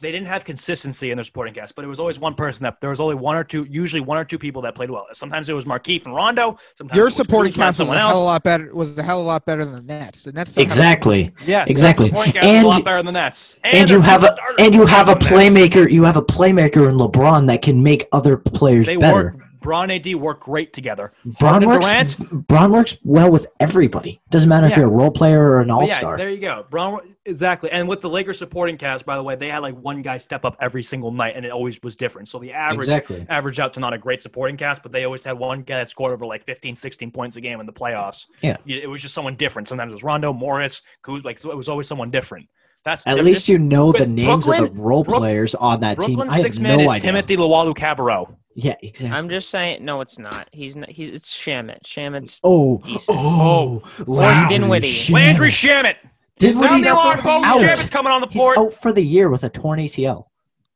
they 0.00 0.12
didn't 0.12 0.26
have 0.28 0.44
consistency 0.44 1.10
in 1.10 1.16
their 1.16 1.24
supporting 1.24 1.54
cast, 1.54 1.74
but 1.74 1.84
it 1.84 1.88
was 1.88 1.98
always 1.98 2.18
one 2.18 2.34
person 2.34 2.64
that 2.64 2.80
there 2.80 2.90
was 2.90 3.00
only 3.00 3.14
one 3.14 3.36
or 3.36 3.44
two, 3.44 3.64
usually 3.70 4.00
one 4.00 4.18
or 4.18 4.24
two 4.24 4.38
people 4.38 4.60
that 4.62 4.74
played 4.74 4.90
well. 4.90 5.06
Sometimes 5.12 5.48
it 5.48 5.54
was 5.54 5.64
Markieff 5.64 6.04
and 6.04 6.14
Rondo. 6.14 6.58
Sometimes 6.76 6.96
Your 6.96 7.06
it 7.06 7.08
was 7.08 7.16
supporting 7.16 7.52
Kuzma 7.52 7.64
and 7.64 7.68
cast 7.68 7.78
was 7.80 7.88
a 7.88 7.92
someone 7.92 7.98
hell 7.98 8.10
of 8.18 8.22
a 8.22 8.24
lot 8.24 8.42
better. 8.42 8.74
Was 8.74 8.98
a 8.98 9.02
hell 9.02 9.20
of 9.20 9.24
a 9.24 9.28
lot 9.28 9.46
better 9.46 9.64
than 9.64 9.74
the 9.74 9.80
Nets. 9.82 10.24
The 10.24 10.32
Nets 10.32 10.54
don't 10.54 10.62
have 10.62 10.70
a- 10.70 10.74
Exactly. 10.74 11.32
Yes, 11.46 11.70
Exactly. 11.70 12.06
The 12.06 12.10
supporting 12.10 12.32
cast 12.34 12.44
was 12.44 12.54
And- 12.54 12.64
a 12.66 12.68
lot 12.68 12.84
better 12.84 12.96
than 12.98 13.06
the 13.06 13.12
Nets. 13.12 13.56
And, 13.64 13.88
you 13.90 14.00
have 14.00 14.24
a 14.24 14.36
and 14.58 14.74
you 14.74 14.86
have 14.86 15.08
a 15.08 15.14
better 15.16 15.36
Nets. 15.36 15.54
playmaker. 15.54 15.90
You 15.90 16.02
have 16.04 16.16
a 16.16 16.22
playmaker 16.22 16.88
in 16.88 16.96
LeBron 16.96 17.46
that 17.48 17.62
can 17.62 17.82
make 17.82 18.06
other 18.12 18.36
players 18.36 18.86
They 18.86 18.96
better. 18.96 19.14
work. 19.14 19.36
Braun 19.64 19.90
AD 19.90 20.14
work 20.16 20.40
great 20.40 20.74
together. 20.74 21.14
Braun 21.40 21.64
works. 21.66 21.86
Durant, 21.86 22.46
Braun 22.48 22.70
works 22.70 22.98
well 23.02 23.30
with 23.30 23.46
everybody. 23.58 24.20
Doesn't 24.28 24.48
matter 24.50 24.66
if 24.66 24.76
you're 24.76 24.84
a 24.84 24.90
role 24.90 25.10
player 25.10 25.42
or 25.42 25.62
an 25.62 25.70
all 25.70 25.88
yeah, 25.88 25.96
star. 25.96 26.18
there 26.18 26.28
you 26.28 26.38
go. 26.38 26.66
Braun 26.68 27.14
exactly. 27.24 27.70
And 27.70 27.88
with 27.88 28.02
the 28.02 28.10
Lakers 28.10 28.38
supporting 28.38 28.76
cast, 28.76 29.06
by 29.06 29.16
the 29.16 29.22
way, 29.22 29.36
they 29.36 29.48
had 29.48 29.60
like 29.62 29.74
one 29.80 30.02
guy 30.02 30.18
step 30.18 30.44
up 30.44 30.58
every 30.60 30.82
single 30.82 31.10
night, 31.10 31.34
and 31.34 31.46
it 31.46 31.50
always 31.50 31.82
was 31.82 31.96
different. 31.96 32.28
So 32.28 32.38
the 32.38 32.52
average 32.52 32.80
Exactly. 32.88 33.24
average 33.30 33.58
out 33.58 33.72
to 33.74 33.80
not 33.80 33.94
a 33.94 33.98
great 33.98 34.20
supporting 34.20 34.58
cast, 34.58 34.82
but 34.82 34.92
they 34.92 35.04
always 35.04 35.24
had 35.24 35.38
one 35.38 35.62
guy 35.62 35.78
that 35.78 35.88
scored 35.88 36.12
over 36.12 36.26
like 36.26 36.44
15, 36.44 36.76
16 36.76 37.10
points 37.10 37.36
a 37.38 37.40
game 37.40 37.58
in 37.58 37.64
the 37.64 37.72
playoffs. 37.72 38.26
Yeah. 38.42 38.58
it 38.66 38.88
was 38.90 39.00
just 39.00 39.14
someone 39.14 39.34
different. 39.34 39.66
Sometimes 39.68 39.92
it 39.92 39.94
was 39.94 40.04
Rondo, 40.04 40.34
Morris, 40.34 40.82
Kuz. 41.02 41.24
Like 41.24 41.42
it 41.42 41.56
was 41.56 41.70
always 41.70 41.88
someone 41.88 42.10
different. 42.10 42.48
That's 42.84 43.06
At 43.06 43.24
least 43.24 43.48
you 43.48 43.58
know 43.58 43.92
the 43.92 44.00
But 44.00 44.08
names 44.10 44.46
of 44.46 44.56
the 44.58 44.70
role 44.74 45.04
Brook- 45.04 45.18
players 45.18 45.54
on 45.54 45.80
that 45.80 45.98
team. 46.00 46.16
Brooklyn's 46.16 46.32
I 46.32 46.36
have 46.36 46.42
six 46.42 46.58
no 46.58 46.68
man 46.68 46.80
is 46.80 46.90
idea. 46.92 47.00
Timothy 47.00 47.36
Luwawu-Cabarrot. 47.38 48.36
Yeah, 48.56 48.74
exactly. 48.82 49.16
I'm 49.16 49.28
just 49.28 49.48
saying, 49.50 49.84
no, 49.84 50.00
it's 50.00 50.18
not. 50.18 50.48
He's 50.52 50.76
not. 50.76 50.88
He's 50.90 51.10
it's 51.10 51.32
Shamet. 51.36 51.82
Shamet's 51.84 52.40
oh, 52.44 52.78
Decent. 52.84 53.02
oh, 53.08 53.82
oh 53.84 54.02
Or 54.06 54.14
Landry 54.16 54.58
Dinwiddie. 54.58 54.92
Shamet. 54.92 55.12
Landry 55.12 55.48
Shamet. 55.48 55.94
Dinwiddie's 56.38 56.60
Sound 56.68 56.84
the 56.84 56.92
alarm, 56.92 57.18
folks. 57.20 57.46
out. 57.48 57.60
Shamet's 57.60 57.90
coming 57.90 58.12
on 58.12 58.20
the 58.20 58.28
He's 58.28 58.36
board. 58.36 58.58
out 58.58 58.72
for 58.72 58.92
the 58.92 59.02
year 59.02 59.28
with 59.30 59.42
a 59.44 59.48
torn 59.48 59.80
ACL. 59.80 60.26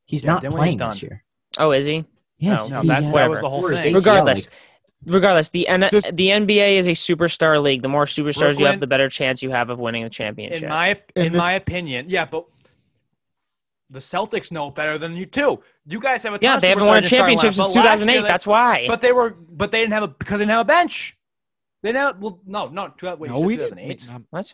He's 0.07 0.25
Yeah, 0.25 0.31
not 0.33 0.43
Dinwiddie's 0.43 0.59
playing 0.61 0.79
done. 0.79 0.91
this 0.91 1.03
year. 1.03 1.25
Oh, 1.59 1.71
is 1.73 1.85
he? 1.87 2.05
Yes, 2.39 2.71
oh, 2.71 2.75
No, 2.77 2.81
he 2.83 2.89
that's 2.89 3.07
had- 3.07 3.15
that 3.15 3.31
was 3.31 3.41
the 3.41 3.49
whole 3.51 3.69
thing. 3.69 3.93
ACL, 3.93 3.95
Regardless, 3.95 4.47
like- 4.47 4.55
regardless, 5.07 5.51
the 5.51 5.67
N- 5.69 5.89
Just- 5.91 6.15
the 6.17 6.29
NBA 6.29 6.77
is 6.77 6.87
a 6.87 6.93
superstar 6.93 7.63
league. 7.63 7.83
The 7.83 7.89
more 7.89 8.07
superstars 8.07 8.59
you 8.59 8.67
have, 8.67 8.81
the 8.81 8.87
better 8.87 9.09
chance 9.09 9.43
you 9.43 9.51
have 9.51 9.71
of 9.71 9.79
winning 9.79 10.05
a 10.05 10.11
championship. 10.11 10.63
In 10.65 10.69
my 10.69 10.89
In 11.17 11.27
in 11.27 11.33
this- 11.33 11.39
my 11.41 11.53
opinion, 11.55 12.07
yeah, 12.09 12.25
but 12.25 12.45
the 13.91 13.99
Celtics 14.01 14.53
know 14.53 14.71
better 14.71 14.99
than 14.99 15.17
you 15.17 15.25
too. 15.27 15.63
You 15.87 15.99
guys 16.01 16.23
have 16.25 16.35
a 16.35 16.39
ton 16.39 16.43
yeah, 16.51 16.57
of 16.57 16.61
they 16.61 16.69
haven't 16.69 16.87
won 16.87 16.97
a 16.97 16.99
in 16.99 17.03
your 17.05 17.09
starting 17.09 17.39
championship 17.39 17.55
since 17.55 17.73
2008. 17.75 18.13
year 18.13 18.23
they- 18.23 18.29
That's 18.29 18.47
why. 18.47 18.87
But 18.87 19.01
they 19.01 19.13
were, 19.13 19.31
but 19.31 19.71
they 19.71 19.81
didn't 19.81 19.95
have 19.95 20.03
a 20.03 20.09
because 20.09 20.39
they 20.39 20.45
didn't 20.45 20.51
have 20.53 20.61
a 20.61 20.65
bench. 20.65 21.17
They 21.83 21.93
didn't. 21.93 22.19
Well, 22.21 22.41
no, 22.45 22.69
no. 22.69 22.89
Two, 22.99 23.07
wait, 23.15 23.31
No, 23.31 23.41
we 23.41 23.57
2008. 23.57 24.01
didn't. 24.01 24.15
Um, 24.15 24.27
what? 24.31 24.53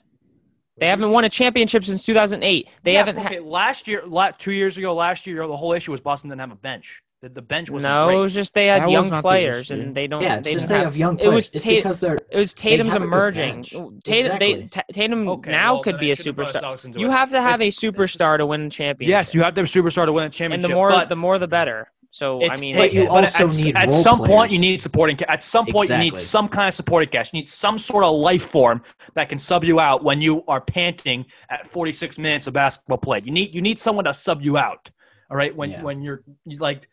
They 0.77 0.89
haven't 0.89 1.11
won 1.11 1.25
a 1.25 1.29
championship 1.29 1.85
since 1.85 2.03
2008. 2.05 2.69
They 2.83 2.93
Yeah, 2.93 2.99
haven't. 3.07 3.19
Okay, 3.25 3.37
Ha- 3.37 3.43
last 3.45 3.87
year, 3.89 4.03
la- 4.07 4.33
two 4.33 4.53
years 4.53 4.77
ago, 4.77 4.93
last 4.95 5.27
year, 5.27 5.47
the 5.47 5.57
whole 5.57 5.73
issue 5.73 5.93
was 5.93 6.01
Boston 6.01 6.31
didn't 6.31 6.41
have 6.41 6.53
a 6.53 6.57
bench. 6.57 7.01
The, 7.25 7.31
the 7.31 7.41
bench 7.43 7.71
was 7.71 7.83
no, 7.83 8.11
it 8.11 8.17
was 8.17 8.35
just 8.35 8.53
they 8.53 8.67
had 8.67 8.83
That 8.83 8.91
young 8.91 9.09
not 9.09 9.17
the 9.17 9.23
players, 9.23 9.71
and 9.71 9.95
they 9.95 10.07
don't. 10.07 10.21
Yeah, 10.21 10.37
it's 10.37 10.45
they 10.47 10.53
just 10.53 10.69
they 10.69 10.79
have 10.79 10.95
young 10.95 11.19
it 11.19 11.29
was 11.29 11.49
players. 11.49 11.51
It's 11.55 11.65
Tate- 11.65 11.83
because 11.83 11.99
they're 11.99 12.19
It 12.31 12.37
was 12.37 12.53
Tatum's 12.53 12.93
have 12.93 13.01
a 13.01 13.07
good 13.07 13.15
emerging. 13.15 13.55
bench. 13.55 13.71
Tatum, 14.05 14.39
they, 14.39 14.53
Exactly. 14.53 14.69
Ta- 14.71 14.83
Tatum 14.93 15.29
Okay, 15.29 15.51
now 15.51 15.75
well, 15.75 15.83
could 15.85 15.99
be 15.99 16.11
I 16.11 16.13
a 16.13 16.17
shouldn't 16.17 16.39
have 16.39 16.55
superstar. 16.63 16.99
You 17.01 17.09
have 17.11 17.31
to 17.31 17.41
have 17.41 17.63
a 17.63 17.65
This- 17.71 17.77
this 17.81 17.85
is- 17.85 17.91
superstar 17.95 18.37
to 18.37 18.45
win 18.45 18.61
a 18.67 18.69
championship. 18.69 19.09
Yes, 19.11 19.35
you 19.35 19.43
have 19.43 19.55
to 19.55 19.63
have 19.63 19.69
a 19.69 19.73
superstar 19.73 20.05
to 20.05 20.13
win 20.13 20.25
a 20.25 20.29
championship. 20.29 20.65
and 20.67 20.71
the 20.71 20.75
more 20.77 20.91
but 20.91 21.09
the 21.09 21.17
more 21.17 21.39
the 21.39 21.49
better. 21.49 21.91
So 22.11 22.43
I 22.49 22.61
mean, 22.61 22.77
But 22.77 22.93
you 22.93 23.09
also 23.09 23.47
at, 23.47 23.55
need 23.57 23.75
at 23.75 23.85
role 23.89 23.91
some 23.93 24.19
point 24.19 24.53
you 24.53 24.59
need 24.59 24.83
supporting. 24.83 25.19
At 25.27 25.43
some 25.43 25.65
point 25.67 25.89
you 25.89 25.97
need 25.97 26.19
some 26.19 26.47
kind 26.47 26.69
of 26.69 26.75
supporting 26.75 27.09
cast. 27.09 27.33
You 27.33 27.41
need 27.41 27.49
some 27.49 27.79
sort 27.79 28.05
of 28.05 28.15
life 28.15 28.43
form 28.45 28.83
that 29.15 29.31
can 29.31 29.39
sub 29.39 29.65
you 29.65 29.81
out 29.81 30.05
when 30.05 30.21
you 30.21 30.45
are 30.47 30.61
panting 30.61 31.25
at 31.51 31.67
46 31.67 32.19
minutes 32.19 32.47
of 32.47 32.53
basketball 32.53 32.99
play. 32.99 33.23
You 33.25 33.33
need 33.33 33.55
you 33.55 33.63
need 33.63 33.79
someone 33.79 34.05
to 34.05 34.13
sub 34.13 34.43
you 34.43 34.59
out. 34.59 34.91
All 35.31 35.39
right, 35.39 35.57
when 35.57 35.71
Yeah. 35.71 35.83
when 35.83 36.03
you're 36.03 36.23
like 36.59 36.87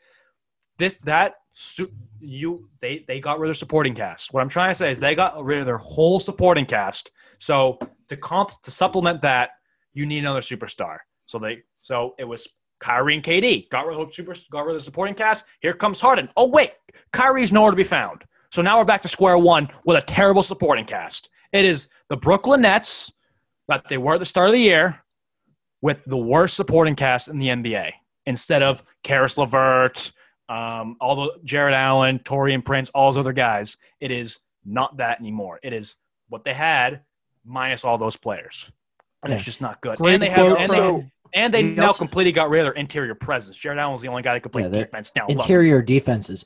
this 0.78 0.98
that 1.04 1.36
you 2.20 2.70
they 2.82 3.04
they 3.08 3.20
got 3.20 3.40
rid 3.40 3.50
of 3.50 3.58
supporting 3.58 3.94
cast. 3.94 4.34
What 4.34 4.42
I'm 4.42 4.50
trying 4.50 4.72
to 4.72 4.76
say 4.76 4.92
is 4.92 5.00
they 5.00 5.16
got 5.16 5.44
rid 5.44 5.60
of 5.60 5.66
their 5.66 5.78
whole 5.78 6.20
supporting 6.20 6.66
cast. 6.66 7.12
So 7.40 7.80
to 8.08 8.18
comp 8.18 8.62
to 8.64 8.72
supplement 8.72 9.22
that, 9.22 9.52
you 9.94 10.06
need 10.06 10.20
another 10.20 10.42
superstar. 10.42 10.98
So 11.26 11.40
they 11.40 11.60
so 11.82 12.16
it 12.18 12.26
was 12.26 12.48
Kyrie 12.80 13.16
and 13.16 13.24
KD 13.24 13.70
got 13.70 13.86
rid 13.86 13.98
of 13.98 14.14
super 14.14 14.36
got 14.52 14.66
rid 14.66 14.76
of 14.76 14.82
the 14.82 14.86
supporting 14.86 15.16
cast. 15.16 15.46
Here 15.60 15.74
comes 15.74 16.00
Harden. 16.00 16.30
Oh 16.36 16.48
wait, 16.48 16.72
Kyrie's 17.14 17.52
nowhere 17.52 17.72
to 17.72 17.78
be 17.78 17.84
found. 17.84 18.24
So 18.52 18.62
now 18.62 18.78
we're 18.78 18.86
back 18.86 19.02
to 19.04 19.08
square 19.08 19.38
one 19.38 19.70
with 19.86 19.98
a 19.98 20.06
terrible 20.06 20.44
supporting 20.44 20.86
cast. 20.86 21.30
It 21.54 21.64
is 21.64 21.88
the 22.10 22.18
Brooklyn 22.18 22.62
Nets, 22.62 23.12
but 23.68 23.88
they 23.88 23.98
were 23.98 24.16
at 24.16 24.20
the 24.20 24.26
start 24.26 24.50
of 24.50 24.54
the 24.54 24.60
year 24.60 25.02
with 25.82 26.04
the 26.06 26.18
worst 26.18 26.56
supporting 26.56 26.96
cast 26.96 27.28
in 27.28 27.40
the 27.40 27.48
NBA 27.48 27.92
instead 28.26 28.62
of 28.62 28.84
Caris 29.04 29.38
LeVert, 29.38 30.12
um, 30.52 30.98
all 31.00 31.16
the 31.16 31.32
Jarrett 31.46 31.74
Allen, 31.74 32.20
Taurean 32.20 32.64
Prince, 32.64 32.90
all 32.90 33.10
those 33.10 33.18
other 33.18 33.32
guys. 33.32 33.78
It 34.02 34.12
is 34.12 34.40
not 34.66 34.98
that 34.98 35.20
anymore. 35.20 35.62
It 35.64 35.72
is 35.72 35.96
what 36.28 36.44
they 36.44 36.54
had 36.54 37.02
minus 37.46 37.86
all 37.86 37.98
those 37.98 38.18
players, 38.18 38.70
and 39.24 39.32
it's 39.32 39.46
just 39.46 39.62
not 39.62 39.80
good. 39.80 39.98
Great 39.98 40.16
and 40.16 40.24
they 40.24 40.30
have 40.30 40.58
and, 40.58 40.70
they, 40.70 41.12
and 41.34 41.54
they 41.54 41.64
now 41.64 41.94
completely 41.94 42.34
got 42.34 42.50
rid 42.50 42.60
of 42.60 42.66
their 42.66 42.74
interior 42.74 43.16
presence. 43.16 43.58
Jarrett 43.58 43.80
Allen 43.80 43.94
was 43.94 44.02
the 44.02 44.10
only 44.10 44.24
guy 44.24 44.34
that 44.34 44.42
could 44.42 44.52
play 44.52 44.64
Yeah, 44.64 44.70
defense 44.70 45.14
now. 45.16 45.28
Interior 45.28 45.82
defense 45.82 46.30
is 46.30 46.46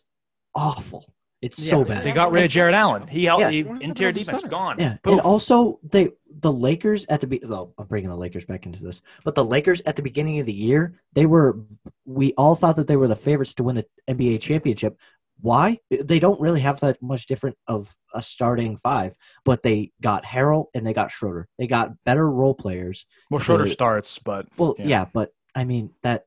awful. 0.54 1.12
It's 1.46 1.70
so 1.70 1.84
bad. 1.86 2.04
They 2.04 2.12
got 2.12 2.32
rid 2.32 2.44
of 2.44 2.52
Jarrett 2.52 2.74
Allen. 2.76 3.08
He 3.08 3.26
held 3.26 3.42
Yeah. 3.42 3.50
he, 3.52 3.62
They 3.62 3.68
don't 3.68 3.76
have 3.76 3.82
interior 3.84 4.12
defense 4.12 4.44
gone. 4.44 4.78
Yeah, 4.80 4.98
Poof. 5.04 5.12
and 5.14 5.22
also 5.22 5.80
they 5.84 6.10
the 6.40 6.52
Lakers 6.52 7.06
at 7.08 7.22
the 7.22 7.28
be- 7.28 7.42
well, 7.44 7.74
I'm 7.78 7.86
bringing 7.88 8.10
the 8.10 8.16
Lakers 8.18 8.46
back 8.46 8.66
into 8.66 8.84
this, 8.84 9.02
but 9.24 9.36
the 9.36 9.46
Lakers 9.46 9.82
at 9.86 9.96
the 9.96 10.02
beginning 10.02 10.40
of 10.40 10.46
the 10.46 10.54
year 10.54 11.00
they 11.14 11.26
were 11.26 11.60
we 12.06 12.34
all 12.34 12.56
thought 12.56 12.76
that 12.78 12.88
they 12.88 12.98
were 12.98 13.08
the 13.08 13.16
favorites 13.16 13.54
to 13.56 13.64
win 13.64 13.76
the 13.76 13.86
NBA 14.08 14.42
championship. 14.42 14.98
Why? 15.42 15.80
They 15.92 16.20
don't 16.20 16.40
really 16.40 16.62
have 16.62 16.80
that 16.80 17.02
much 17.02 17.28
different 17.28 17.58
of 17.68 17.94
a 18.14 18.22
starting 18.22 18.78
five, 18.78 19.16
but 19.44 19.64
they 19.64 19.92
got 20.02 20.24
Harrell 20.24 20.68
and 20.74 20.88
they 20.88 20.94
got 20.94 21.12
Schroeder. 21.12 21.48
They 21.60 21.68
got 21.68 21.92
better 22.06 22.30
role 22.32 22.54
players. 22.56 23.06
well, 23.30 23.40
shorter 23.42 23.66
the- 23.66 23.70
starts, 23.70 24.18
but 24.20 24.48
Well, 24.58 24.76
Yeah. 24.80 24.86
yeah, 24.88 25.06
but 25.14 25.32
I 25.54 25.64
mean 25.66 25.92
that 26.04 26.26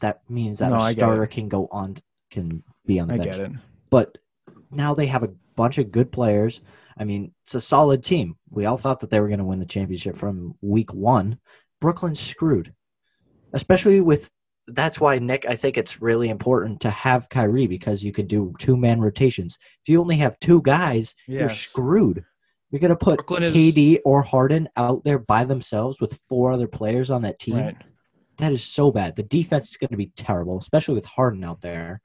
that 0.00 0.28
means 0.28 0.58
that 0.58 0.70
No, 0.70 0.76
a 0.76 0.80
I 0.80 0.92
get 0.92 0.98
starter 1.00 1.26
can 1.26 1.48
go 1.48 1.68
on 1.70 1.96
can 2.30 2.62
be 2.84 2.98
on 3.00 3.08
the 3.08 3.14
I 3.14 3.18
bench 3.18 3.36
get 3.36 3.40
it. 3.40 3.52
but 3.90 4.18
now 4.70 4.94
they 4.94 5.06
have 5.06 5.22
a 5.22 5.32
bunch 5.54 5.78
of 5.78 5.90
good 5.92 6.12
players. 6.12 6.60
I 6.98 7.04
mean, 7.04 7.32
it's 7.44 7.54
a 7.54 7.60
solid 7.60 8.02
team. 8.02 8.36
We 8.50 8.64
all 8.64 8.78
thought 8.78 9.00
that 9.00 9.10
they 9.10 9.20
were 9.20 9.28
going 9.28 9.38
to 9.38 9.44
win 9.44 9.58
the 9.60 9.66
championship 9.66 10.16
from 10.16 10.54
week 10.62 10.92
one. 10.94 11.38
Brooklyn's 11.80 12.20
screwed, 12.20 12.72
especially 13.52 14.00
with. 14.00 14.30
That's 14.68 14.98
why 15.00 15.18
Nick. 15.20 15.46
I 15.46 15.54
think 15.54 15.76
it's 15.78 16.02
really 16.02 16.28
important 16.28 16.80
to 16.80 16.90
have 16.90 17.28
Kyrie 17.28 17.68
because 17.68 18.02
you 18.02 18.10
could 18.12 18.26
do 18.26 18.52
two 18.58 18.76
man 18.76 19.00
rotations. 19.00 19.58
If 19.82 19.88
you 19.88 20.00
only 20.00 20.16
have 20.16 20.40
two 20.40 20.60
guys, 20.62 21.14
you're 21.28 21.50
screwed. 21.50 22.24
You're 22.70 22.80
going 22.80 22.90
to 22.90 22.96
put 22.96 23.18
Brooklyn 23.18 23.44
is- 23.44 23.54
KD 23.54 24.00
or 24.04 24.22
Harden 24.22 24.68
out 24.76 25.04
there 25.04 25.20
by 25.20 25.44
themselves 25.44 26.00
with 26.00 26.14
four 26.28 26.50
other 26.50 26.66
players 26.66 27.12
on 27.12 27.22
that 27.22 27.38
team. 27.38 27.56
Right. 27.58 27.76
That 28.38 28.52
is 28.52 28.64
so 28.64 28.90
bad. 28.90 29.14
The 29.14 29.22
defense 29.22 29.70
is 29.70 29.76
going 29.76 29.90
to 29.90 29.96
be 29.96 30.12
terrible, 30.16 30.58
especially 30.58 30.96
with 30.96 31.06
Harden 31.06 31.44
out 31.44 31.60
there. 31.60 32.00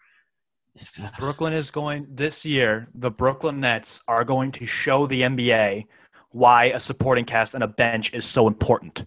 Brooklyn 1.18 1.54
is 1.54 1.72
going 1.72 2.08
this 2.10 2.46
year. 2.46 2.88
The 2.96 3.12
Brooklyn 3.12 3.60
Nets 3.60 4.02
are 4.08 4.24
going 4.24 4.52
to 4.54 4.66
show 4.66 5.06
the 5.06 5.22
NBA 5.22 5.86
why 6.32 6.66
a 6.66 6.80
supporting 6.80 7.26
cast 7.26 7.56
and 7.56 7.64
a 7.64 7.68
bench 7.68 8.14
is 8.14 8.26
so 8.26 8.48
important. 8.48 9.06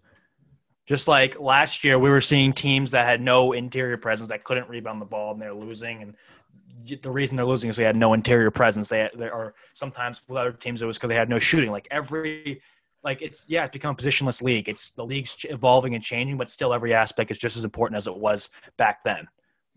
Just 0.86 1.08
like 1.08 1.40
last 1.40 1.82
year, 1.82 1.98
we 1.98 2.10
were 2.10 2.20
seeing 2.20 2.52
teams 2.52 2.90
that 2.90 3.06
had 3.06 3.22
no 3.22 3.52
interior 3.52 3.96
presence 3.96 4.28
that 4.28 4.44
couldn't 4.44 4.68
rebound 4.68 5.00
the 5.00 5.06
ball 5.06 5.32
and 5.32 5.40
they're 5.40 5.54
losing. 5.54 6.02
And 6.02 7.00
the 7.00 7.10
reason 7.10 7.36
they're 7.36 7.46
losing 7.46 7.70
is 7.70 7.76
they 7.76 7.84
had 7.84 7.96
no 7.96 8.12
interior 8.12 8.50
presence. 8.50 8.90
They, 8.90 9.08
they 9.16 9.28
are 9.28 9.54
sometimes 9.72 10.22
with 10.28 10.36
other 10.36 10.52
teams 10.52 10.82
it 10.82 10.86
was 10.86 10.98
because 10.98 11.08
they 11.08 11.14
had 11.14 11.30
no 11.30 11.38
shooting. 11.38 11.70
Like 11.70 11.88
every, 11.90 12.60
like 13.02 13.22
it's 13.22 13.46
yeah, 13.48 13.64
it's 13.64 13.72
become 13.72 13.94
a 13.94 13.96
positionless 13.96 14.42
league. 14.42 14.68
It's 14.68 14.90
the 14.90 15.04
league's 15.04 15.36
evolving 15.48 15.94
and 15.94 16.04
changing, 16.04 16.36
but 16.36 16.50
still 16.50 16.74
every 16.74 16.92
aspect 16.92 17.30
is 17.30 17.38
just 17.38 17.56
as 17.56 17.64
important 17.64 17.96
as 17.96 18.06
it 18.06 18.16
was 18.16 18.50
back 18.76 19.02
then. 19.04 19.26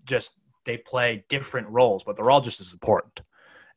Just 0.04 0.34
they 0.68 0.78
play 0.78 1.24
different 1.30 1.68
roles, 1.70 2.04
but 2.04 2.16
they're 2.16 2.30
all 2.30 2.42
just 2.42 2.60
as 2.62 2.72
important. 2.74 3.22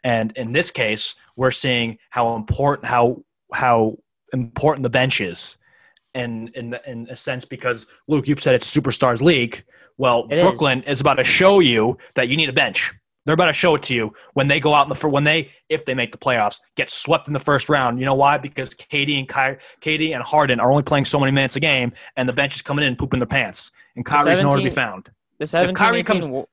And 0.05 0.33
in 0.37 0.53
this 0.53 0.71
case, 0.71 1.15
we're 1.37 1.51
seeing 1.51 1.97
how 2.11 2.35
important 2.37 2.85
how 2.87 3.23
how 3.55 3.97
important 4.35 4.83
the 4.83 4.91
bench 4.91 5.21
is, 5.23 5.57
and 6.15 6.51
in 6.51 6.77
in 6.87 7.09
a 7.11 7.17
sense 7.17 7.45
because 7.47 7.87
Luke, 8.09 8.29
you've 8.29 8.43
said 8.43 8.55
it's 8.55 8.77
a 8.77 8.81
superstars 8.81 9.23
league. 9.23 9.65
Well, 9.97 10.27
It 10.31 10.39
is. 10.39 10.43
Brooklyn 10.45 10.83
is. 10.85 11.01
about 11.01 11.15
to 11.15 11.25
show 11.25 11.61
you 11.61 11.99
that 12.15 12.29
you 12.29 12.37
need 12.37 12.49
a 12.49 12.53
bench. 12.55 12.93
They're 13.27 13.35
about 13.35 13.49
to 13.49 13.53
show 13.53 13.75
it 13.75 13.83
to 13.85 13.95
you 13.95 14.15
when 14.33 14.49
they 14.49 14.59
go 14.61 14.73
out 14.75 14.87
in 14.87 14.93
the 14.99 15.09
when 15.09 15.25
they 15.25 15.51
if 15.69 15.85
they 15.85 15.93
make 15.93 16.11
the 16.11 16.19
playoffs 16.19 16.59
get 16.75 16.89
swept 16.89 17.27
in 17.29 17.35
the 17.35 17.39
first 17.51 17.69
round. 17.69 17.99
You 18.01 18.07
know 18.07 18.15
why? 18.15 18.39
Because 18.39 18.71
KD 18.71 19.19
and 19.19 19.29
Ky- 19.29 19.59
KD 19.83 20.15
and 20.15 20.23
Harden 20.25 20.59
are 20.59 20.71
only 20.71 20.83
playing 20.83 21.05
so 21.05 21.21
many 21.21 21.31
minutes 21.33 21.55
a 21.57 21.61
game, 21.61 21.93
and 22.17 22.27
the 22.27 22.33
bench 22.33 22.57
is 22.57 22.63
coming 22.63 22.85
in 22.87 22.97
pooping 22.97 23.21
their 23.21 23.27
pants, 23.27 23.71
and 23.97 24.05
Kyrie's 24.07 24.41
nowhere 24.41 24.57
to 24.57 24.65
be 24.65 24.71
found. 24.75 25.11
The 25.39 25.47
17 25.47 25.75
Kyrie 25.77 25.99
18 26.01 26.05
comes- 26.23 26.47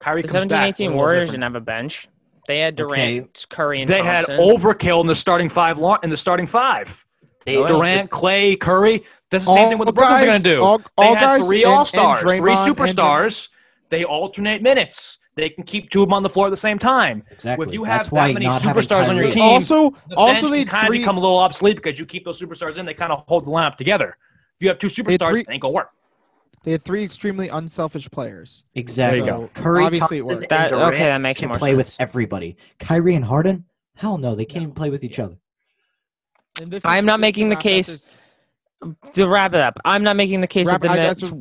Kyrie 0.00 0.22
the 0.22 0.28
comes 0.28 0.42
17 0.42 0.48
back. 0.58 0.68
18 0.74 0.94
Warriors 0.94 1.26
didn't 1.26 1.42
have 1.42 1.54
a 1.54 1.60
bench. 1.60 2.08
They 2.46 2.60
had 2.60 2.76
Durant, 2.76 3.46
Curry, 3.50 3.80
and 3.82 3.88
They 3.90 4.02
had 4.02 4.24
overkill 4.26 5.00
in 5.02 5.06
the 5.06 5.14
starting 5.14 5.48
five. 5.48 5.78
In 6.02 6.10
the 6.10 6.16
starting 6.16 6.46
five, 6.46 7.04
They- 7.44 7.56
Oh, 7.56 7.62
yeah. 7.62 7.66
Durant, 7.68 8.10
Clay, 8.10 8.56
Curry. 8.56 9.04
That's 9.30 9.44
the 9.44 9.52
same 9.52 9.68
thing 9.68 9.78
what 9.78 9.86
the 9.86 9.92
Brooklyn's 9.92 10.22
are 10.22 10.26
going 10.26 10.38
to 10.42 10.48
do. 10.56 10.60
all- 10.62 10.78
they 10.78 10.84
all 10.96 11.14
had 11.14 11.40
three 11.42 11.64
all 11.64 11.84
stars, 11.84 12.20
three 12.22 12.52
superstars. 12.54 13.48
They 13.90 14.04
alternate 14.04 14.62
minutes. 14.62 15.18
They 15.34 15.50
can 15.50 15.62
keep 15.64 15.90
two 15.90 16.02
of 16.02 16.08
them 16.08 16.14
on 16.14 16.22
the 16.22 16.28
floor 16.28 16.46
at 16.48 16.50
the 16.50 16.56
same 16.56 16.78
time. 16.78 17.22
Exactly. 17.30 17.66
If 17.66 17.72
you 17.72 17.84
That's 17.84 18.06
have 18.06 18.12
why 18.12 18.28
that 18.28 18.34
many 18.34 18.46
not 18.46 18.60
having 18.60 18.82
superstars 18.82 19.08
on 19.08 19.16
your 19.16 19.30
team, 19.30 19.42
Also, 19.42 19.94
the 20.08 20.16
also 20.16 20.32
bench 20.34 20.50
they 20.50 20.58
can 20.64 20.68
kind 20.68 20.84
of 20.84 20.88
three, 20.88 20.98
become 20.98 21.16
a 21.16 21.20
little 21.20 21.38
obsolete 21.38 21.76
because 21.76 21.98
you 21.98 22.06
keep 22.06 22.24
those 22.24 22.40
superstars 22.40 22.76
in. 22.78 22.86
They 22.86 22.94
kind 22.94 23.12
of 23.12 23.22
hold 23.28 23.46
the 23.46 23.50
lineup 23.50 23.76
together. 23.76 24.16
If 24.56 24.62
you 24.64 24.68
have 24.68 24.78
two 24.78 24.88
had 24.88 24.96
superstars, 24.96 25.28
three- 25.30 25.40
it 25.42 25.46
ain't 25.50 25.62
gonna 25.62 25.72
work. 25.72 25.90
They 26.68 26.72
had 26.72 26.84
three 26.84 27.02
extremely 27.02 27.48
unselfish 27.48 28.10
players. 28.10 28.64
Exactly. 28.74 29.20
There 29.22 29.26
you 29.26 29.40
go. 29.44 29.50
Curry, 29.54 29.84
Obviously 29.84 30.18
it 30.18 30.20
Thompson, 30.20 30.36
worked. 30.40 30.48
That- 30.50 30.68
Durant 30.68 30.94
okay, 30.94 31.04
that 31.06 31.16
makes 31.18 31.40
can 31.40 31.48
more 31.48 31.56
play 31.56 31.74
with 31.74 31.96
everybody. 31.98 32.58
Kyrie 32.78 33.14
and 33.14 33.24
Harden, 33.24 33.64
hell 33.96 34.18
no, 34.18 34.34
they 34.34 34.44
can't 34.44 34.64
even 34.64 34.74
play 34.74 34.90
with 34.90 35.02
each 35.02 35.18
other. 35.18 35.36
And 36.60 36.70
this 36.70 36.84
I'm 36.84 37.06
not 37.06 37.16
this 37.16 37.22
making 37.22 37.48
the 37.48 37.56
case- 37.56 38.06
to 39.12 39.26
wrap 39.26 39.54
it 39.54 39.60
up, 39.60 39.78
I'm 39.86 40.02
not 40.02 40.16
making 40.16 40.42
the 40.42 40.46
case 40.46 40.66
Wrap- 40.66 40.82
that 40.82 40.88
the 40.88 40.92
I- 40.92 40.96
I 41.04 41.06
Nets 41.08 41.20
just- 41.20 41.32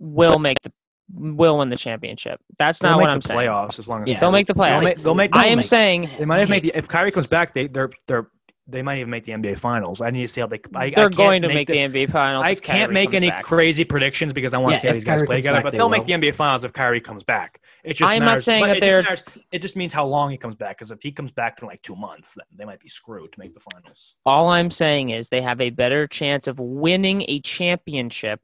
will 0.00 0.40
make 0.40 0.60
the 0.62 0.72
will 1.14 1.58
win 1.58 1.70
the 1.70 1.76
championship. 1.76 2.40
That's 2.58 2.80
They'll 2.80 2.90
not 2.90 2.96
make 2.96 3.02
what 3.04 3.10
I'm 3.10 3.20
the 3.20 3.28
saying. 3.28 3.38
playoffs 3.40 3.78
as 3.78 3.88
long 3.88 4.02
as 4.02 4.10
Yeah. 4.10 4.18
They'll 4.18 4.32
make 4.32 4.48
the 4.48 4.54
They'll 4.54 4.64
playoffs. 4.64 4.82
make, 4.82 5.02
they'll 5.04 5.14
make 5.14 5.36
I 5.36 5.46
am 5.46 5.58
make- 5.58 5.66
saying 5.66 6.08
They 6.18 6.24
might 6.24 6.40
have 6.40 6.48
made 6.48 6.64
the 6.64 6.72
if 6.74 6.88
Kyrie 6.88 7.12
comes 7.12 7.28
back, 7.28 7.54
they 7.54 7.68
they're 7.68 7.90
they're 8.08 8.26
they 8.68 8.82
might 8.82 8.98
even 8.98 9.10
make 9.10 9.22
the 9.24 9.32
NBA 9.32 9.58
finals. 9.60 10.00
I 10.00 10.10
need 10.10 10.22
to 10.22 10.28
see 10.28 10.40
how 10.40 10.48
they. 10.48 10.60
I, 10.74 10.86
I 10.86 10.90
they're 10.90 11.04
can't 11.04 11.16
going 11.16 11.42
to 11.42 11.48
make 11.48 11.68
make 11.68 11.68
the, 11.68 11.74
NBA 12.06 12.10
finals. 12.10 12.44
I 12.44 12.54
can't 12.56 12.64
Kyrie 12.90 12.94
make 12.94 13.14
any 13.14 13.30
back. 13.30 13.44
crazy 13.44 13.84
predictions 13.84 14.32
because 14.32 14.54
I 14.54 14.58
want 14.58 14.72
Yeah, 14.72 14.76
to 14.76 14.80
see 14.80 14.86
how 14.88 14.90
if 14.90 14.94
these 14.96 15.04
guys 15.04 15.16
Kyrie 15.18 15.26
play 15.26 15.36
together. 15.36 15.56
back, 15.58 15.62
But 15.64 15.70
they 15.70 15.78
they'll 15.78 15.88
make 15.88 16.04
the 16.04 16.12
NBA 16.14 16.34
finals 16.34 16.64
if 16.64 16.72
Kyrie 16.72 17.00
comes 17.00 17.22
back. 17.22 17.60
It 17.84 17.94
just 17.94 18.10
I'm 18.12 18.24
not 18.24 18.42
saying 18.42 18.62
but 18.62 18.66
that 18.66 18.76
it 18.78 18.80
they're- 18.80 19.02
matters- 19.02 19.22
It 19.52 19.62
just 19.62 19.76
means 19.76 19.92
how 19.92 20.04
long 20.06 20.30
he 20.32 20.36
comes 20.36 20.56
back. 20.56 20.78
Because 20.78 20.90
if 20.90 21.00
he 21.00 21.12
comes 21.12 21.30
back 21.30 21.60
in 21.62 21.68
like 21.68 21.80
two 21.82 21.94
months, 21.94 22.34
then 22.34 22.44
they 22.56 22.64
might 22.64 22.80
be 22.80 22.88
screwed 22.88 23.30
to 23.32 23.38
make 23.38 23.54
the 23.54 23.60
finals. 23.72 24.16
All 24.26 24.48
I'm 24.48 24.72
saying 24.72 25.10
is 25.10 25.28
they 25.28 25.42
have 25.42 25.60
a 25.60 25.70
better 25.70 26.08
chance 26.08 26.48
of 26.48 26.58
winning 26.58 27.22
a 27.28 27.40
championship 27.42 28.40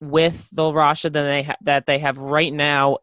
with 0.00 0.46
the 0.52 0.70
roster 0.70 1.08
than 1.08 1.24
they 1.24 1.42
ha- 1.44 1.56
that 1.62 1.86
they 1.86 1.98
have 2.00 2.18
right 2.18 2.52
now, 2.52 2.98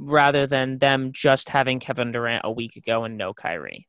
rather 0.00 0.46
than 0.46 0.78
them 0.78 1.12
just 1.12 1.48
having 1.48 1.80
Kevin 1.80 2.12
Durant 2.12 2.42
a 2.44 2.50
week 2.50 2.76
ago 2.76 3.04
and 3.04 3.16
no 3.16 3.32
Kyrie. 3.34 3.86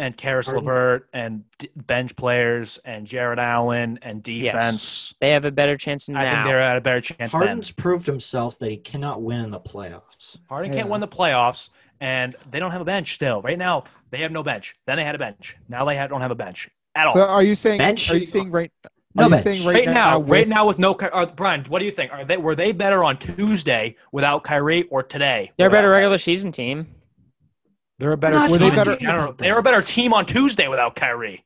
And 0.00 0.16
Caris 0.16 0.46
Harden- 0.46 0.64
LeVert 0.64 1.08
and 1.12 1.44
d- 1.58 1.68
bench 1.76 2.16
players 2.16 2.78
and 2.86 3.06
Jarrett 3.06 3.38
Allen 3.38 3.98
and 4.00 4.22
defense. 4.22 5.08
Yes. 5.10 5.14
They 5.20 5.30
have 5.30 5.44
a 5.44 5.50
better 5.50 5.76
chance 5.76 6.08
now. 6.08 6.20
I 6.20 6.28
think 6.30 6.44
they're 6.44 6.58
at 6.58 6.78
a 6.78 6.80
better 6.80 7.02
chance 7.02 7.32
Harden's 7.32 7.68
then. 7.68 7.82
proved 7.82 8.06
himself 8.06 8.58
that 8.60 8.70
he 8.70 8.78
cannot 8.78 9.20
win 9.20 9.40
in 9.40 9.50
the 9.50 9.60
playoffs. 9.60 10.38
Harden 10.48 10.72
can't 10.72 10.88
win 10.88 11.02
the 11.02 11.08
playoffs, 11.08 11.68
and 12.00 12.34
they 12.50 12.58
don't 12.58 12.70
have 12.70 12.80
a 12.80 12.84
bench 12.86 13.14
still. 13.14 13.42
Right 13.42 13.58
now, 13.58 13.84
they 14.10 14.22
have 14.22 14.32
no 14.32 14.42
bench. 14.42 14.74
Then 14.86 14.96
they 14.96 15.04
had 15.04 15.14
a 15.14 15.18
bench. 15.18 15.58
Now 15.68 15.84
they 15.84 15.98
ha- 15.98 16.06
don't 16.06 16.22
have 16.22 16.30
a 16.30 16.34
bench 16.34 16.70
at 16.94 17.06
all. 17.06 17.12
So 17.12 17.26
are 17.26 17.42
you 17.42 17.54
saying? 17.54 17.76
Bench? 17.76 18.10
Are 18.10 18.16
you 18.16 18.24
saying 18.24 18.50
right? 18.50 18.72
No 19.14 19.24
are 19.24 19.26
you 19.26 19.30
bench. 19.32 19.42
saying 19.42 19.66
right, 19.66 19.86
right, 19.86 19.88
now, 19.94 20.18
with, 20.18 20.30
right 20.30 20.48
now 20.48 20.66
with 20.66 20.78
no 20.78 20.92
uh, 20.94 21.26
Brian, 21.26 21.64
what 21.64 21.80
do 21.80 21.84
you 21.84 21.90
think? 21.90 22.10
Are 22.10 22.24
they 22.24 22.38
were 22.38 22.54
they 22.54 22.72
better 22.72 23.04
on 23.04 23.18
Tuesday 23.18 23.96
without 24.12 24.44
Kyrie 24.44 24.84
or 24.84 25.02
today? 25.02 25.52
They're 25.58 25.66
a 25.66 25.68
without 25.68 25.76
better 25.78 25.88
Kyrie? 25.88 25.96
regular 25.98 26.16
season 26.18 26.52
team. 26.52 26.86
They're 28.00 28.12
a 28.12 28.16
better 28.16 28.32
Not 28.34 28.44
team. 28.46 28.52
Were 28.52 28.58
they 28.58 28.70
better? 28.74 28.96
General, 28.96 29.32
they're 29.34 29.58
a 29.58 29.62
better 29.62 29.82
team 29.82 30.14
on 30.14 30.24
Tuesday 30.24 30.68
without 30.68 30.96
Kyrie. 30.96 31.44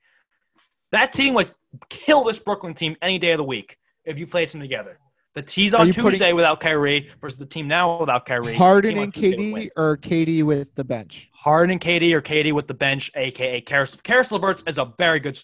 That 0.92 1.12
team 1.12 1.34
would 1.34 1.50
kill 1.90 2.22
this 2.22 2.38
Brooklyn 2.38 2.74
team 2.74 2.96
any 3.02 3.18
day 3.18 3.32
of 3.32 3.38
the 3.38 3.44
week 3.44 3.76
if 4.05 4.18
you 4.20 4.26
place 4.28 4.52
them 4.52 4.61
together. 4.61 4.98
The 5.34 5.42
team's 5.42 5.74
on 5.74 5.86
Tuesday 5.90 6.02
putting- 6.18 6.36
without 6.36 6.61
Kyrie 6.61 7.11
versus 7.20 7.40
the 7.40 7.46
team 7.46 7.66
now 7.66 7.98
without 7.98 8.24
Kyrie. 8.24 8.55
Harden 8.55 8.96
and 8.98 9.12
Tuesday 9.12 9.50
would 9.52 9.62
KD 9.64 9.70
or 9.76 9.96
KD 9.96 10.42
with 10.44 10.72
the 10.76 10.84
bench? 10.84 11.28
Harden 11.32 11.72
and 11.72 11.80
KD 11.80 12.12
or 12.12 12.22
KD 12.22 12.52
with 12.52 12.68
the 12.68 12.74
bench, 12.74 13.11
aka 13.16 13.61
Caris. 13.61 14.00
Caris 14.00 14.30
LeVert 14.30 14.62
is 14.68 14.78
a 14.78 14.92
very 14.96 15.18
good. 15.18 15.36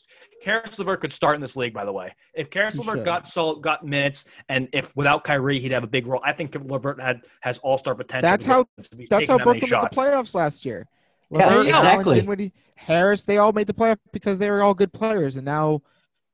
Caris 0.44 0.78
LeVert 0.78 1.00
could 1.00 1.12
start 1.12 1.34
in 1.34 1.40
this 1.40 1.56
league, 1.56 1.74
by 1.74 1.84
the 1.84 1.92
way. 1.92 2.14
If 2.34 2.50
Caris 2.50 2.76
LeVert 2.76 2.98
should. 2.98 3.04
got 3.04 3.26
so 3.26 3.56
got 3.56 3.84
minutes, 3.84 4.26
and 4.48 4.68
if 4.72 4.94
without 4.96 5.24
Kyrie 5.24 5.58
he'd 5.58 5.72
have 5.72 5.82
a 5.82 5.88
big 5.88 6.06
role. 6.06 6.20
I 6.24 6.32
think 6.34 6.54
LeVert 6.54 7.02
had 7.02 7.22
has 7.40 7.58
all 7.58 7.76
star 7.76 7.96
potential. 7.96 8.30
That's 8.30 8.46
how- 8.46 8.66
That's 8.76 9.28
how 9.28 9.38
that 9.38 9.46
many 9.46 9.58
Brooklyn 9.58 9.80
made 9.82 9.90
the 9.90 9.96
playoffs 9.96 10.36
last 10.36 10.64
year. 10.64 10.86
Yeah, 11.30 11.46
LeVert, 11.46 11.66
Allen, 11.68 11.74
exactly. 11.86 12.20
Dinwiddie, 12.20 12.52
Harris, 12.74 13.24
they 13.24 13.38
all 13.38 13.52
made 13.52 13.66
the 13.66 13.74
playoff 13.74 13.98
because 14.12 14.38
they 14.38 14.50
were 14.50 14.62
all 14.62 14.74
good 14.74 14.92
players, 14.92 15.36
and 15.36 15.44
now 15.44 15.82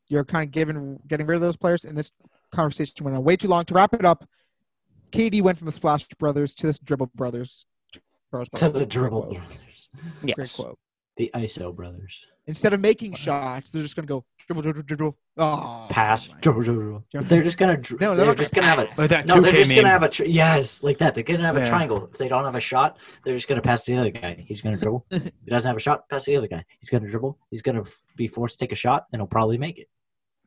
you're 0.09 0.24
kind 0.24 0.49
of 0.49 0.53
giving 0.53 0.99
getting 1.07 1.26
rid 1.26 1.36
of 1.36 1.42
those 1.42 1.57
players. 1.57 1.84
And 1.84 1.97
this 1.99 2.12
conversation 2.53 3.05
went 3.05 3.16
on 3.16 3.24
way 3.24 3.36
too 3.36 3.49
long. 3.49 3.64
To 3.66 3.74
wrap 3.74 3.92
it 3.94 4.05
up, 4.05 4.28
KD 5.12 5.42
went 5.42 5.59
from 5.59 5.66
the 5.66 5.72
Splash 5.72 6.07
Brothers 6.18 6.55
to 6.57 6.68
the 6.68 6.78
Dribble 6.84 7.11
Brothers. 7.14 7.66
Gross 8.32 8.49
To 8.51 8.59
quote. 8.59 8.72
the 8.74 8.86
dribble 8.86 9.22
quote. 9.22 9.34
brothers. 9.36 9.90
Great 10.22 10.34
Yes. 10.38 10.57
quote. 10.57 10.78
The 11.16 11.30
ISO 11.34 11.74
brothers. 11.74 12.24
Instead 12.47 12.72
of 12.72 12.80
making 12.80 13.14
shots, 13.14 13.70
they're 13.70 13.82
just 13.82 13.97
gonna 13.97 14.07
go 14.07 14.24
dribble, 14.47 14.62
dribble, 14.62 14.82
dribble. 14.82 15.16
Oh, 15.38 15.86
Pass. 15.90 16.28
dribble, 16.40 16.62
dribble, 16.62 16.80
dribble. 16.82 17.05
Dribble. 17.11 17.28
They're 17.28 17.42
just 17.42 17.59
gonna. 17.59 17.76
dr- 17.76 18.01
No, 18.01 18.14
they're 18.14 18.26
they're 18.26 18.34
just 18.34 18.53
gonna 18.55 18.66
gonna 18.68 18.86
have 18.88 18.99
a. 18.99 19.01
Like 19.01 19.11
that 19.11 19.26
No, 19.26 19.40
they're 19.40 19.53
just 19.53 19.70
meme. 19.70 19.76
gonna 19.78 19.88
have 19.88 20.03
a 20.03 20.09
tri- 20.09 20.26
yes, 20.26 20.82
like 20.82 20.99
that. 20.99 21.14
They're 21.14 21.24
gonna 21.24 21.44
have 21.44 21.57
Yeah. 21.57 21.62
a 21.62 21.66
triangle. 21.66 22.09
If 22.12 22.18
they 22.18 22.28
don't 22.28 22.44
have 22.44 22.55
a 22.55 22.61
shot, 22.61 22.99
they're 23.24 23.34
just 23.34 23.49
gonna 23.49 23.62
pass 23.62 23.84
the 23.84 23.97
other 23.97 24.11
guy. 24.11 24.44
He's 24.47 24.62
gonna 24.62 24.76
dribble. 24.76 25.07
if 25.11 25.24
he 25.44 25.51
doesn't 25.51 25.68
have 25.68 25.76
a 25.76 25.80
shot, 25.80 26.09
pass 26.09 26.24
the 26.24 26.36
other 26.36 26.49
guy. 26.49 26.64
He's 26.80 26.90
gonna 26.90 27.09
dribble. 27.09 27.38
He's 27.51 27.62
gonna 27.62 27.84
be 28.16 28.28
forced 28.28 28.59
to 28.59 28.64
take 28.64 28.72
a 28.72 28.76
shot, 28.76 29.07
and 29.12 29.20
he'll 29.20 29.26
probably 29.26 29.59
make 29.59 29.78
it. 29.78 29.88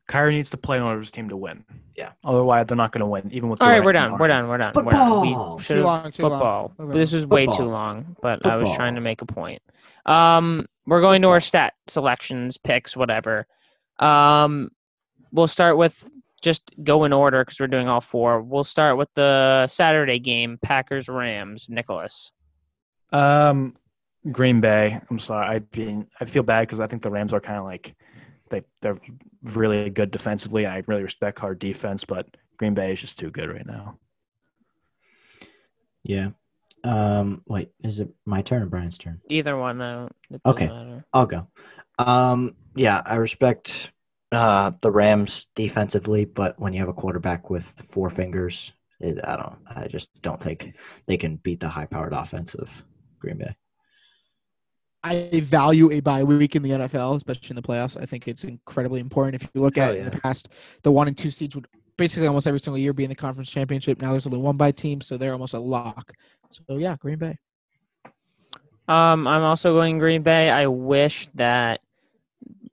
Kyrie 0.08 0.34
needs 0.34 0.50
to 0.50 0.56
play 0.56 0.76
in 0.76 0.82
order 0.82 0.96
for 0.98 1.02
his 1.02 1.12
team 1.12 1.28
to 1.28 1.36
win. 1.36 1.64
Yeah. 1.96 2.10
Otherwise, 2.24 2.66
they're 2.66 2.76
not 2.76 2.90
going 2.90 2.98
to 2.98 3.06
win, 3.06 3.30
even 3.32 3.48
with. 3.48 3.62
All 3.62 3.68
right, 3.70 3.84
we're 3.84 3.92
done. 3.92 4.18
We're 4.18 4.26
done. 4.26 4.48
We're 4.48 4.58
done. 4.58 4.72
Football! 4.72 5.20
We're 5.20 5.24
done. 5.32 5.44
Too 5.50 5.54
We 5.58 5.62
should've- 5.62 5.84
long, 5.84 6.10
too 6.10 6.22
long. 6.22 6.30
football. 6.32 6.72
Okay. 6.80 6.98
This 6.98 7.14
is 7.14 7.26
way 7.28 7.46
too 7.46 7.62
long, 7.62 8.16
but 8.20 8.44
I 8.44 8.56
was 8.56 8.74
trying 8.74 8.96
to 8.96 9.00
make 9.00 9.22
a 9.22 9.26
point. 9.26 9.62
Um, 10.06 10.66
we're 10.84 11.00
going 11.00 11.22
to 11.22 11.28
our 11.28 11.38
stat 11.40 11.74
selections, 11.86 12.58
picks, 12.58 12.96
whatever. 12.96 13.46
Um, 14.00 14.70
we'll 15.32 15.46
start 15.48 15.76
with 15.76 16.08
just 16.42 16.72
go 16.82 17.04
in 17.04 17.12
order 17.12 17.44
because 17.44 17.60
we're 17.60 17.66
doing 17.66 17.88
all 17.88 18.00
four. 18.00 18.40
We'll 18.40 18.64
start 18.64 18.96
with 18.96 19.08
the 19.14 19.66
Saturday 19.68 20.18
game, 20.18 20.58
Packers 20.62 21.08
Rams. 21.08 21.68
Nicholas. 21.68 22.32
Um, 23.12 23.76
Green 24.32 24.60
Bay. 24.60 24.98
I'm 25.10 25.18
sorry. 25.18 25.56
I 25.56 25.76
mean, 25.78 26.06
I 26.20 26.24
feel 26.24 26.42
bad 26.42 26.62
because 26.62 26.80
I 26.80 26.86
think 26.86 27.02
the 27.02 27.10
Rams 27.10 27.32
are 27.34 27.40
kind 27.40 27.58
of 27.58 27.64
like 27.64 27.94
they 28.48 28.62
they're 28.80 28.98
really 29.42 29.90
good 29.90 30.10
defensively. 30.10 30.66
I 30.66 30.82
really 30.86 31.02
respect 31.02 31.42
our 31.42 31.54
defense, 31.54 32.04
but 32.04 32.26
Green 32.56 32.74
Bay 32.74 32.92
is 32.92 33.00
just 33.00 33.18
too 33.18 33.30
good 33.30 33.50
right 33.50 33.66
now. 33.66 33.98
Yeah. 36.02 36.30
Um. 36.82 37.42
Wait, 37.46 37.70
is 37.84 38.00
it 38.00 38.08
my 38.24 38.40
turn 38.40 38.62
or 38.62 38.66
Brian's 38.66 38.96
turn? 38.96 39.20
Either 39.28 39.56
one. 39.58 39.82
I 39.82 39.92
don't, 39.94 40.12
it 40.30 40.42
doesn't 40.42 40.62
Okay. 40.62 40.66
matter. 40.68 41.04
I'll 41.12 41.26
go. 41.26 41.46
Um. 41.98 42.52
Yeah, 42.74 43.02
I 43.04 43.16
respect 43.16 43.92
uh 44.32 44.72
the 44.80 44.90
Rams 44.90 45.48
defensively, 45.54 46.24
but 46.24 46.58
when 46.58 46.72
you 46.72 46.80
have 46.80 46.88
a 46.88 46.94
quarterback 46.94 47.50
with 47.50 47.64
four 47.64 48.10
fingers, 48.10 48.72
it, 49.00 49.18
I 49.24 49.36
don't. 49.36 49.58
I 49.68 49.88
just 49.88 50.22
don't 50.22 50.40
think 50.40 50.74
they 51.06 51.16
can 51.16 51.36
beat 51.36 51.60
the 51.60 51.68
high-powered 51.68 52.12
offense 52.12 52.54
of 52.54 52.84
Green 53.18 53.38
Bay. 53.38 53.56
I 55.02 55.40
value 55.44 55.90
a 55.90 56.00
bye 56.00 56.22
week 56.22 56.56
in 56.56 56.62
the 56.62 56.70
NFL, 56.70 57.16
especially 57.16 57.50
in 57.50 57.56
the 57.56 57.62
playoffs. 57.62 58.00
I 58.00 58.04
think 58.04 58.28
it's 58.28 58.44
incredibly 58.44 59.00
important. 59.00 59.42
If 59.42 59.48
you 59.54 59.62
look 59.62 59.76
Hell 59.76 59.90
at 59.90 59.96
in 59.96 60.04
the 60.04 60.10
past, 60.10 60.50
the 60.82 60.92
one 60.92 61.08
and 61.08 61.16
two 61.16 61.30
seeds 61.30 61.54
would 61.54 61.66
basically 61.96 62.26
almost 62.26 62.46
every 62.46 62.60
single 62.60 62.78
year 62.78 62.92
be 62.92 63.04
in 63.04 63.10
the 63.10 63.16
conference 63.16 63.50
championship. 63.50 64.02
Now 64.02 64.12
there's 64.12 64.26
only 64.26 64.38
one 64.38 64.58
by 64.58 64.72
team, 64.72 65.00
so 65.00 65.16
they're 65.16 65.32
almost 65.32 65.54
a 65.54 65.58
lock. 65.58 66.12
So 66.50 66.76
yeah, 66.76 66.96
Green 66.96 67.18
Bay. 67.18 67.38
Um, 68.88 69.26
I'm 69.26 69.42
also 69.42 69.72
going 69.72 69.98
Green 69.98 70.22
Bay. 70.22 70.50
I 70.50 70.66
wish 70.66 71.28
that 71.34 71.80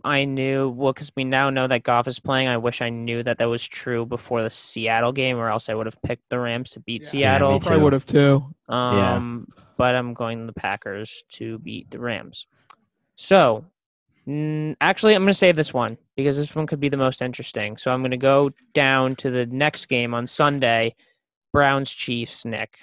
I 0.07 0.25
knew 0.25 0.69
well 0.69 0.93
because 0.93 1.11
we 1.15 1.23
now 1.23 1.49
know 1.49 1.67
that 1.67 1.83
Goff 1.83 2.07
is 2.07 2.19
playing. 2.19 2.47
I 2.47 2.57
wish 2.57 2.81
I 2.81 2.89
knew 2.89 3.21
that 3.23 3.37
that 3.37 3.45
was 3.45 3.65
true 3.67 4.05
before 4.05 4.41
the 4.43 4.49
Seattle 4.49 5.11
game, 5.11 5.37
or 5.37 5.49
else 5.49 5.69
I 5.69 5.73
would 5.75 5.85
have 5.85 6.01
picked 6.01 6.29
the 6.29 6.39
Rams 6.39 6.71
to 6.71 6.79
beat 6.79 7.03
Yeah. 7.03 7.09
Seattle. 7.09 7.53
me 7.53 7.59
Probably 7.59 7.77
too. 7.79 7.83
would 7.83 7.93
have 7.93 8.05
too. 8.05 8.55
Um, 8.73 9.47
but 9.77 9.93
I'm 9.95 10.13
going 10.13 10.47
the 10.47 10.53
Packers 10.53 11.23
to 11.33 11.59
beat 11.59 11.91
the 11.91 11.99
Rams. 11.99 12.47
So, 13.15 13.65
mm, 14.27 14.75
actually, 14.81 15.13
I'm 15.15 15.21
going 15.23 15.27
to 15.33 15.37
save 15.37 15.55
this 15.55 15.73
one 15.73 15.97
because 16.15 16.37
this 16.37 16.55
one 16.55 16.65
could 16.67 16.79
be 16.79 16.89
the 16.89 16.97
most 16.97 17.21
interesting. 17.21 17.77
So 17.77 17.91
I'm 17.91 18.01
going 18.01 18.11
to 18.11 18.17
go 18.17 18.51
down 18.73 19.15
to 19.17 19.29
the 19.29 19.45
next 19.47 19.87
game 19.87 20.13
on 20.13 20.25
Sunday, 20.27 20.95
Browns 21.53 21.91
Chiefs. 21.91 22.45
Nick. 22.45 22.79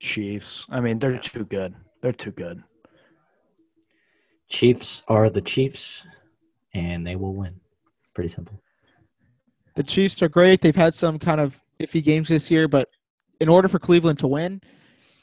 Chiefs. 0.00 0.66
I 0.70 0.80
mean, 0.80 0.98
they're 0.98 1.14
Yeah. 1.14 1.20
too 1.20 1.44
good. 1.44 1.74
They're 2.02 2.12
too 2.12 2.30
good. 2.30 2.62
Chiefs 4.48 5.02
are 5.08 5.28
the 5.30 5.40
Chiefs, 5.42 6.04
and 6.74 7.06
they 7.06 7.16
will 7.16 7.34
win. 7.34 7.60
Pretty 8.14 8.28
simple. 8.30 8.60
The 9.74 9.82
Chiefs 9.82 10.22
are 10.22 10.28
great. 10.28 10.60
They've 10.60 10.74
had 10.74 10.94
some 10.94 11.18
kind 11.18 11.40
of 11.40 11.60
iffy 11.80 12.02
games 12.02 12.28
this 12.28 12.50
year, 12.50 12.66
but 12.66 12.88
in 13.40 13.48
order 13.48 13.68
for 13.68 13.78
Cleveland 13.78 14.18
to 14.20 14.26
win, 14.26 14.60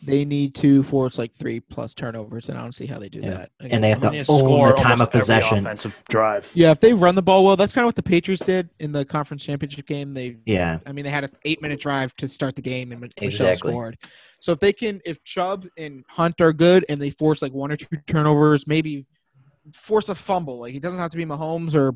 they 0.04 0.24
need 0.24 0.54
to 0.56 0.84
force 0.84 1.18
like 1.18 1.34
three 1.34 1.60
plus 1.60 1.94
turnovers, 1.96 2.48
and 2.48 2.58
I 2.58 2.62
don't 2.62 2.76
see 2.76 2.86
how 2.86 3.00
they 3.00 3.10
do 3.10 3.22
Yeah. 3.22 3.32
that. 3.32 3.52
And 3.60 3.84
they 3.84 3.90
have 3.90 4.02
to 4.02 4.12
need 4.12 4.26
to 4.26 4.32
own 4.32 4.68
the 4.68 4.74
time 4.76 5.02
of 5.02 5.12
possession. 5.12 5.60
offensive 5.60 6.02
drive. 6.10 6.50
Yeah, 6.54 6.72
if 6.72 6.80
they 6.80 6.94
run 6.94 7.16
the 7.16 7.24
ball 7.24 7.44
well, 7.44 7.56
that's 7.58 7.74
kind 7.74 7.84
of 7.84 7.88
what 7.88 7.96
the 7.96 8.04
Patriots 8.04 8.46
did 8.46 8.70
in 8.80 8.92
the 8.92 9.04
conference 9.04 9.44
championship 9.44 9.88
game. 9.88 10.14
They, 10.14 10.38
Yeah, 10.46 10.78
I 10.86 10.92
mean, 10.92 11.04
they 11.06 11.10
had 11.12 11.24
an 11.24 11.32
eight-minute 11.46 11.80
drive 11.80 12.16
to 12.18 12.28
start 12.28 12.56
the 12.56 12.62
game, 12.62 12.92
and 12.92 13.02
Michel 13.02 13.24
Exactly. 13.24 13.72
scored. 13.72 13.98
So 14.42 14.52
if 14.52 14.60
they 14.60 14.72
can, 14.74 15.02
if 15.06 15.24
Chubb 15.24 15.66
and 15.78 16.06
Hunt 16.08 16.40
are 16.40 16.54
good, 16.54 16.86
and 16.88 17.02
they 17.02 17.10
force 17.10 17.42
like 17.42 17.54
one 17.54 17.72
or 17.72 17.78
two 17.78 17.88
turnovers, 18.06 18.68
maybe 18.68 19.08
force 19.74 20.10
a 20.10 20.16
fumble. 20.16 20.60
Like 20.60 20.76
it 20.76 20.82
doesn't 20.82 21.00
have 21.00 21.12
to 21.12 21.18
be 21.18 21.26
Mahomes 21.26 21.76
or 21.76 21.96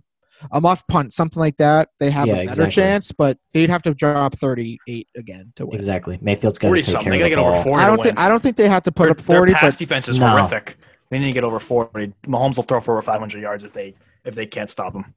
a 0.51 0.61
muff 0.61 0.86
punt, 0.88 1.11
something 1.11 1.39
like 1.39 1.57
that. 1.57 1.89
They 1.99 2.09
have 2.11 2.28
Yeah, 2.28 2.36
a 2.36 2.45
better 2.45 2.51
exactly. 2.51 2.72
chance, 2.72 3.11
but 3.11 3.38
they'd 3.53 3.70
have 3.70 3.82
to 3.84 3.93
drop 3.93 4.38
thirty-eight 4.38 5.07
again 5.17 5.51
to 5.57 5.65
win. 5.65 5.78
exactly. 5.80 6.17
Mayfield's 6.22 6.59
got 6.59 6.70
to 6.70 6.76
take 6.76 6.86
something. 6.86 7.03
care 7.05 7.13
They 7.13 7.17
of 7.17 7.30
gotta 7.30 7.30
the 7.30 7.36
get 7.36 7.41
over 7.41 7.51
ball. 7.51 7.63
forty. 7.63 7.82
I 7.84 7.86
to 7.86 7.88
don't 7.91 7.97
win. 7.99 8.03
think 8.07 8.20
I 8.20 8.30
don't 8.30 8.41
think 8.41 8.55
they 8.55 8.70
have 8.70 8.84
to 8.84 8.91
put 8.91 9.03
Their, 9.03 9.11
up 9.11 9.22
forty, 9.22 9.51
their 9.51 9.59
pass 9.59 9.76
but 9.76 9.80
defense 9.80 10.07
is 10.07 10.17
No. 10.17 10.30
horrific. 10.30 10.78
They 11.09 11.20
need 11.20 11.26
to 11.26 11.34
get 11.34 11.43
over 11.43 11.59
forty. 11.59 12.13
Mahomes 12.26 12.55
will 12.55 12.63
throw 12.63 12.80
for 12.80 12.93
over 12.93 13.01
five 13.01 13.20
hundred 13.20 13.41
yards 13.41 13.63
if 13.63 13.74
they 13.74 13.95
if 14.24 14.36
they 14.36 14.45
can't 14.45 14.70
stop 14.70 14.93
him. 14.93 15.13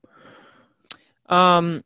Um, 1.27 1.85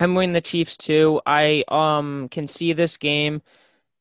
I'm 0.00 0.14
winning 0.14 0.32
the 0.32 0.40
Chiefs 0.40 0.76
too. 0.76 1.20
I 1.26 1.64
um 1.68 2.28
can 2.30 2.46
see 2.46 2.72
this 2.72 2.96
game 2.96 3.42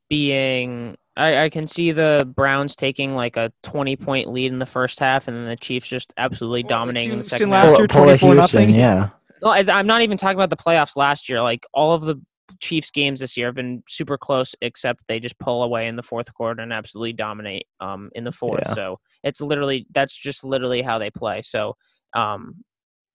being. 0.10 0.95
I, 1.20 1.43
I 1.45 1.49
can 1.49 1.67
see 1.67 1.91
the 1.91 2.24
Browns 2.36 2.76
taking 2.76 3.13
like 3.13 3.38
a 3.38 3.51
20 3.63 3.95
point 3.97 4.32
lead 4.32 4.51
in 4.51 4.59
the 4.59 4.65
first 4.65 4.99
half, 4.99 5.28
and 5.28 5.36
then 5.38 5.45
the 5.47 5.55
Chiefs 5.57 5.88
just 5.88 6.13
absolutely 6.17 6.63
Well, 6.63 6.70
dominating 6.80 7.11
in 7.13 7.17
the 7.20 7.24
second 7.24 7.49
last 7.49 7.70
half. 7.72 7.78
year, 7.78 7.88
Pull- 7.88 8.03
pull 8.05 8.17
24 8.17 8.36
nothing. 8.36 8.76
Yeah, 8.76 9.09
No, 9.41 9.49
I- 9.49 9.65
I'm 9.80 9.88
not 9.88 10.01
even 10.01 10.17
talking 10.17 10.38
about 10.38 10.49
the 10.49 10.57
playoffs 10.57 10.95
last 10.95 11.30
year. 11.30 11.41
Like 11.41 11.65
all 11.74 11.93
of 11.93 12.03
the 12.05 12.15
Chiefs 12.59 12.89
games 12.89 13.20
this 13.20 13.38
year 13.38 13.47
have 13.47 13.55
been 13.55 13.84
super 13.88 14.17
close, 14.17 14.55
except 14.61 15.01
they 15.07 15.20
just 15.20 15.38
pull 15.38 15.61
away 15.63 15.88
in 15.88 15.95
the 15.95 16.01
fourth 16.03 16.34
quarter 16.34 16.61
and 16.63 16.74
absolutely 16.74 17.13
dominate 17.13 17.67
um 17.80 18.09
in 18.15 18.24
the 18.24 18.32
fourth. 18.32 18.63
Yeah. 18.65 18.74
So 18.74 18.99
it's 19.24 19.39
literally 19.39 19.86
that's 19.91 20.15
just 20.15 20.43
literally 20.43 20.82
how 20.82 20.97
they 20.97 21.11
play. 21.11 21.41
So 21.43 21.76
um 22.15 22.63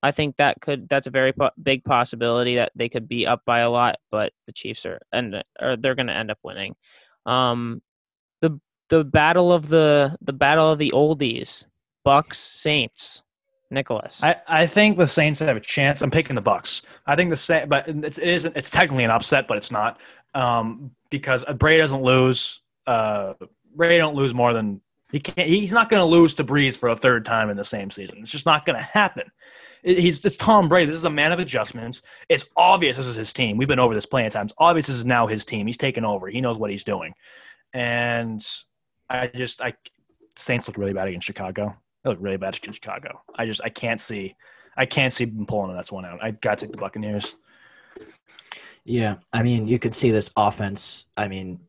I 0.05 0.12
think 0.12 0.36
that 0.36 0.61
could 0.61 0.88
that's 0.88 1.09
a 1.09 1.11
very 1.11 1.32
po- 1.32 1.50
big 1.61 1.82
possibility 1.84 2.57
that 2.57 2.70
they 2.76 2.88
could 2.88 3.09
be 3.09 3.26
up 3.26 3.40
by 3.44 3.61
a 3.61 3.70
lot, 3.70 3.96
but 4.11 4.32
the 4.46 4.52
Chiefs 4.52 4.86
are 4.86 5.00
and 5.12 5.42
or 5.61 5.76
they're 5.76 5.96
going 5.96 6.07
to 6.07 6.16
end 6.16 6.30
up 6.30 6.38
winning. 6.44 6.74
Um 7.26 7.82
the 8.89 9.05
battle 9.05 9.53
of 9.53 9.68
the 9.68 10.16
the 10.20 10.32
battle 10.32 10.70
of 10.70 10.78
the 10.78 10.93
oldies, 10.95 11.64
Bucks 12.05 12.39
Saints. 12.39 13.22
Nicholas. 13.70 14.20
I, 14.22 14.37
I 14.47 14.66
think 14.66 14.99
the 14.99 15.07
Saints 15.07 15.41
have 15.41 15.57
a 15.57 15.61
chance. 15.61 16.01
I'm 16.01 16.11
picking 16.11 16.37
the 16.37 16.43
Bucks. 16.43 16.82
I 17.07 17.16
think 17.16 17.30
the 17.30 17.37
Saints, 17.37 17.66
but 17.68 17.89
it's, 17.89 18.18
it 18.18 18.28
isn't. 18.28 18.57
It's 18.57 18.70
technically 18.70 19.03
an 19.05 19.11
upset, 19.11 19.49
but 19.49 19.57
it's 19.57 19.72
not 19.72 20.01
um, 20.35 20.93
because 21.11 21.45
Brady 21.57 21.80
doesn't 21.80 22.03
lose. 22.03 22.61
Uh, 22.87 23.35
Brady 23.74 23.99
don't 23.99 24.14
lose 24.14 24.32
more 24.32 24.53
than 24.53 24.80
he 25.11 25.20
can't. 25.20 25.49
He's 25.49 25.72
not 25.72 25.89
going 25.89 26.01
to 26.01 26.07
lose 26.07 26.35
to 26.35 26.45
Brees 26.45 26.78
for 26.78 26.89
a 26.89 26.97
third 26.97 27.24
time 27.24 27.51
in 27.51 27.57
the 27.57 27.64
same 27.64 27.91
season. 27.91 28.18
It's 28.20 28.30
just 28.30 28.47
not 28.47 28.66
going 28.66 28.78
to 28.78 28.85
happen. 28.85 29.30
He's 29.82 30.24
it's 30.24 30.37
Tom 30.37 30.68
Brady. 30.68 30.87
This 30.87 30.97
is 30.97 31.05
a 31.05 31.11
man 31.11 31.30
of 31.32 31.39
adjustments. 31.39 32.03
It's 32.28 32.47
obvious 32.57 32.97
this 32.97 33.07
is 33.07 33.16
his 33.16 33.32
team. 33.32 33.57
We've 33.57 33.68
been 33.68 33.78
over 33.78 33.95
this 33.95 34.07
plenty 34.07 34.26
of 34.26 34.32
times. 34.32 34.55
Obvious 34.59 34.87
this 34.87 34.97
is 34.97 35.05
now 35.05 35.26
his 35.26 35.45
team. 35.45 35.66
He's 35.66 35.76
taken 35.76 36.05
over. 36.05 36.28
He 36.28 36.41
knows 36.41 36.59
what 36.59 36.70
he's 36.70 36.85
doing, 36.85 37.12
and 37.72 38.45
I 39.22 39.30
just 39.34 39.60
I 39.60 39.74
Saints 40.36 40.66
look 40.66 40.78
really 40.78 40.92
bad 40.92 41.08
against 41.08 41.26
Chicago. 41.26 41.76
They 42.02 42.10
look 42.10 42.18
really 42.20 42.36
bad 42.36 42.56
against 42.56 42.82
Chicago. 42.82 43.22
I 43.34 43.46
just 43.46 43.60
I 43.64 43.68
can't 43.68 44.00
see 44.00 44.34
I 44.76 44.86
can't 44.86 45.12
see 45.12 45.24
them 45.24 45.46
pulling 45.46 45.76
this 45.76 45.92
one 45.92 46.04
out. 46.04 46.22
I 46.22 46.32
got 46.32 46.58
to 46.58 46.66
take 46.66 46.72
the 46.72 46.78
Buccaneers. 46.78 47.36
yeah. 48.84 49.16
I 49.32 49.42
mean, 49.42 49.68
you 49.68 49.78
could 49.78 49.94
see 49.94 50.10
this 50.10 50.30
offense. 50.36 51.06
I 51.16 51.28
mean, 51.28 51.60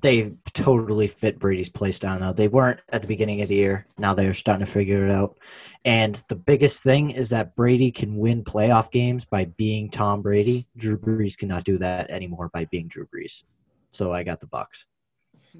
they 0.00 0.32
totally 0.54 1.08
fit 1.08 1.38
Brady's 1.38 1.68
play 1.68 1.92
style 1.92 2.18
now. 2.18 2.32
They 2.32 2.48
weren't 2.48 2.80
at 2.88 3.02
the 3.02 3.08
beginning 3.08 3.42
of 3.42 3.48
the 3.48 3.56
year. 3.56 3.86
Now 3.98 4.14
they're 4.14 4.32
starting 4.32 4.64
to 4.64 4.72
figure 4.72 5.04
it 5.04 5.10
out. 5.10 5.36
And 5.84 6.14
the 6.28 6.36
biggest 6.36 6.82
thing 6.82 7.10
is 7.10 7.30
that 7.30 7.54
Brady 7.54 7.90
can 7.90 8.16
win 8.16 8.44
playoff 8.44 8.90
games 8.90 9.24
by 9.24 9.44
being 9.44 9.90
Tom 9.90 10.22
Brady. 10.22 10.68
Drew 10.76 10.98
Brees 10.98 11.36
cannot 11.36 11.64
do 11.64 11.78
that 11.78 12.10
anymore 12.10 12.48
by 12.52 12.64
being 12.66 12.88
Drew 12.88 13.06
Brees. 13.06 13.42
So 13.90 14.12
I 14.12 14.22
got 14.22 14.40
the 14.40 14.46
Bucks. 14.46 14.86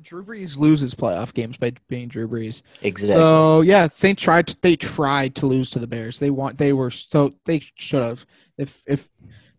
Drew 0.02 0.24
Brees 0.24 0.56
loses 0.56 0.94
playoff 0.94 1.34
games 1.34 1.56
by 1.56 1.72
being 1.88 2.08
Drew 2.08 2.28
Brees. 2.28 2.62
Exactly. 2.82 3.14
So 3.14 3.60
yeah, 3.62 3.88
Saints 3.88 4.22
tried. 4.22 4.48
To, 4.48 4.56
they 4.62 4.76
tried 4.76 5.34
to 5.36 5.46
lose 5.46 5.70
to 5.70 5.78
the 5.78 5.86
Bears. 5.86 6.18
They 6.18 6.30
want. 6.30 6.58
They 6.58 6.72
were 6.72 6.90
so. 6.90 7.34
They 7.46 7.62
should 7.76 8.02
have. 8.02 8.24
If 8.58 8.82
if 8.86 9.08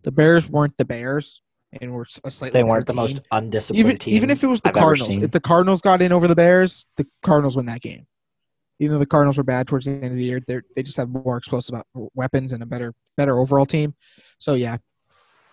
the 0.04 0.12
Bears 0.12 0.48
weren't 0.48 0.78
the 0.78 0.86
Bears 0.86 1.42
and 1.80 1.94
were 1.94 2.08
a 2.24 2.32
slightly 2.32 2.60
they 2.60 2.64
weren't 2.64 2.86
the 2.86 2.94
better 2.94 3.02
most 3.02 3.22
undisciplined 3.32 3.80
even 3.80 3.98
team. 3.98 4.14
even 4.14 4.30
if 4.30 4.44
it 4.44 4.48
was 4.48 4.62
the 4.62 4.70
I've 4.70 4.76
Cardinals. 4.76 5.18
If 5.18 5.32
the 5.32 5.40
Cardinals 5.40 5.82
got 5.82 6.02
in 6.02 6.12
over 6.12 6.28
the 6.28 6.36
Bears, 6.36 6.86
the 6.98 7.08
Cardinals 7.24 7.56
win 7.56 7.66
that 7.68 7.82
game. 7.82 8.08
Even 8.80 8.94
though 8.94 9.00
the 9.00 9.06
Cardinals 9.06 9.38
were 9.38 9.44
bad 9.44 9.68
towards 9.68 9.86
the 9.86 9.92
end 9.92 10.06
of 10.06 10.16
the 10.16 10.24
year, 10.24 10.42
they 10.48 10.62
they 10.76 10.84
just 10.84 10.98
have 10.98 11.10
more 11.10 11.38
explosive 11.38 11.76
uh, 11.76 11.84
weapons 12.14 12.52
and 12.52 12.64
a 12.64 12.66
better 12.66 12.94
better 13.16 13.38
overall 13.38 13.66
team. 13.66 13.94
So 14.40 14.54
yeah, 14.54 14.78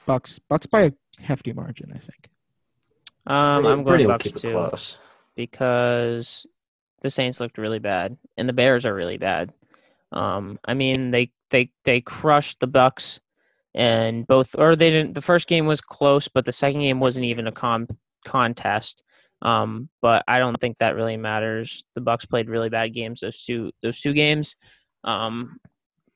Bucks 0.07 0.41
Bucks 0.49 0.67
by 0.67 0.83
a 0.83 0.93
hefty 1.19 1.53
margin, 1.53 1.93
I 1.95 1.99
think. 1.99 2.29
Um, 3.29 3.67
I'm 3.67 3.85
going 3.85 4.07
Bucks 4.07 4.25
keep 4.25 4.37
it 4.37 4.41
too 4.41 4.53
close. 4.53 4.97
because 5.37 6.47
the 7.03 7.11
Saints 7.11 7.41
looked 7.41 7.59
really 7.59 7.79
bad, 7.79 8.17
and 8.37 8.49
the 8.49 8.53
Bears 8.53 8.87
are 8.87 8.95
really 8.95 9.19
bad. 9.19 9.53
Um, 10.13 10.59
I 10.65 10.75
mean, 10.75 11.11
they 11.11 11.31
they 11.51 11.71
they 11.85 12.01
crushed 12.01 12.61
the 12.61 12.67
Bucks, 12.67 13.21
and 13.75 14.27
both 14.27 14.55
or 14.57 14.77
they 14.77 14.91
didn't. 14.91 15.15
The 15.15 15.23
first 15.23 15.47
game 15.47 15.67
was 15.67 15.81
close, 15.81 16.29
but 16.29 16.45
the 16.45 16.53
second 16.53 16.81
game 16.81 17.01
wasn't 17.01 17.27
even 17.27 17.47
a 17.47 17.53
con 17.53 17.87
contest. 18.27 19.03
Um, 19.43 19.89
but 20.03 20.25
I 20.27 20.39
don't 20.41 20.61
think 20.61 20.79
that 20.79 20.97
really 20.97 21.17
matters. 21.17 21.85
The 21.95 22.01
Bucks 22.01 22.27
played 22.27 22.49
really 22.49 22.71
bad 22.71 22.95
games 22.95 23.21
those 23.21 23.43
two 23.45 23.71
those 23.83 24.01
two 24.01 24.13
games. 24.13 24.57
Um, 25.05 25.59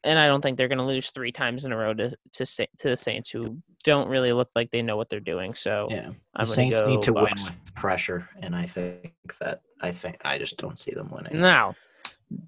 and 0.05 0.19
I 0.19 0.27
don't 0.27 0.41
think 0.43 0.57
they're 0.57 0.69
going 0.69 0.79
to 0.79 0.85
lose 0.85 1.11
three 1.11 1.33
times 1.33 1.65
in 1.65 1.73
a 1.73 1.77
row 1.77 1.95
to 1.95 2.11
to 2.33 2.47
to 2.47 2.67
the 2.83 2.97
Saints, 2.97 3.31
who 3.31 3.59
don't 3.85 4.09
really 4.09 4.33
look 4.33 4.51
like 4.55 4.71
they 4.71 4.83
know 4.83 4.97
what 4.97 5.09
they're 5.09 5.21
doing. 5.21 5.55
So 5.55 5.89
Yeah, 5.91 6.01
the 6.01 6.07
I'm 6.35 6.45
gonna 6.45 6.47
Saints 6.47 6.81
need 6.87 7.03
to 7.03 7.13
Bucks. 7.13 7.33
win 7.35 7.45
with 7.47 7.75
pressure, 7.75 8.29
and 8.41 8.55
I 8.55 8.67
think 8.67 9.13
that 9.41 9.63
I 9.81 9.93
think 9.93 10.19
I 10.25 10.39
just 10.39 10.57
don't 10.57 10.79
see 10.79 10.93
them 10.93 11.11
winning. 11.11 11.39
Now, 11.39 11.75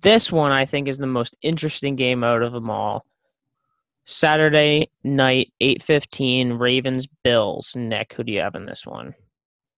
this 0.02 0.30
one 0.32 0.52
I 0.52 0.64
think 0.64 0.88
is 0.88 0.98
the 0.98 1.06
most 1.06 1.36
interesting 1.42 1.96
game 1.96 2.22
out 2.24 2.42
of 2.42 2.52
them 2.52 2.70
all. 2.70 3.04
Saturday 4.04 4.90
night, 5.02 5.52
eight 5.60 5.82
fifteen, 5.82 6.52
Ravens 6.52 7.06
Bills. 7.22 7.72
Nick, 7.74 8.12
who 8.12 8.22
do 8.22 8.32
you 8.32 8.40
have 8.40 8.54
in 8.54 8.66
this 8.66 8.84
one? 8.86 9.14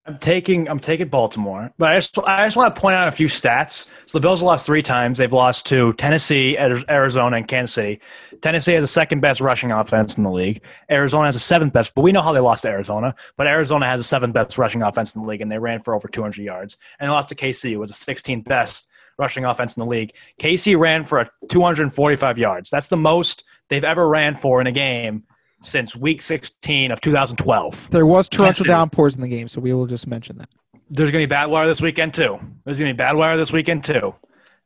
I'm 0.07 0.19
taking 0.19 0.69
I'm 0.69 0.79
taking 0.79 1.09
Baltimore, 1.09 1.73
but 1.79 1.91
I 1.91 1.97
just 1.97 2.17
I 2.19 2.47
just 2.47 2.57
want 2.57 2.73
to 2.73 2.81
point 2.81 2.95
out 2.95 3.09
a 3.09 3.13
few 3.13 3.27
stats. 3.27 3.89
So 4.05 4.19
the 4.19 4.21
Bills 4.21 4.41
lost 4.41 4.65
three 4.65 4.83
times. 4.83 5.19
They've 5.19 5.33
lost 5.33 5.67
to 5.67 5.95
Tennessee, 5.95 6.57
Arizona, 6.57 7.39
and 7.39 7.49
Kansas 7.49 7.75
City. 7.75 8.01
Tennessee 8.41 8.75
has 8.75 8.85
the 8.85 8.89
second 8.89 9.21
best 9.21 9.41
rushing 9.41 9.73
offense 9.73 10.17
in 10.17 10.23
the 10.23 10.31
league. 10.31 10.63
Arizona 10.89 11.27
has 11.27 11.35
the 11.35 11.41
seventh 11.41 11.73
best, 11.73 11.93
but 11.95 12.03
we 12.03 12.13
know 12.13 12.23
how 12.23 12.33
they 12.33 12.39
lost 12.39 12.63
to 12.63 12.69
Arizona. 12.69 13.17
But 13.37 13.49
Arizona 13.49 13.87
has 13.87 13.99
the 13.99 14.05
seventh 14.05 14.33
best 14.33 14.57
rushing 14.59 14.83
offense 14.83 15.17
in 15.17 15.23
the 15.23 15.29
league, 15.29 15.41
and 15.41 15.51
they 15.51 15.59
ran 15.59 15.81
for 15.81 15.93
over 15.93 16.07
200 16.07 16.41
yards. 16.41 16.77
And 17.01 17.09
they 17.09 17.13
lost 17.13 17.29
to 17.31 17.35
KC, 17.35 17.73
who 17.73 17.81
was 17.81 17.91
the 17.91 18.15
16th 18.15 18.45
best 18.45 18.89
rushing 19.19 19.45
offense 19.45 19.77
in 19.77 19.81
the 19.81 19.87
league. 19.87 20.13
KC 20.39 20.79
ran 20.79 21.03
for 21.03 21.29
245 21.49 22.39
yards. 22.39 22.71
That's 22.71 22.89
the 22.89 22.97
most 22.97 23.43
they've 23.69 23.83
ever 23.83 24.09
ran 24.09 24.35
for 24.35 24.61
in 24.61 24.69
a 24.69 24.73
game 24.73 25.25
since 25.67 25.97
Week 25.97 26.23
16 26.23 26.91
of 26.91 27.01
2012. 27.01 27.91
There 27.91 28.07
was 28.07 28.29
torrential 28.29 28.65
downpours 28.65 29.17
in 29.17 29.23
the 29.23 29.29
game, 29.29 29.49
so 29.49 29.61
we 29.61 29.73
will 29.75 29.87
just 29.87 30.07
mention 30.07 30.39
that. 30.39 30.49
there's 30.91 31.11
going 31.11 31.23
to 31.23 31.27
be 31.27 31.31
bad 31.31 31.47
weather 31.47 31.67
this 31.67 31.83
weekend 31.83 32.15
too. 32.15 32.39
There's 32.65 32.79
going 32.79 32.89
to 32.89 32.95
be 32.95 32.97
bad 32.97 33.17
weather 33.17 33.37
this 33.37 33.53
weekend 33.53 33.85
too. 33.85 34.15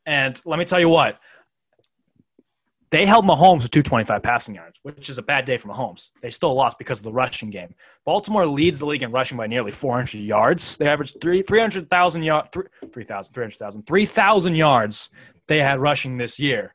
And 0.07 0.40
let 0.44 0.59
me 0.59 0.64
tell 0.64 0.80
you 0.80 0.88
what, 0.88 1.18
they 2.90 3.07
held 3.07 3.24
Mahomes 3.24 3.62
to 3.62 3.68
225 3.68 4.22
passing 4.22 4.55
yards, 4.55 4.80
which 4.82 5.09
is 5.09 5.16
a 5.16 5.22
bad 5.22 5.44
day 5.44 5.57
for 5.57 5.68
Mahomes. 5.68 6.11
They 6.22 6.30
still 6.30 6.55
lost 6.55 6.76
because 6.76 6.98
of 6.98 7.05
the 7.05 7.12
rushing 7.12 7.48
game. 7.51 7.72
Baltimore 8.05 8.46
leads 8.46 8.80
the 8.80 8.86
league 8.86 9.05
in 9.05 9.12
rushing 9.12 9.38
by 9.38 9.46
nearly 9.46 9.70
400 9.70 10.18
yards. 10.18 10.76
They 10.76 10.88
averaged 10.88 11.20
three, 11.20 11.42
300,000 11.42 12.22
yards, 12.22 12.48
3,000, 12.92 13.32
300,000, 13.32 13.86
3,000 13.86 14.55
yards 14.55 15.11
they 15.46 15.59
had 15.59 15.78
rushing 15.78 16.18
this 16.18 16.38
year. 16.40 16.74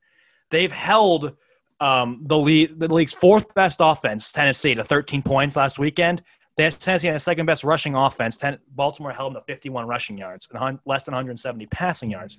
They've 0.51 0.71
held 0.71 1.35
um, 1.79 2.21
the 2.23 2.37
lead, 2.37 2.79
the 2.79 2.93
league's 2.93 3.13
fourth 3.13 3.53
best 3.53 3.77
offense, 3.81 4.31
Tennessee, 4.31 4.75
to 4.75 4.83
13 4.83 5.21
points 5.21 5.55
last 5.55 5.79
weekend. 5.79 6.21
They 6.57 6.63
had 6.63 6.79
Tennessee 6.79 7.07
had 7.07 7.15
the 7.15 7.19
second 7.19 7.45
best 7.45 7.63
rushing 7.63 7.95
offense. 7.95 8.37
Ten, 8.37 8.59
Baltimore 8.69 9.11
held 9.11 9.35
them 9.35 9.41
to 9.41 9.53
51 9.53 9.87
rushing 9.87 10.17
yards 10.17 10.47
and 10.49 10.57
hun- 10.57 10.79
less 10.85 11.03
than 11.03 11.13
170 11.13 11.65
passing 11.67 12.09
yards. 12.09 12.37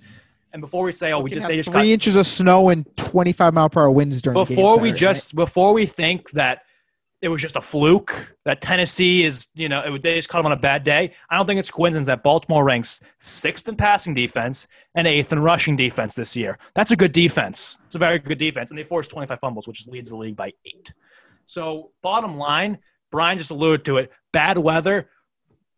And 0.52 0.62
before 0.62 0.84
we 0.84 0.92
say, 0.92 1.12
oh, 1.12 1.20
we 1.20 1.30
just 1.30 1.46
they 1.46 1.56
just 1.56 1.70
three 1.70 1.92
inches 1.92 2.16
of 2.16 2.26
snow 2.26 2.70
and 2.70 2.86
25 2.96 3.52
mile 3.52 3.68
per 3.68 3.82
hour 3.82 3.90
winds 3.90 4.22
during 4.22 4.38
the 4.38 4.44
game 4.44 4.56
before 4.56 4.78
we 4.78 4.92
just 4.92 5.34
before 5.34 5.74
we 5.74 5.84
think 5.84 6.30
that 6.30 6.62
it 7.26 7.28
was 7.28 7.42
just 7.42 7.56
a 7.56 7.60
fluke 7.60 8.36
that 8.44 8.60
Tennessee 8.60 9.24
is 9.24 9.48
you 9.54 9.68
know 9.68 9.80
it, 9.80 10.02
they 10.02 10.14
just 10.14 10.28
caught 10.28 10.38
them 10.38 10.46
on 10.46 10.52
a 10.52 10.56
bad 10.56 10.84
day. 10.84 11.12
I 11.28 11.36
don't 11.36 11.44
think 11.44 11.58
it's 11.58 11.72
coincidence 11.72 12.06
that 12.06 12.22
Baltimore 12.22 12.62
ranks 12.62 13.00
sixth 13.18 13.68
in 13.68 13.74
passing 13.74 14.14
defense 14.14 14.68
and 14.94 15.08
eighth 15.08 15.32
in 15.32 15.40
rushing 15.40 15.74
defense 15.74 16.14
this 16.14 16.36
year. 16.36 16.56
That's 16.76 16.92
a 16.92 16.96
good 16.96 17.10
defense. 17.10 17.78
It's 17.86 17.96
a 17.96 17.98
very 17.98 18.20
good 18.20 18.38
defense, 18.38 18.70
and 18.70 18.78
they 18.78 18.84
forced 18.84 19.10
25 19.10 19.40
fumbles, 19.40 19.66
which 19.66 19.88
leads 19.88 20.10
the 20.10 20.16
league 20.16 20.36
by 20.36 20.52
eight. 20.64 20.92
So 21.46 21.90
bottom 22.00 22.36
line, 22.38 22.78
Brian 23.10 23.38
just 23.38 23.50
alluded 23.50 23.84
to 23.86 23.98
it. 23.98 24.12
Bad 24.32 24.56
weather. 24.56 25.10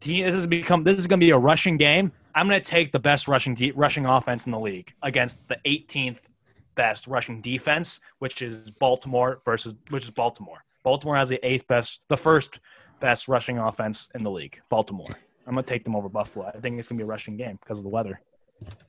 This 0.02 0.34
has 0.34 0.46
become 0.46 0.84
this 0.84 0.96
is 0.96 1.06
going 1.06 1.18
to 1.18 1.24
be 1.24 1.30
a 1.30 1.38
rushing 1.38 1.78
game. 1.78 2.12
I'm 2.34 2.46
going 2.46 2.60
to 2.60 2.70
take 2.70 2.92
the 2.92 2.98
best 2.98 3.26
rushing 3.26 3.54
de- 3.54 3.72
rushing 3.72 4.04
offense 4.04 4.44
in 4.44 4.52
the 4.52 4.60
league 4.60 4.92
against 5.02 5.48
the 5.48 5.56
18th 5.66 6.26
best 6.74 7.06
rushing 7.06 7.40
defense, 7.40 8.00
which 8.18 8.42
is 8.42 8.70
Baltimore 8.70 9.40
versus 9.46 9.76
which 9.88 10.04
is 10.04 10.10
Baltimore. 10.10 10.62
Baltimore 10.88 11.16
has 11.16 11.28
the 11.28 11.38
eighth 11.46 11.66
best, 11.66 12.00
the 12.08 12.16
first 12.16 12.60
best 12.98 13.28
rushing 13.28 13.58
offense 13.58 14.08
in 14.14 14.22
the 14.22 14.30
league. 14.30 14.58
Baltimore. 14.70 15.10
I'm 15.46 15.52
going 15.52 15.62
to 15.62 15.70
take 15.70 15.84
them 15.84 15.94
over 15.94 16.08
Buffalo. 16.08 16.46
I 16.46 16.52
think 16.60 16.78
it's 16.78 16.88
going 16.88 16.96
to 16.96 17.02
be 17.02 17.06
a 17.06 17.06
rushing 17.06 17.36
game 17.36 17.58
because 17.60 17.76
of 17.76 17.84
the 17.84 17.90
weather. 17.90 18.22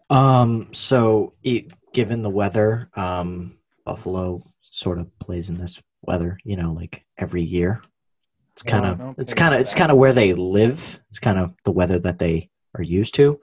Um, 0.09 0.69
so 0.71 1.33
it, 1.43 1.73
given 1.93 2.21
the 2.21 2.29
weather, 2.29 2.89
um, 2.95 3.57
Buffalo 3.83 4.49
sort 4.61 4.97
of 4.97 5.07
plays 5.19 5.49
in 5.49 5.57
this 5.57 5.81
weather, 6.01 6.37
you 6.45 6.55
know, 6.55 6.71
like 6.71 7.03
every 7.17 7.43
year. 7.43 7.81
It's 8.53 8.63
kind 8.63 8.85
of, 8.85 8.97
don't 8.97 9.19
it's 9.19 9.33
kind 9.33 9.53
of, 9.53 9.59
it's 9.59 9.75
kind 9.75 9.91
of 9.91 9.97
where 9.97 10.13
they 10.13 10.31
live. 10.31 11.01
It's 11.09 11.19
kind 11.19 11.37
of 11.37 11.53
the 11.65 11.71
weather 11.71 11.99
that 11.99 12.17
they 12.17 12.49
are 12.77 12.83
used 12.83 13.13
to. 13.15 13.41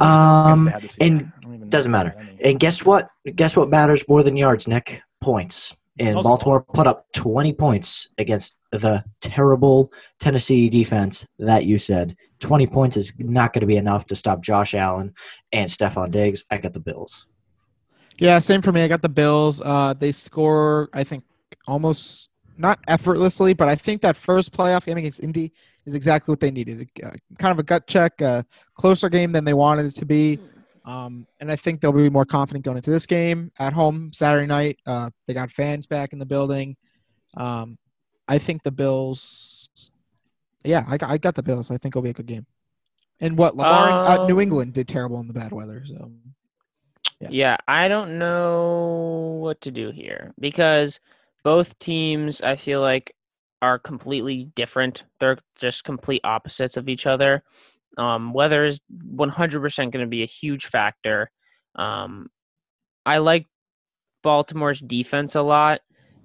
Um, 0.00 0.64
they 0.64 0.70
had 0.70 0.82
this 0.82 0.96
year? 0.98 1.06
and 1.06 1.20
I 1.20 1.40
don't 1.42 1.54
even 1.54 1.60
know 1.60 1.66
doesn't 1.66 1.92
matter. 1.92 2.14
they 2.16 2.24
had 2.24 2.34
any. 2.40 2.44
And 2.52 2.60
guess 2.60 2.82
what? 2.82 3.10
Guess 3.36 3.58
what 3.58 3.68
matters 3.68 4.08
more 4.08 4.22
than 4.22 4.38
yards, 4.38 4.66
Nick? 4.66 5.02
Points. 5.20 5.76
And 6.00 6.08
Smells 6.08 6.24
Baltimore 6.24 6.64
put 6.64 6.86
up 6.86 7.12
20 7.12 7.52
points 7.52 8.08
against 8.16 8.56
the 8.72 9.04
terrible 9.20 9.92
Tennessee 10.18 10.70
defense 10.70 11.26
that 11.38 11.66
you 11.66 11.78
said. 11.78 12.16
20 12.40 12.66
points 12.68 12.96
is 12.96 13.12
not 13.18 13.52
going 13.52 13.60
to 13.60 13.66
be 13.66 13.76
enough 13.76 14.06
to 14.06 14.16
stop 14.16 14.40
Josh 14.40 14.74
Allen 14.74 15.14
and 15.52 15.70
Stefon 15.70 16.10
Diggs. 16.10 16.44
I 16.50 16.56
got 16.56 16.72
the 16.72 16.80
Bills. 16.80 17.26
Yeah, 18.18 18.38
same 18.38 18.62
for 18.62 18.72
me. 18.72 18.82
I 18.82 18.88
got 18.88 19.02
the 19.02 19.10
Bills. 19.10 19.60
Uh, 19.60 19.94
they 19.98 20.10
score, 20.10 20.88
I 20.94 21.04
think, 21.04 21.24
almost 21.66 22.30
not 22.56 22.78
effortlessly, 22.88 23.52
but 23.52 23.68
I 23.68 23.74
think 23.74 24.00
that 24.02 24.16
first 24.16 24.52
playoff 24.52 24.86
game 24.86 24.96
against 24.96 25.20
Indy 25.20 25.52
is 25.84 25.94
exactly 25.94 26.32
what 26.32 26.40
they 26.40 26.50
needed. 26.50 26.88
Uh, 27.02 27.10
kind 27.38 27.52
of 27.52 27.58
a 27.58 27.62
gut 27.62 27.86
check, 27.86 28.20
a 28.20 28.44
closer 28.74 29.08
game 29.08 29.32
than 29.32 29.44
they 29.44 29.54
wanted 29.54 29.86
it 29.86 29.96
to 29.96 30.06
be. 30.06 30.38
Um, 30.84 31.26
and 31.40 31.50
I 31.50 31.56
think 31.56 31.80
they'll 31.80 31.92
be 31.92 32.08
more 32.08 32.24
confident 32.24 32.64
going 32.64 32.76
into 32.78 32.90
this 32.90 33.06
game 33.06 33.52
at 33.58 33.72
home 33.72 34.12
Saturday 34.12 34.46
night. 34.46 34.78
Uh, 34.86 35.10
they 35.26 35.34
got 35.34 35.50
fans 35.50 35.86
back 35.86 36.12
in 36.12 36.18
the 36.18 36.26
building. 36.26 36.76
Um, 37.36 37.78
I 38.28 38.38
think 38.38 38.62
the 38.62 38.70
Bills. 38.70 39.70
Yeah, 40.64 40.84
I 40.88 40.96
got, 40.96 41.10
I 41.10 41.18
got 41.18 41.34
the 41.34 41.42
Bills. 41.42 41.70
I 41.70 41.76
think 41.76 41.92
it'll 41.92 42.02
be 42.02 42.10
a 42.10 42.14
good 42.14 42.26
game. 42.26 42.46
And 43.20 43.36
what 43.36 43.56
Lamar 43.56 43.88
in 43.88 43.94
uh, 43.94 44.26
New 44.26 44.36
Um, 44.36 44.40
England 44.40 44.72
did 44.72 44.88
terrible 44.88 45.20
in 45.20 45.26
the 45.26 45.34
bad 45.34 45.52
weather. 45.52 45.84
So 45.86 46.10
Yeah. 47.20 47.28
Yeah, 47.30 47.56
I 47.68 47.88
don't 47.88 48.18
know 48.18 49.38
what 49.40 49.60
to 49.62 49.70
do 49.70 49.90
here 49.90 50.32
because 50.40 51.00
both 51.42 51.78
teams 51.78 52.40
I 52.40 52.56
feel 52.56 52.80
like 52.80 53.14
are 53.62 53.78
completely 53.78 54.44
different. 54.54 55.04
They're 55.18 55.38
just 55.56 55.84
complete 55.84 56.22
opposites 56.24 56.78
of 56.78 56.88
each 56.88 57.06
other. 57.06 57.42
Um, 57.98 58.32
weather 58.32 58.64
is 58.64 58.80
100% 59.14 59.76
going 59.76 60.04
to 60.04 60.06
be 60.06 60.22
a 60.22 60.26
huge 60.26 60.66
factor. 60.66 61.30
Um, 61.74 62.28
I 63.04 63.18
like 63.18 63.46
Baltimore's 64.22 64.80
defense 64.80 65.34
a 65.34 65.42
lot, 65.42 65.80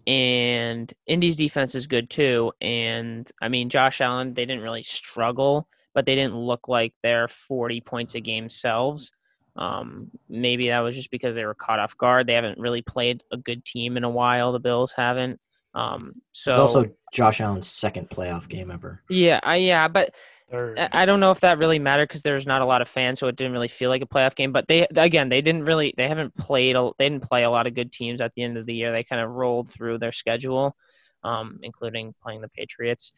and 0.06 0.92
Indy's 1.08 1.36
defense 1.36 1.76
is 1.76 1.88
good 1.88 2.10
too. 2.10 2.52
And 2.62 3.30
I 3.42 3.50
mean, 3.50 3.70
Josh 3.70 4.02
Allen, 4.02 4.34
they 4.34 4.46
didn't 4.46 4.64
really 4.64 4.84
struggle, 4.84 5.68
but 5.94 6.06
they 6.06 6.16
didn't 6.16 6.36
look 6.36 6.68
like 6.68 6.94
their 7.04 7.28
40 7.28 7.82
points 7.82 8.16
a 8.16 8.20
game 8.20 8.50
selves. 8.50 9.12
Um, 9.56 10.12
maybe 10.28 10.68
that 10.68 10.80
was 10.80 10.96
just 10.96 11.12
because 11.12 11.36
they 11.36 11.46
were 11.46 11.54
caught 11.54 11.80
off 11.80 11.98
guard. 11.98 12.28
They 12.28 12.34
haven't 12.34 12.60
really 12.60 12.82
played 12.82 13.24
a 13.32 13.38
good 13.38 13.64
team 13.64 13.96
in 13.98 14.04
a 14.04 14.10
while. 14.10 14.52
The 14.52 14.60
Bills 14.60 14.94
haven't. 14.96 15.40
Um, 15.76 16.22
so 16.32 16.52
It's 16.52 16.60
also 16.60 16.92
Josh 17.14 17.42
Allen's 17.42 17.68
second 17.68 18.10
playoff 18.10 18.48
game 18.48 18.72
ever. 18.72 19.04
yeah, 19.10 19.40
I, 19.44 19.58
yeah, 19.58 19.88
but 19.88 20.16
Third. 20.50 20.80
I 20.80 20.90
I 20.94 21.06
don't 21.06 21.20
know 21.20 21.32
if 21.32 21.42
that 21.42 21.58
really 21.58 21.80
mattered 21.80 22.08
because 22.08 22.22
there's 22.22 22.46
not 22.46 22.62
a 22.62 22.66
lot 22.66 22.82
of 22.82 22.88
fans, 22.88 23.20
so 23.20 23.28
it 23.28 23.36
didn't 23.36 23.52
really 23.54 23.68
feel 23.68 23.90
like 23.90 24.02
a 24.02 24.08
playoff 24.08 24.36
game. 24.36 24.52
But 24.52 24.68
they 24.68 24.88
again, 24.96 25.28
they 25.28 25.42
didn't 25.42 25.66
really, 25.66 25.94
they 25.98 26.08
haven't 26.08 26.36
played, 26.38 26.76
a, 26.76 26.92
they 26.98 27.10
didn't 27.10 27.28
play 27.28 27.44
a 27.44 27.50
lot 27.50 27.68
of 27.68 27.74
good 27.74 27.92
teams 27.92 28.22
at 28.22 28.34
the 28.36 28.44
end 28.44 28.58
of 28.58 28.66
the 28.66 28.74
year. 28.74 28.92
They 28.92 29.04
kind 29.04 29.22
of 29.22 29.32
rolled 29.32 29.70
through 29.70 29.98
their 29.98 30.12
schedule, 30.12 30.76
um, 31.24 31.60
including 31.62 32.14
playing 32.24 32.42
the 32.42 32.50
Patriots. 32.50 33.12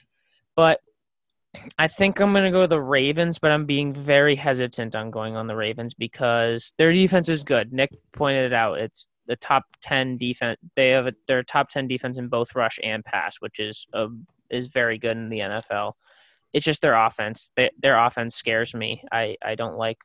But 0.55 0.79
I 1.77 1.87
think 1.87 2.19
I'm 2.19 2.31
going 2.31 2.45
to 2.45 2.51
go 2.51 2.65
the 2.65 2.81
Ravens, 2.81 3.39
but 3.39 3.51
I'm 3.51 3.65
being 3.65 3.93
very 3.93 4.35
hesitant 4.35 4.95
on 4.95 5.11
going 5.11 5.35
on 5.35 5.47
the 5.47 5.55
Ravens 5.55 5.93
because 5.93 6.73
their 6.77 6.93
defense 6.93 7.29
is 7.29 7.43
good. 7.43 7.73
Nick 7.73 7.91
pointed 8.13 8.45
it 8.45 8.53
out. 8.53 8.79
It's 8.79 9.09
the 9.27 9.35
top 9.35 9.65
10 9.81 10.17
defense. 10.17 10.59
They 10.75 10.89
have 10.89 11.07
a, 11.07 11.13
their 11.27 11.43
top 11.43 11.69
10 11.69 11.87
defense 11.87 12.17
in 12.17 12.27
both 12.27 12.55
rush 12.55 12.79
and 12.83 13.03
pass, 13.03 13.37
which 13.37 13.59
is 13.59 13.85
a, 13.93 14.07
is 14.49 14.67
very 14.67 14.97
good 14.97 15.17
in 15.17 15.29
the 15.29 15.39
NFL. 15.39 15.93
It's 16.53 16.65
just 16.65 16.81
their 16.81 16.95
offense. 16.95 17.51
They, 17.55 17.71
their 17.79 17.97
offense 17.97 18.35
scares 18.35 18.73
me. 18.73 19.03
I, 19.11 19.35
I 19.43 19.55
don't 19.55 19.77
like 19.77 19.97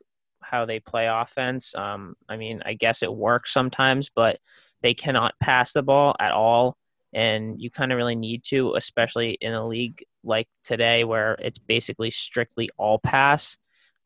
how 0.43 0.67
they 0.67 0.81
play 0.81 1.07
offense. 1.07 1.75
Um, 1.75 2.15
I 2.29 2.37
mean, 2.37 2.63
I 2.65 2.75
guess 2.75 3.03
it 3.03 3.13
works 3.13 3.53
sometimes, 3.53 4.11
but 4.15 4.39
they 4.83 4.95
cannot 4.95 5.35
pass 5.41 5.73
the 5.73 5.83
ball 5.83 6.15
at 6.21 6.33
all. 6.33 6.77
And 7.15 7.61
you 7.61 7.71
kind 7.71 7.93
of 7.93 7.97
really 7.97 8.17
need 8.17 8.43
to, 8.45 8.75
especially 8.75 9.39
in 9.41 9.53
a 9.53 9.67
league 9.67 10.05
like 10.25 10.49
today 10.65 11.05
where 11.05 11.35
it's 11.35 11.59
basically 11.59 12.11
strictly 12.11 12.71
all 12.79 12.99
pass. 12.99 13.57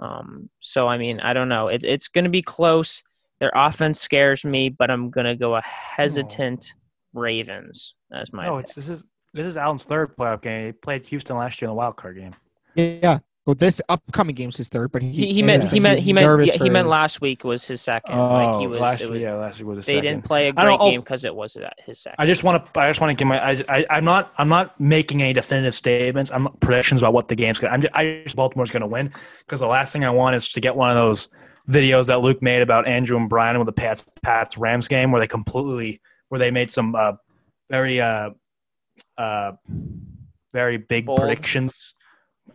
Um, 0.00 0.50
so 0.60 0.88
I 0.88 0.98
mean, 0.98 1.20
I 1.20 1.32
don't 1.32 1.48
know. 1.48 1.68
It, 1.68 1.84
it's 1.84 2.08
going 2.08 2.24
to 2.24 2.30
be 2.30 2.42
close. 2.42 3.02
Their 3.38 3.52
offense 3.54 4.00
scares 4.00 4.44
me, 4.44 4.68
but 4.68 4.90
I'm 4.90 5.10
going 5.10 5.26
to 5.26 5.36
go 5.36 5.54
a 5.54 5.58
oh. 5.58 5.62
hesitant 5.64 6.74
Ravens 7.12 7.94
as 8.12 8.32
my. 8.32 8.46
No, 8.46 8.58
it's 8.58 8.74
this 8.74 8.88
is 8.88 9.04
this 9.34 9.46
is 9.46 9.56
Allen's 9.56 9.84
third 9.84 10.16
playoff 10.16 10.42
game. 10.42 10.66
He 10.66 10.72
played 10.72 11.06
Houston 11.06 11.36
last 11.36 11.60
year 11.60 11.66
in 11.66 11.70
the 11.70 11.74
wild 11.74 11.96
card 11.96 12.16
game. 12.16 12.34
Yeah. 12.74 13.18
Well, 13.46 13.54
this 13.54 13.80
upcoming 13.88 14.34
game's 14.34 14.56
his 14.56 14.68
third, 14.68 14.90
but 14.90 15.02
he 15.02 15.12
he, 15.12 15.34
he 15.34 15.42
meant 15.42 15.70
he 15.70 15.78
meant 15.78 16.00
he 16.00 16.12
meant 16.12 16.46
yeah, 16.46 16.56
for 16.56 16.64
he 16.64 16.68
meant 16.68 16.88
last 16.88 17.20
week 17.20 17.44
was 17.44 17.64
his 17.64 17.80
second. 17.80 18.18
like 18.18 18.56
oh, 18.56 18.58
he 18.58 18.66
was, 18.66 18.80
Oh, 18.80 18.82
last 18.82 19.02
it 19.02 19.04
week, 19.04 19.12
was- 19.12 19.20
yeah, 19.20 19.34
last 19.34 19.58
week 19.60 19.68
was 19.68 19.76
the 19.76 19.92
they 19.92 19.98
second. 19.98 20.02
didn't 20.02 20.24
play 20.24 20.48
a 20.48 20.52
great 20.52 20.64
don't- 20.64 20.80
oh, 20.80 20.90
game 20.90 21.00
because 21.00 21.24
it 21.24 21.32
was 21.32 21.52
that 21.52 21.74
his 21.86 22.00
second. 22.00 22.16
I 22.18 22.26
just 22.26 22.42
want 22.42 22.66
to. 22.74 22.80
I 22.80 22.90
just 22.90 23.00
want 23.00 23.16
to 23.16 23.22
give 23.22 23.28
my. 23.28 23.38
I, 23.38 23.64
I. 23.68 23.86
I'm 23.88 24.04
not. 24.04 24.32
I'm 24.36 24.48
not 24.48 24.80
making 24.80 25.22
any 25.22 25.32
definitive 25.32 25.76
statements. 25.76 26.32
I'm 26.32 26.42
not 26.42 26.58
predictions 26.58 27.02
about 27.02 27.12
what 27.12 27.28
the 27.28 27.36
game's 27.36 27.60
going. 27.60 27.70
To 27.70 27.74
I'm. 27.74 27.82
Just, 27.82 27.94
I 27.94 28.22
just 28.24 28.34
Baltimore's 28.34 28.72
going 28.72 28.80
to 28.80 28.88
win 28.88 29.12
because 29.40 29.60
the 29.60 29.68
last 29.68 29.92
thing 29.92 30.04
I 30.04 30.10
want 30.10 30.34
is 30.34 30.48
to 30.48 30.60
get 30.60 30.74
one 30.74 30.90
of 30.90 30.96
those 30.96 31.28
videos 31.68 32.06
that 32.06 32.20
Luke 32.20 32.42
made 32.42 32.62
about 32.62 32.86
Andrew 32.86 33.16
and 33.16 33.28
Brian 33.28 33.58
with 33.58 33.66
the 33.66 33.72
Pats 33.72 34.04
Pats 34.22 34.56
Rams 34.56 34.88
game 34.88 35.10
where 35.10 35.20
they 35.20 35.26
completely 35.26 36.00
where 36.28 36.38
they 36.38 36.50
made 36.50 36.70
some 36.70 36.94
uh, 36.94 37.12
very 37.70 38.00
uh, 38.00 38.30
uh, 39.18 39.52
very 40.52 40.76
big 40.76 41.06
Bold. 41.06 41.20
predictions. 41.20 41.94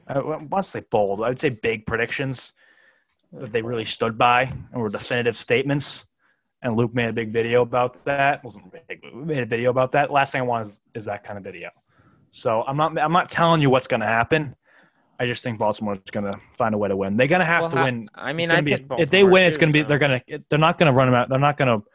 I 0.07 0.19
want 0.19 0.49
to 0.49 0.63
say 0.63 0.83
bold. 0.89 1.21
I 1.21 1.29
would 1.29 1.39
say 1.39 1.49
big 1.49 1.85
predictions 1.85 2.53
that 3.33 3.51
they 3.51 3.61
really 3.61 3.85
stood 3.85 4.17
by 4.17 4.51
and 4.71 4.81
were 4.81 4.89
definitive 4.89 5.35
statements. 5.35 6.05
And 6.61 6.75
Luke 6.75 6.93
made 6.93 7.09
a 7.09 7.13
big 7.13 7.29
video 7.29 7.61
about 7.63 8.05
that. 8.05 8.43
wasn't 8.43 8.71
big, 8.71 9.01
but 9.01 9.15
we 9.15 9.23
made 9.23 9.43
a 9.43 9.45
video 9.45 9.71
about 9.71 9.93
that. 9.93 10.11
Last 10.11 10.31
thing 10.31 10.41
I 10.41 10.45
want 10.45 10.67
is, 10.67 10.81
is 10.93 11.05
that 11.05 11.23
kind 11.23 11.37
of 11.37 11.43
video. 11.43 11.69
So 12.31 12.63
I'm 12.63 12.77
not 12.77 12.97
I'm 12.97 13.11
not 13.11 13.29
telling 13.29 13.61
you 13.61 13.69
what's 13.69 13.87
going 13.87 14.01
to 14.01 14.07
happen. 14.07 14.55
I 15.21 15.27
just 15.27 15.43
think 15.43 15.59
Baltimore's 15.59 15.99
going 16.09 16.25
to 16.25 16.35
find 16.53 16.73
a 16.73 16.79
way 16.79 16.89
to 16.89 16.95
win. 16.97 17.15
They're 17.15 17.27
going 17.27 17.41
to 17.41 17.45
have 17.45 17.61
Well, 17.61 17.69
to 17.69 17.77
ha- 17.77 17.83
win. 17.83 18.09
I 18.15 18.33
mean, 18.33 18.49
I 18.49 18.59
be- 18.61 18.73
if 18.97 19.11
they 19.11 19.23
win, 19.23 19.43
it's 19.43 19.55
going 19.55 19.71
to 19.71 19.73
be 19.73 19.83
so- 19.83 19.87
they're 19.87 19.99
going 19.99 20.19
to 20.27 20.43
they're 20.49 20.57
not 20.57 20.79
going 20.79 20.91
to 20.91 20.97
run 20.97 21.07
them 21.09 21.13
out. 21.13 21.29
They're 21.29 21.37
not 21.37 21.57
going 21.57 21.79
to 21.79 21.85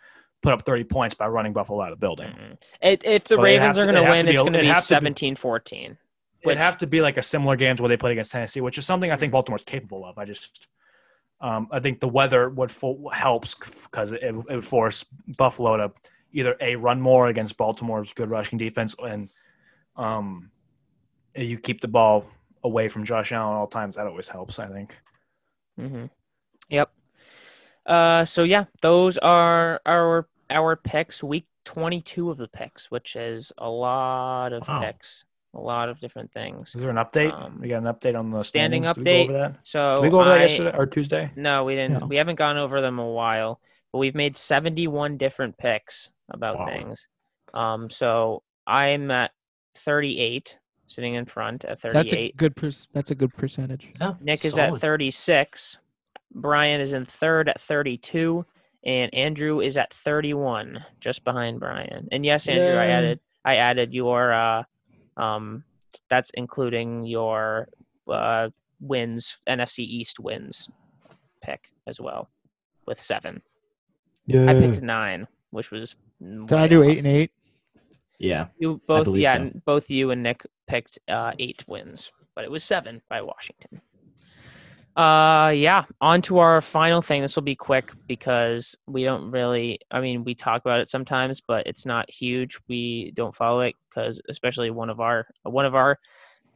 put 0.42 0.52
up 0.52 0.62
30 0.64 0.84
points 0.84 1.16
by 1.16 1.26
running 1.26 1.52
Buffalo 1.52 1.82
out 1.82 1.90
of 1.90 1.98
the 1.98 2.06
building. 2.06 2.28
Mm-mm. 2.28 2.56
It, 2.80 3.02
if 3.04 3.24
the 3.24 3.34
So 3.34 3.42
Ravens 3.42 3.78
are 3.78 3.82
going 3.82 3.96
to 3.96 4.08
win, 4.08 4.28
it's 4.28 4.40
going 4.40 4.52
to 4.52 4.60
be 4.60 4.68
have 4.68 4.84
17-14. 4.84 5.96
It'd 6.44 6.56
have 6.58 6.78
to 6.78 6.86
be 6.86 7.00
like 7.00 7.16
a 7.16 7.22
similar 7.22 7.56
games 7.56 7.80
where 7.80 7.88
they 7.88 7.96
played 7.96 8.12
against 8.12 8.30
Tennessee, 8.30 8.60
which 8.60 8.78
is 8.78 8.86
something 8.86 9.10
I 9.10 9.16
think 9.16 9.32
Baltimore's 9.32 9.62
capable 9.64 10.04
of. 10.04 10.16
I 10.18 10.24
just, 10.24 10.68
um, 11.40 11.66
I 11.72 11.80
think 11.80 11.98
the 11.98 12.06
weather 12.06 12.48
would 12.50 12.70
fo- 12.70 13.08
helps 13.08 13.56
because 13.86 14.12
it, 14.12 14.22
it 14.22 14.32
would 14.48 14.64
force 14.64 15.04
Buffalo 15.36 15.76
to 15.78 15.92
either 16.32 16.54
a 16.60 16.76
run 16.76 17.00
more 17.00 17.26
against 17.26 17.56
Baltimore's 17.56 18.12
good 18.12 18.30
rushing 18.30 18.56
defense, 18.58 18.94
and 19.02 19.32
um, 19.96 20.52
you 21.34 21.58
keep 21.58 21.80
the 21.80 21.88
ball 21.88 22.26
away 22.66 22.88
from 22.88 23.04
Josh 23.04 23.32
Allen 23.32 23.54
at 23.54 23.58
all 23.58 23.66
times. 23.66 23.96
That 23.96 24.06
always 24.06 24.28
helps. 24.28 24.58
I 24.58 24.66
think. 24.66 24.98
hmm 25.78 26.06
Yep. 26.68 26.90
Uh, 27.86 28.24
so 28.24 28.42
yeah, 28.42 28.64
those 28.82 29.16
are 29.18 29.80
our 29.86 30.28
our 30.50 30.76
picks. 30.76 31.22
Week 31.22 31.46
twenty 31.64 32.02
two 32.02 32.30
of 32.30 32.38
the 32.38 32.48
picks, 32.48 32.90
which 32.90 33.16
is 33.16 33.52
a 33.58 33.68
lot 33.68 34.52
of 34.52 34.66
Wow. 34.66 34.80
picks, 34.82 35.24
a 35.54 35.60
lot 35.60 35.88
of 35.88 36.00
different 36.00 36.32
things. 36.32 36.74
Is 36.74 36.80
there 36.80 36.90
an 36.90 36.96
update? 36.96 37.32
Um, 37.32 37.60
we 37.60 37.68
got 37.68 37.78
an 37.78 37.94
update 37.94 38.18
on 38.18 38.30
the 38.30 38.42
standing 38.42 38.84
standings? 38.84 38.96
Did 38.96 39.04
we 39.04 39.04
update. 39.04 39.26
go 39.28 39.34
over 39.34 39.50
that? 39.52 39.60
So 39.62 40.02
Did 40.02 40.02
we 40.02 40.10
go 40.10 40.20
over 40.20 40.30
that 40.30 40.40
yesterday 40.40 40.76
or 40.76 40.86
Tuesday? 40.86 41.30
No, 41.36 41.64
we 41.64 41.74
didn't. 41.76 42.00
No. 42.00 42.06
We 42.06 42.16
haven't 42.16 42.36
gone 42.36 42.56
over 42.58 42.80
them 42.80 42.98
a 42.98 43.08
while, 43.08 43.60
but 43.92 43.98
we've 43.98 44.14
made 44.16 44.36
seventy 44.36 44.88
one 44.88 45.16
different 45.16 45.56
picks 45.56 46.10
about 46.28 46.58
Wow. 46.58 46.66
things. 46.66 47.06
Um, 47.54 47.90
so 47.90 48.42
I'm 48.66 49.12
at 49.12 49.30
thirty 49.76 50.18
eight, 50.18 50.58
sitting 50.86 51.14
in 51.14 51.24
front 51.24 51.64
at 51.64 51.80
thirty 51.80 51.94
That's 51.94 52.12
a 52.12 52.32
good. 52.36 52.56
Per- 52.56 52.70
that's 52.92 53.10
a 53.10 53.14
good 53.14 53.34
percentage. 53.36 53.88
Yeah, 54.00 54.14
Nick 54.20 54.44
is 54.44 54.58
at 54.58 54.78
36. 54.78 55.78
Brian 56.34 56.80
is 56.80 56.92
in 56.92 57.06
third 57.06 57.48
at 57.48 57.60
32. 57.60 58.44
And 58.84 59.12
Andrew 59.12 59.60
is 59.60 59.76
at 59.76 59.92
31, 59.92 60.84
just 61.00 61.24
behind 61.24 61.58
Brian. 61.58 62.06
And 62.12 62.24
yes, 62.24 62.46
Andrew, 62.46 62.78
I 62.78 62.86
added 62.86 63.20
I 63.44 63.56
added 63.56 63.92
your 63.92 64.32
uh 64.32 64.62
um 65.16 65.64
that's 66.08 66.30
including 66.34 67.04
your 67.04 67.68
uh 68.08 68.50
wins 68.80 69.38
NFC 69.48 69.80
East 69.80 70.20
wins 70.20 70.68
pick 71.42 71.72
as 71.88 72.00
well 72.00 72.28
with 72.86 73.00
seven. 73.00 73.42
Yeah. 74.26 74.48
I 74.48 74.54
picked 74.54 74.82
nine, 74.82 75.26
which 75.50 75.70
was 75.70 75.96
Can 76.20 76.52
I 76.52 76.68
do 76.68 76.82
eight 76.82 76.98
and 76.98 77.06
eight? 77.06 77.32
Yeah. 78.18 78.46
You 78.58 78.80
both 78.86 79.08
yeah, 79.08 79.36
so. 79.36 79.50
both 79.64 79.90
you 79.90 80.10
and 80.10 80.22
Nick 80.22 80.46
picked 80.66 80.98
uh, 81.08 81.32
eight 81.38 81.64
wins, 81.66 82.10
but 82.34 82.44
it 82.44 82.50
was 82.50 82.64
seven 82.64 83.02
by 83.08 83.22
Washington. 83.22 83.80
Uh 84.96 85.50
yeah, 85.54 85.84
on 86.00 86.22
to 86.22 86.38
our 86.38 86.62
final 86.62 87.02
thing. 87.02 87.20
This 87.20 87.36
will 87.36 87.42
be 87.42 87.54
quick 87.54 87.92
because 88.08 88.74
we 88.86 89.04
don't 89.04 89.30
really 89.30 89.78
I 89.90 90.00
mean, 90.00 90.24
we 90.24 90.34
talk 90.34 90.62
about 90.62 90.80
it 90.80 90.88
sometimes, 90.88 91.42
but 91.46 91.66
it's 91.66 91.84
not 91.84 92.10
huge. 92.10 92.58
We 92.66 93.12
don't 93.14 93.36
follow 93.36 93.60
it 93.60 93.74
cuz 93.94 94.22
especially 94.30 94.70
one 94.70 94.88
of 94.88 94.98
our 94.98 95.26
one 95.42 95.66
of 95.66 95.74
our 95.74 95.98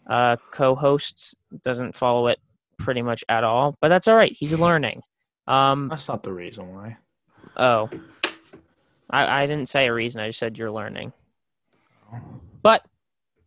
uh 0.09 0.37
co-hosts 0.53 1.35
doesn't 1.63 1.95
follow 1.95 2.29
it 2.29 2.41
pretty 2.79 3.03
much 3.03 3.23
at 3.29 3.45
all, 3.45 3.77
but 3.83 3.89
that's 3.89 4.09
all 4.09 4.17
right. 4.17 4.33
He's 4.33 4.59
learning. 4.59 5.03
Um 5.47 5.89
That's 5.89 6.09
not 6.09 6.23
the 6.23 6.33
reason 6.33 6.75
why. 6.75 6.97
Oh. 7.59 7.91
I, 9.11 9.43
I 9.43 9.47
didn't 9.47 9.69
say 9.69 9.87
a 9.87 9.93
reason. 9.93 10.21
I 10.23 10.29
just 10.29 10.39
said 10.39 10.57
you're 10.57 10.71
learning. 10.71 11.13
But 12.63 12.85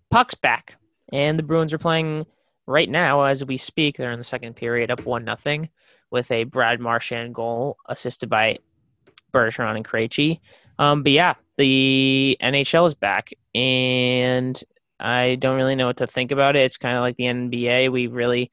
Puck's 0.10 0.36
back, 0.36 0.76
and 1.12 1.38
the 1.38 1.44
Bruins 1.44 1.74
are 1.74 1.78
playing 1.80 2.26
right 2.68 2.90
now 2.90 3.24
as 3.24 3.44
we 3.44 3.58
speak. 3.58 3.98
They're 3.98 4.12
in 4.12 4.20
the 4.20 4.24
second 4.24 4.56
period, 4.56 4.92
up 4.92 5.06
one 5.06 5.26
nothing, 5.26 5.70
with 6.12 6.30
a 6.32 6.44
Brad 6.44 6.80
Marchand 6.80 7.36
goal 7.36 7.78
assisted 7.88 8.30
by 8.30 8.60
Bergeron 9.34 9.76
and 9.76 9.86
Krejci. 9.86 10.40
Um, 10.80 11.04
but 11.04 11.12
yeah, 11.12 11.34
the 11.58 12.38
NHL 12.42 12.88
is 12.88 12.94
back, 12.94 13.32
and 13.54 14.62
I 15.00 15.36
don't 15.36 15.58
really 15.58 15.76
know 15.76 15.88
what 15.88 15.98
to 15.98 16.08
think 16.08 16.32
about 16.32 16.56
it. 16.56 16.66
It's 16.66 16.78
kind 16.78 16.98
of 16.98 17.02
like 17.02 17.18
the 17.18 17.26
NBA. 17.26 17.92
We 17.92 18.08
really 18.08 18.52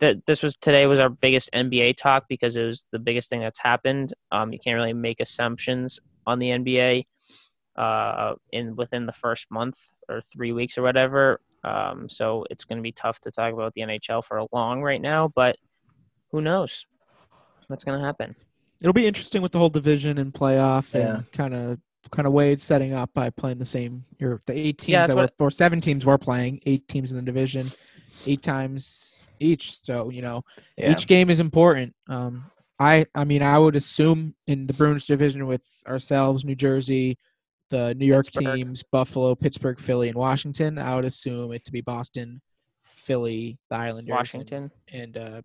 that 0.00 0.24
this 0.26 0.42
was 0.42 0.56
today 0.56 0.86
was 0.86 0.98
our 0.98 1.10
biggest 1.10 1.50
NBA 1.52 1.96
talk 1.96 2.24
because 2.28 2.56
it 2.56 2.64
was 2.64 2.88
the 2.90 2.98
biggest 2.98 3.28
thing 3.28 3.40
that's 3.40 3.58
happened. 3.58 4.14
Um, 4.32 4.52
you 4.52 4.58
can't 4.58 4.76
really 4.76 4.94
make 4.94 5.20
assumptions 5.20 6.00
on 6.26 6.38
the 6.38 6.48
NBA 6.48 7.04
uh, 7.80 8.34
in 8.52 8.76
within 8.76 9.06
the 9.06 9.12
first 9.12 9.46
month 9.50 9.78
or 10.08 10.20
three 10.20 10.52
weeks 10.52 10.76
or 10.76 10.82
whatever. 10.82 11.40
Um, 11.64 12.08
so 12.08 12.44
it's 12.50 12.64
going 12.64 12.78
to 12.78 12.82
be 12.82 12.92
tough 12.92 13.20
to 13.20 13.30
talk 13.30 13.52
about 13.52 13.72
the 13.74 13.82
NHL 13.82 14.24
for 14.24 14.38
a 14.38 14.46
long 14.52 14.82
right 14.82 15.00
now, 15.00 15.30
but 15.34 15.56
who 16.30 16.40
knows 16.40 16.86
what's 17.68 17.84
going 17.84 17.98
to 17.98 18.04
happen? 18.04 18.34
It'll 18.80 18.92
be 18.92 19.06
interesting 19.06 19.42
with 19.42 19.52
the 19.52 19.58
whole 19.58 19.68
division 19.68 20.18
and 20.18 20.32
playoff 20.32 20.94
Yeah. 20.94 21.16
and 21.16 21.32
kind 21.32 21.54
of 21.54 21.78
kind 22.10 22.26
of 22.26 22.32
way 22.32 22.50
it's 22.52 22.64
setting 22.64 22.92
up 22.94 23.10
by 23.14 23.28
playing 23.30 23.58
the 23.58 23.66
same. 23.66 24.04
You're 24.18 24.40
the 24.46 24.54
eight 24.58 24.78
teams 24.78 24.88
Yeah, 24.88 25.06
that 25.06 25.14
were 25.16 25.22
what- 25.24 25.34
or 25.38 25.50
seven 25.50 25.80
teams 25.80 26.04
were 26.06 26.16
playing, 26.18 26.60
eight 26.66 26.88
teams 26.88 27.10
in 27.12 27.16
the 27.18 27.22
division, 27.22 27.70
eight 28.26 28.42
times 28.42 29.24
each. 29.38 29.82
So 29.84 30.10
you 30.10 30.22
know 30.22 30.42
Yeah. 30.76 30.92
each 30.92 31.06
game 31.06 31.28
is 31.30 31.40
important. 31.40 31.94
Um, 32.08 32.50
I 32.78 33.04
I 33.14 33.24
mean 33.24 33.42
I 33.42 33.58
would 33.58 33.76
assume 33.76 34.34
in 34.46 34.66
the 34.66 34.72
Bruins 34.72 35.04
division 35.06 35.46
with 35.46 35.66
ourselves, 35.86 36.44
New 36.44 36.54
Jersey, 36.56 37.18
the 37.70 37.94
New 37.94 38.06
York 38.06 38.26
Pittsburgh. 38.26 38.56
teams, 38.56 38.82
Buffalo, 38.90 39.34
Pittsburgh, 39.34 39.78
Philly, 39.78 40.08
and 40.08 40.16
Washington. 40.18 40.78
I 40.78 40.94
would 40.96 41.04
assume 41.04 41.52
it 41.52 41.64
to 41.64 41.72
be 41.72 41.80
Boston, 41.80 42.40
Philly, 42.96 43.58
the 43.70 43.76
Islanders, 43.76 44.10
Washington. 44.12 44.70
and 44.92 45.16
uh, 45.16 45.42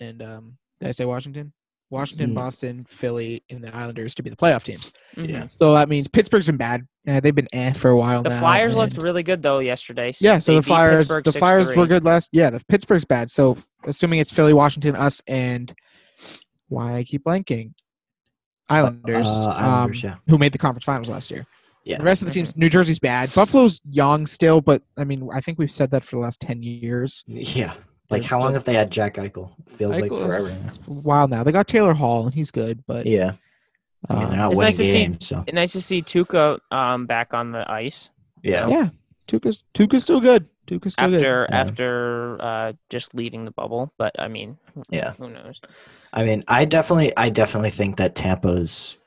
and 0.00 0.22
um, 0.22 0.58
did 0.80 0.88
I 0.88 0.92
say 0.92 1.04
Washington? 1.04 1.52
Washington, 1.90 2.32
Mm. 2.32 2.34
Boston, 2.34 2.84
Philly, 2.86 3.42
and 3.48 3.64
the 3.64 3.74
Islanders 3.74 4.14
to 4.16 4.22
be 4.22 4.28
the 4.28 4.36
playoff 4.36 4.62
teams. 4.62 4.92
Mhm. 5.16 5.28
Yeah. 5.30 5.48
So 5.48 5.72
that 5.72 5.88
means 5.88 6.06
Pittsburgh's 6.06 6.44
been 6.46 6.58
bad. 6.58 6.86
Uh, 7.06 7.18
they've 7.20 7.34
been 7.34 7.48
eh 7.54 7.72
for 7.72 7.88
a 7.90 7.96
while 7.96 8.22
The 8.22 8.28
now. 8.28 8.40
Flyers 8.40 8.76
looked 8.76 8.98
really 8.98 9.22
good 9.22 9.42
though 9.42 9.60
yesterday. 9.60 10.12
yeah. 10.20 10.38
So 10.38 10.54
the 10.54 10.62
Flyers, 10.62 11.04
Pittsburgh 11.04 11.24
the 11.24 11.32
Flyers 11.32 11.74
were 11.74 11.86
good 11.86 12.04
last. 12.04 12.28
Yeah, 12.32 12.50
the 12.50 12.60
Pittsburgh's 12.68 13.06
bad. 13.06 13.30
So 13.30 13.56
assuming 13.84 14.20
it's 14.20 14.30
Philly, 14.32 14.52
Washington, 14.52 14.96
us, 14.96 15.22
and 15.26 15.72
why 16.68 16.94
I 16.96 17.04
keep 17.04 17.24
blanking, 17.24 17.72
Islanders, 18.68 19.26
Uh, 19.26 19.46
Islanders, 19.48 20.04
um, 20.04 20.10
yeah. 20.10 20.16
who 20.28 20.36
made 20.36 20.52
the 20.52 20.58
conference 20.58 20.84
finals 20.84 21.08
last 21.08 21.30
year. 21.30 21.46
Yeah. 21.88 21.98
The 21.98 22.04
rest 22.04 22.20
of 22.22 22.28
the 22.28 22.34
teams, 22.34 22.54
New 22.56 22.68
Jersey's 22.68 22.98
bad. 22.98 23.32
Buffalo's 23.34 23.80
young 23.90 24.26
still, 24.26 24.60
but 24.60 24.82
I 24.98 25.04
mean, 25.04 25.28
I 25.32 25.40
think 25.40 25.58
we've 25.58 25.70
said 25.70 25.90
that 25.92 26.04
for 26.04 26.16
the 26.16 26.20
last 26.22 26.40
ten 26.40 26.62
years. 26.62 27.24
Yeah. 27.26 27.74
Like 28.10 28.22
They're 28.22 28.28
how 28.30 28.38
long 28.40 28.48
still- 28.48 28.54
have 28.54 28.64
they 28.64 28.74
had 28.74 28.90
Jack 28.90 29.14
Eichel? 29.16 29.50
Feels 29.68 29.94
like 29.96 30.04
Eichel 30.04 30.18
is- 30.18 30.22
forever. 30.26 30.48
now. 30.50 30.72
A 30.86 30.90
while 30.92 31.28
now. 31.28 31.42
They 31.44 31.52
got 31.52 31.66
Taylor 31.66 31.94
Hall, 31.94 32.26
and 32.26 32.34
he's 32.34 32.50
good, 32.50 32.84
but 32.86 33.06
Yeah. 33.06 33.32
I 34.08 34.14
mean, 34.14 34.28
they're 34.28 34.36
not 34.36 34.50
It's 34.52 34.58
winning 34.58 34.66
nice 34.68 34.76
to 34.76 34.84
see- 34.84 34.92
games, 34.92 35.26
so 35.26 35.44
Nice 35.52 35.72
to 35.72 35.80
see 35.82 36.02
Tuukka 36.02 36.58
um, 36.70 37.06
back 37.06 37.32
on 37.34 37.52
the 37.52 37.68
ice 37.70 38.10
yeah. 38.42 38.68
yeah, 38.68 38.88
Tuukka's 39.26 39.64
Tuukka's 39.74 40.02
still 40.02 40.20
good. 40.20 40.48
Tuukka's 40.68 40.92
still 40.92 41.08
good. 41.08 41.16
after 41.24 41.46
Yeah. 41.50 41.60
after 41.60 42.36
uh, 42.42 42.72
just 42.90 43.14
leaving 43.14 43.44
the 43.46 43.50
bubble. 43.50 43.92
But 43.98 44.14
I 44.18 44.28
mean, 44.28 44.58
Yeah. 44.90 45.14
who 45.14 45.30
knows? 45.30 45.58
I 46.12 46.24
mean, 46.24 46.44
I 46.46 46.64
definitely, 46.66 47.12
I 47.16 47.28
definitely 47.30 47.70
think 47.70 47.96
that 47.96 48.14
Tampa's 48.14 48.98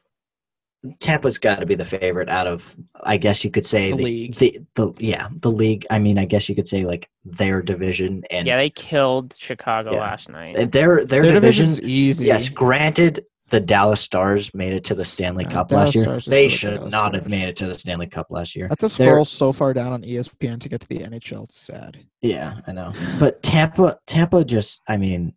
Tampa's 1.00 1.38
got 1.38 1.60
to 1.60 1.66
be 1.68 1.76
the 1.76 1.86
favorite 1.86 2.28
out 2.28 2.48
of, 2.48 2.76
I 3.04 3.18
guess 3.18 3.44
you 3.44 3.52
could 3.52 3.66
say 3.68 3.92
The 3.92 3.98
the, 3.98 4.04
league. 4.04 4.36
The, 4.38 4.60
the 4.76 4.94
yeah, 4.98 5.28
the 5.32 5.52
league. 5.52 5.86
I 5.92 6.00
mean, 6.00 6.18
I 6.18 6.26
guess 6.26 6.50
you 6.50 6.56
could 6.56 6.68
say 6.68 6.86
like 6.86 7.08
their 7.24 7.62
division 7.62 8.24
and 8.32 8.48
yeah, 8.48 8.58
they 8.58 8.72
killed 8.72 9.36
Chicago 9.38 9.94
Yeah. 9.94 10.00
last 10.02 10.30
night. 10.30 10.56
and 10.58 10.72
their 10.72 11.06
their, 11.06 11.22
Their 11.22 11.34
division. 11.34 11.68
division's 11.70 11.82
easy. 11.82 12.26
Yes, 12.26 12.50
granted, 12.50 13.26
the 13.50 13.60
Dallas 13.60 14.02
Stars 14.02 14.56
made 14.56 14.74
it 14.74 14.84
to 14.86 14.96
the 14.96 15.06
Stanley 15.06 15.44
Yeah, 15.44 15.52
Cup 15.52 15.70
Dallas 15.70 15.88
last 15.88 15.96
year. 15.96 16.04
Stars 16.06 16.26
They 16.26 16.50
still 16.50 16.72
the 16.72 16.76
should 16.76 16.78
Dallas 16.80 16.92
not 16.92 17.14
have 17.14 17.28
made 17.30 17.48
it 17.50 17.56
to 17.58 17.68
the 17.68 17.78
Stanley 17.78 18.08
Cup 18.08 18.28
last 18.32 18.56
year. 18.56 18.68
That's 18.70 18.84
a 18.84 18.98
They're- 18.98 19.12
scroll 19.12 19.26
so 19.26 19.54
far 19.54 19.74
down 19.74 19.94
on 19.94 20.02
ESPN 20.04 20.60
to 20.62 20.70
get 20.70 20.82
to 20.82 20.88
the 20.88 21.00
NHL. 21.00 21.44
It's 21.44 21.58
sad. 21.58 22.00
Yeah, 22.22 22.62
I 22.66 22.72
know. 22.72 22.94
But 23.20 23.44
Tampa, 23.44 24.00
Tampa 24.08 24.44
just, 24.46 24.82
I 24.88 24.98
mean, 24.98 25.34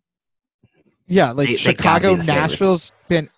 Yeah, 1.07 1.33
like 1.33 1.47
They- 1.49 1.53
they 1.53 1.57
Chicago, 1.57 2.11
be 2.13 2.15
the 2.15 2.23
favorite. 2.23 2.41
Nashville's 2.41 2.91
been 3.09 3.29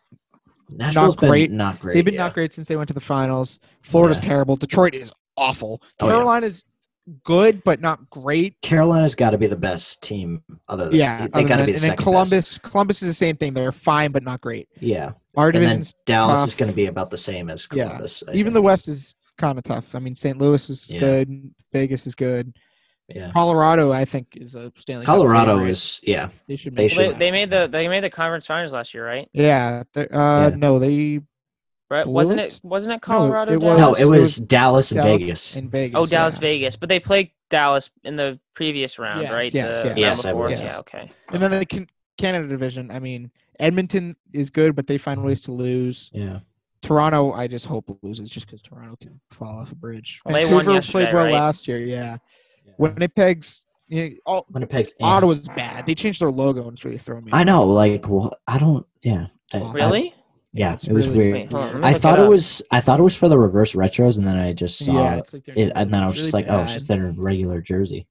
Nashville's 0.69 1.15
been 1.15 1.29
great. 1.29 1.51
not 1.51 1.79
great. 1.79 1.95
they've 1.95 2.05
been 2.05 2.13
yeah. 2.15 2.23
not 2.25 2.33
great 2.33 2.53
since 2.53 2.67
they 2.67 2.75
went 2.75 2.87
to 2.89 2.93
the 2.93 2.99
finals. 3.01 3.59
Florida's 3.83 4.17
Yeah. 4.17 4.29
terrible. 4.29 4.55
Detroit 4.55 4.93
is 4.93 5.11
awful. 5.37 5.81
Oh, 5.99 6.07
yeah. 6.07 6.13
Carolina's 6.13 6.65
good 7.23 7.63
but 7.63 7.79
not 7.79 8.09
great. 8.09 8.59
Carolina's 8.61 9.15
got 9.15 9.29
to 9.29 9.37
be 9.37 9.47
the 9.47 9.55
best 9.55 10.01
team. 10.03 10.41
Other 10.67 10.85
than 10.85 10.95
Yeah, 10.95 11.27
they 11.27 11.43
got 11.43 11.57
to 11.57 11.65
be 11.65 11.71
the 11.71 11.77
and 11.77 11.91
then 11.91 11.95
Columbus. 11.97 12.57
Columbus 12.57 13.01
is 13.01 13.07
the 13.09 13.13
same 13.13 13.37
thing. 13.37 13.53
They're 13.53 13.71
fine 13.71 14.11
but 14.11 14.23
not 14.23 14.41
great. 14.41 14.67
Yeah, 14.81 15.11
Our 15.37 15.49
and 15.49 15.63
then 15.65 15.83
Dallas 16.05 16.39
tough. 16.39 16.47
is 16.49 16.55
going 16.55 16.69
to 16.71 16.75
be 16.75 16.87
about 16.87 17.09
the 17.11 17.17
same 17.17 17.49
as 17.49 17.65
Yeah. 17.71 17.85
Columbus. 17.85 18.23
I 18.27 18.31
even 18.31 18.45
think. 18.45 18.53
the 18.55 18.61
West 18.61 18.87
is 18.89 19.15
kind 19.37 19.57
of 19.57 19.63
tough. 19.63 19.95
I 19.95 19.99
mean, 19.99 20.15
St. 20.17 20.37
Louis 20.37 20.69
is 20.69 20.91
Yeah. 20.91 20.99
good. 20.99 21.51
Vegas 21.71 22.07
is 22.07 22.15
good. 22.15 22.53
Yeah. 23.07 23.31
Colorado, 23.31 23.91
I 23.91 24.05
think, 24.05 24.35
is 24.35 24.55
a 24.55 24.71
Stanley. 24.77 25.05
Colorado 25.05 25.55
favorite. 25.57 25.69
is 25.71 25.99
yeah. 26.03 26.29
They 26.47 26.55
should. 26.57 26.75
they 26.75 26.87
should. 26.87 27.15
They, 27.15 27.19
they 27.19 27.31
made 27.31 27.49
the 27.49 27.67
they 27.71 27.87
made 27.87 28.03
the 28.03 28.09
conference 28.09 28.45
finals 28.47 28.73
last 28.73 28.93
year, 28.93 29.05
right? 29.05 29.29
Yeah. 29.33 29.83
they- 29.93 30.07
Uh, 30.07 30.49
Yeah. 30.49 30.55
No, 30.55 30.79
they. 30.79 31.21
Right? 31.89 32.05
Wasn't 32.05 32.39
it? 32.39 32.53
it? 32.55 32.59
Wasn't 32.63 32.91
it 32.91 32.95
No, 32.95 32.99
Colorado? 32.99 33.53
it 33.53 33.61
was- 33.61 33.77
Dallas? 33.77 33.79
No, 33.79 33.93
it 33.93 34.01
it 34.01 34.05
was 34.09 34.19
was 34.19 34.35
Dallas 34.37 34.91
and 34.91 35.01
Dallas 35.01 35.21
Vegas. 35.21 35.55
in 35.55 35.69
Vegas. 35.69 35.95
Oh, 35.97 36.05
Dallas, 36.05 36.35
yeah. 36.35 36.39
Vegas, 36.41 36.75
but 36.75 36.89
they 36.89 36.99
played 36.99 37.31
Dallas 37.49 37.89
in 38.03 38.17
the 38.17 38.39
previous 38.55 38.99
round, 38.99 39.21
Yes, 39.21 39.31
right? 39.31 39.53
yes, 39.53 39.81
the 39.83 39.87
yes. 39.97 40.25
round 40.25 40.49
Yes, 40.49 40.59
I 40.59 40.63
Yeah, 40.65 40.79
okay. 40.79 41.03
And 41.31 41.41
then 41.41 41.51
the 41.51 41.65
can- 41.65 41.87
Canada 42.17 42.47
division. 42.49 42.91
I 42.91 42.99
mean, 42.99 43.31
Edmonton 43.57 44.17
is 44.33 44.49
good, 44.49 44.75
but 44.75 44.87
they 44.87 44.97
find 44.97 45.23
ways 45.23 45.39
to 45.43 45.51
lose. 45.53 46.11
Yeah, 46.13 46.39
Toronto, 46.81 47.31
I 47.31 47.47
just 47.47 47.65
hope 47.67 47.89
loses 48.01 48.29
just 48.31 48.47
because 48.47 48.61
Toronto 48.61 48.97
can 48.99 49.21
fall 49.31 49.57
off 49.59 49.71
a 49.71 49.75
bridge. 49.75 50.19
Well, 50.25 50.33
they 50.35 50.43
won 50.43 50.55
Vancouver 50.65 50.73
yesterday, 50.73 50.91
played 51.05 51.13
well 51.13 51.25
right? 51.25 51.33
last 51.33 51.67
year. 51.69 51.77
Yeah. 51.79 52.17
Winnipeg's. 52.77 53.65
You 53.89 54.09
know, 54.09 54.15
all, 54.25 54.45
Winnipeg's. 54.51 54.93
Ottawa's 55.01 55.39
bad. 55.47 55.85
They 55.85 55.95
changed 55.95 56.21
their 56.21 56.31
logo 56.31 56.63
and 56.63 56.73
it's 56.73 56.83
really 56.83 56.97
throwing 56.97 57.23
me. 57.25 57.31
I 57.33 57.43
know, 57.43 57.65
like, 57.65 58.07
well, 58.09 58.33
I 58.47 58.57
don't. 58.59 58.85
Yeah, 59.01 59.27
I- 59.53 59.59
I- 59.59 59.71
Really? 59.71 60.13
yeah, 60.51 60.73
It's 60.73 60.85
it 60.87 60.91
was 60.93 61.07
really 61.07 61.31
weird. 61.31 61.51
Wait, 61.53 61.53
on. 61.75 61.83
I 61.85 61.93
thought 61.93 62.19
it 62.19 62.23
it 62.25 62.27
was. 62.27 62.61
I 62.71 62.81
thought 62.81 62.99
it 62.99 63.03
was 63.03 63.15
for 63.15 63.29
the 63.29 63.37
reverse 63.37 63.73
retros, 63.73 64.17
and 64.17 64.27
then 64.27 64.37
I 64.37 64.51
just 64.53 64.77
saw 64.79 64.91
yeah, 64.93 65.15
it, 65.15 65.29
like 65.33 65.47
it, 65.47 65.71
and 65.75 65.93
then 65.93 66.03
I 66.03 66.07
was 66.07 66.17
really 66.17 66.23
just 66.25 66.33
like, 66.33 66.45
oh, 66.49 66.59
it's 66.63 66.71
bad. 66.71 66.73
just 66.73 66.87
their 66.89 67.13
regular 67.15 67.61
jersey. 67.61 68.07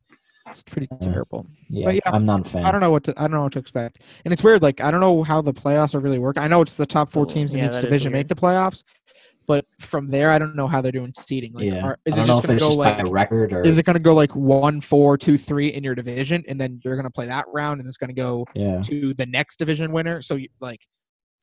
It's 0.48 0.62
pretty 0.62 0.88
Yeah. 0.92 1.08
terrible. 1.12 1.46
Yeah, 1.68 1.90
yeah, 1.90 2.00
I'm 2.06 2.24
not 2.24 2.46
a 2.46 2.48
fan. 2.48 2.64
I 2.64 2.70
don't 2.72 2.80
know 2.80 2.92
what 2.92 3.04
to. 3.04 3.14
I 3.18 3.22
don't 3.22 3.32
know 3.32 3.42
what 3.42 3.52
to 3.54 3.58
expect. 3.58 3.98
And 4.24 4.32
it's 4.32 4.42
weird. 4.44 4.62
Like 4.62 4.80
I 4.80 4.90
don't 4.90 5.00
know 5.00 5.24
how 5.24 5.42
the 5.42 5.52
playoffs 5.52 5.94
are 5.94 6.00
really 6.00 6.20
work. 6.20 6.38
I 6.38 6.46
know 6.46 6.62
it's 6.62 6.74
the 6.74 6.86
top 6.86 7.12
four 7.12 7.26
teams 7.26 7.52
in 7.54 7.58
yeah, 7.58 7.74
each 7.74 7.82
division 7.82 8.12
make 8.12 8.28
the 8.28 8.34
playoffs, 8.36 8.84
but 9.46 9.64
from 9.80 10.08
there, 10.10 10.30
I 10.30 10.38
don't 10.38 10.56
know 10.56 10.66
how 10.66 10.80
they're 10.80 10.92
doing 10.92 11.12
seeding. 11.16 11.52
Like, 11.52 11.66
yeah, 11.66 11.84
are, 11.84 11.98
is 12.04 12.18
I 12.18 12.22
it 12.22 12.26
don't 12.26 12.28
know 12.28 12.34
just 12.34 12.44
if 12.44 12.46
going 12.48 12.56
it's 12.56 12.64
to 12.64 12.66
go 12.66 12.68
just 12.68 12.78
like? 12.78 12.98
by 12.98 13.08
record 13.08 13.52
or 13.52 13.62
Is 13.62 13.78
it 13.78 13.84
going 13.84 13.96
to 13.96 14.02
go 14.02 14.14
like 14.14 14.34
one, 14.34 14.80
four, 14.80 15.16
two, 15.16 15.38
three 15.38 15.68
in 15.68 15.84
your 15.84 15.94
division, 15.94 16.44
and 16.48 16.60
then 16.60 16.80
you're 16.84 16.96
going 16.96 17.04
to 17.04 17.10
play 17.10 17.26
that 17.26 17.46
round, 17.52 17.80
and 17.80 17.88
it's 17.88 17.96
going 17.96 18.08
to 18.08 18.14
go 18.14 18.46
yeah. 18.54 18.82
to 18.82 19.14
the 19.14 19.26
next 19.26 19.58
division 19.58 19.92
winner? 19.92 20.22
So, 20.22 20.36
you, 20.36 20.48
like, 20.60 20.80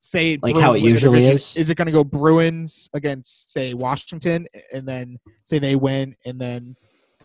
say 0.02 0.38
Like 0.42 0.56
how 0.58 0.74
it 0.74 0.82
usually 0.82 1.20
division, 1.20 1.36
is? 1.36 1.58
Is 1.58 1.70
it 1.70 1.76
going 1.76 1.86
to 1.88 1.92
go 1.92 2.04
Bruins 2.04 2.90
against 2.94 3.52
say 3.52 3.74
Washington, 3.74 4.48
and 4.72 4.88
then 4.88 5.18
say 5.44 5.60
they 5.60 5.76
win, 5.76 6.16
and 6.26 6.40
then 6.40 6.76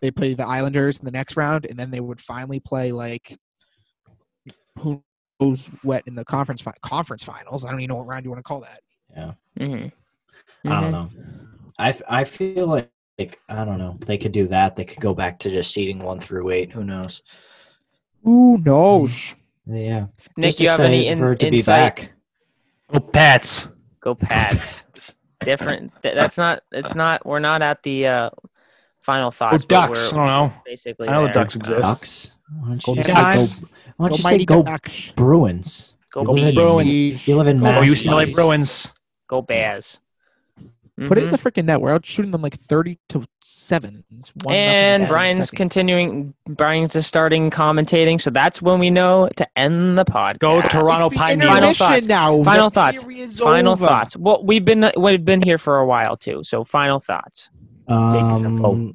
they 0.00 0.10
play 0.10 0.34
the 0.34 0.46
Islanders 0.46 0.98
in 0.98 1.04
the 1.04 1.10
next 1.10 1.36
round, 1.36 1.66
and 1.66 1.78
then 1.78 1.90
they 1.90 2.00
would 2.00 2.20
finally 2.20 2.60
play 2.60 2.92
like 2.92 3.36
who 4.78 5.02
knows 5.40 5.68
what 5.82 6.04
in 6.06 6.14
the 6.14 6.24
conference 6.24 6.62
fi- 6.62 6.72
conference 6.82 7.24
finals? 7.24 7.64
I 7.64 7.70
don't 7.70 7.80
even 7.80 7.88
know 7.88 7.96
what 7.96 8.06
round 8.06 8.24
you 8.24 8.30
want 8.30 8.38
to 8.38 8.44
call 8.44 8.60
that. 8.60 8.80
Yeah, 9.16 9.32
Mm-hmm. 9.58 9.88
I 10.72 10.80
don't 10.80 10.92
know. 10.92 11.10
I, 11.78 11.94
I 12.08 12.24
feel 12.24 12.66
like, 12.66 12.90
like 13.18 13.40
I 13.48 13.64
don't 13.64 13.78
know. 13.78 13.98
They 14.06 14.18
could 14.18 14.32
do 14.32 14.46
that. 14.48 14.76
They 14.76 14.84
could 14.84 15.00
go 15.00 15.14
back 15.14 15.38
to 15.40 15.50
just 15.50 15.72
seeding 15.72 15.98
one 16.00 16.20
through 16.20 16.50
eight. 16.50 16.72
Who 16.72 16.84
knows? 16.84 17.22
Who 18.24 18.58
knows? 18.58 19.34
Yeah, 19.66 20.06
Nick, 20.36 20.46
Just 20.48 20.58
do 20.58 20.64
you 20.64 20.70
have 20.70 20.80
any 20.80 21.00
excited 21.08 21.12
in, 21.12 21.18
for 21.18 21.32
it 21.32 21.40
to 21.40 21.50
be 21.50 21.56
insight? 21.58 21.96
back. 21.96 22.12
Oh, 22.92 23.00
Pats. 23.00 23.68
Go 24.00 24.14
Pats. 24.14 24.84
Different. 25.44 25.92
That's 26.02 26.38
not. 26.38 26.62
It's 26.72 26.94
not. 26.94 27.24
We're 27.26 27.38
not 27.38 27.60
at 27.62 27.82
the 27.82 28.06
uh, 28.06 28.30
final 29.02 29.30
thoughts. 29.30 29.64
but 29.64 29.68
Ducks. 29.68 30.12
I 30.12 30.16
don't 30.16 30.26
know. 30.26 30.52
basically. 30.64 31.08
I 31.08 31.12
know 31.12 31.20
the 31.22 31.26
there. 31.26 31.34
Ducks 31.34 31.54
exist. 31.54 31.82
Ducks. 31.82 32.34
Why 32.58 32.68
don't 32.68 32.86
you 32.86 32.94
Go 32.96 33.02
say 33.02 33.12
go? 33.12 33.68
Why 33.98 34.08
don't 34.08 34.16
you 34.18 34.22
say 34.24 34.44
go 34.46 34.62
Ducks. 34.62 35.12
Bruins? 35.14 35.94
Go, 36.12 36.24
Go 36.24 36.32
Bruins. 36.52 37.28
You 37.28 37.36
live 37.36 37.46
in 37.48 37.58
Oh, 37.58 37.68
Oh, 37.68 37.72
Mass. 37.80 37.84
UCLA 37.90 38.10
buddies. 38.10 38.34
Bruins. 38.34 38.92
Go 39.28 39.42
Bears. 39.42 40.00
Put 41.06 41.16
it 41.18 41.24
in 41.24 41.30
Mhm. 41.30 41.32
the 41.32 41.38
freaking 41.50 41.64
net. 41.66 41.80
We're 41.80 41.92
out 41.94 42.04
shooting 42.04 42.32
them 42.32 42.42
like 42.42 42.58
thirty 42.62 42.98
to 43.10 43.24
seven. 43.44 44.02
It's 44.18 44.32
one 44.42 44.54
And 44.54 44.62
down 44.92 44.94
in 44.94 45.00
the 45.02 45.06
Brian's 45.08 45.50
continuing. 45.52 46.34
Brian's 46.48 46.94
just 46.94 47.06
starting 47.08 47.50
commentating, 47.50 48.20
so 48.20 48.30
that's 48.30 48.60
when 48.60 48.80
we 48.80 48.90
know 48.90 49.28
to 49.36 49.46
end 49.56 49.96
the 49.96 50.04
pod. 50.04 50.38
Go 50.40 50.60
Toronto 50.62 51.06
It's 51.06 51.16
Pioneers. 51.16 51.50
Final 51.50 51.72
thoughts. 51.72 52.06
now. 52.06 52.42
Final 52.42 52.70
The 52.70 52.74
thoughts. 52.74 53.38
Final 53.38 53.72
over. 53.74 53.86
thoughts. 53.86 54.16
Well, 54.16 54.42
we've 54.44 54.64
been 54.64 54.90
we've 54.96 55.24
been 55.24 55.42
here 55.42 55.58
for 55.58 55.78
a 55.78 55.86
while 55.86 56.16
too. 56.16 56.42
So 56.44 56.64
final 56.64 56.98
thoughts. 57.00 57.48
Um, 57.86 58.12
go 58.12 58.12
Vegas 58.12 58.42
and 58.44 58.58
Foe. 58.58 58.94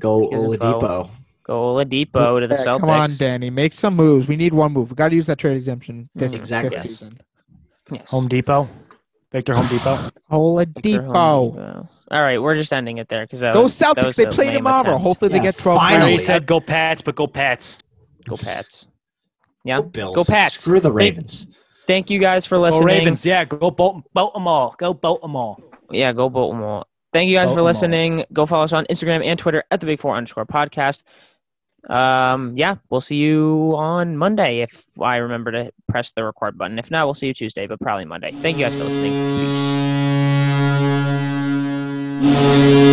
Oladipo. 0.00 1.10
Go 1.44 1.74
Oladipo 1.74 2.40
to 2.40 2.46
the 2.46 2.54
Yeah, 2.54 2.64
Celtics. 2.64 2.80
Come 2.80 2.88
on, 2.90 3.16
Danny. 3.18 3.50
Make 3.50 3.72
some 3.72 3.94
moves. 3.96 4.28
We 4.28 4.36
need 4.36 4.54
one 4.54 4.72
move. 4.72 4.90
We 4.90 4.94
got 4.96 5.08
to 5.10 5.16
use 5.16 5.26
that 5.26 5.38
trade 5.38 5.56
exemption 5.56 6.08
this, 6.14 6.34
Exactly. 6.34 6.70
this 6.70 6.82
season. 6.82 7.18
Yes. 7.90 8.08
Home 8.10 8.28
Depot. 8.28 8.68
Victor 9.32 9.54
Home 9.54 9.66
Depot. 9.68 9.96
Victor 9.96 10.20
Oladipo. 10.30 11.06
Oladipo. 11.06 11.88
All 12.10 12.22
right, 12.22 12.40
we're 12.40 12.54
just 12.56 12.72
ending 12.72 12.98
it 12.98 13.08
there 13.08 13.24
because 13.24 13.40
Go 13.40 13.64
Celtics. 13.64 14.16
They 14.16 14.26
play 14.26 14.50
tomorrow. 14.50 14.98
Hopefully 14.98 15.30
they 15.30 15.36
Yeah, 15.38 15.42
get 15.44 15.56
12 15.58 15.78
I 15.80 15.90
know 15.92 15.96
Finally. 16.00 16.12
he 16.12 16.18
said 16.18 16.46
go 16.46 16.60
Pats, 16.60 17.00
but 17.00 17.14
go 17.16 17.26
Pats. 17.26 17.78
Go 18.28 18.36
Pats. 18.36 18.86
Yeah. 19.64 19.78
Go 19.78 19.82
Bills. 19.84 20.16
Go 20.16 20.24
Pats. 20.24 20.58
Screw 20.58 20.78
the 20.80 20.92
Ravens. 20.92 21.46
Thank 21.86 22.10
you 22.10 22.18
guys 22.18 22.44
for 22.44 22.56
Go 22.58 22.62
listening. 22.62 22.86
Ravens. 22.86 23.24
Yeah, 23.24 23.44
go 23.44 23.70
bolt, 23.70 24.04
bolt 24.12 24.34
them 24.34 24.46
all. 24.46 24.74
Go 24.78 24.92
bolt 24.92 25.22
them 25.22 25.34
all. 25.36 25.58
Yeah, 25.90 26.12
go 26.12 26.28
Baltimore. 26.28 26.84
Thank 27.12 27.28
you 27.28 27.36
guys 27.36 27.44
for 27.44 27.56
Baltimore. 27.56 27.64
listening. 27.64 28.24
Go 28.32 28.46
follow 28.46 28.64
us 28.64 28.72
on 28.72 28.84
Instagram 28.90 29.24
and 29.24 29.38
Twitter 29.38 29.64
at 29.70 29.80
the 29.80 29.86
Big 29.86 30.00
Four 30.00 30.14
underscore 30.16 30.46
podcast 30.46 31.02
um, 31.88 32.56
yeah, 32.56 32.76
we'll 32.90 33.00
see 33.00 33.16
you 33.16 33.74
on 33.76 34.16
Monday 34.16 34.60
if 34.60 34.84
I 35.00 35.16
remember 35.16 35.52
to 35.52 35.72
press 35.88 36.12
the 36.12 36.24
record 36.24 36.56
button. 36.56 36.78
If 36.78 36.90
not, 36.90 37.06
we'll 37.06 37.14
see 37.14 37.26
you 37.28 37.34
Tuesday, 37.34 37.66
but 37.66 37.80
probably 37.80 38.04
Monday. 38.04 38.32
Thank 38.40 38.58
you 38.58 38.64
guys 38.64 38.74
for 38.74 38.84
listening. 38.84 39.12
Peace. 42.22 42.91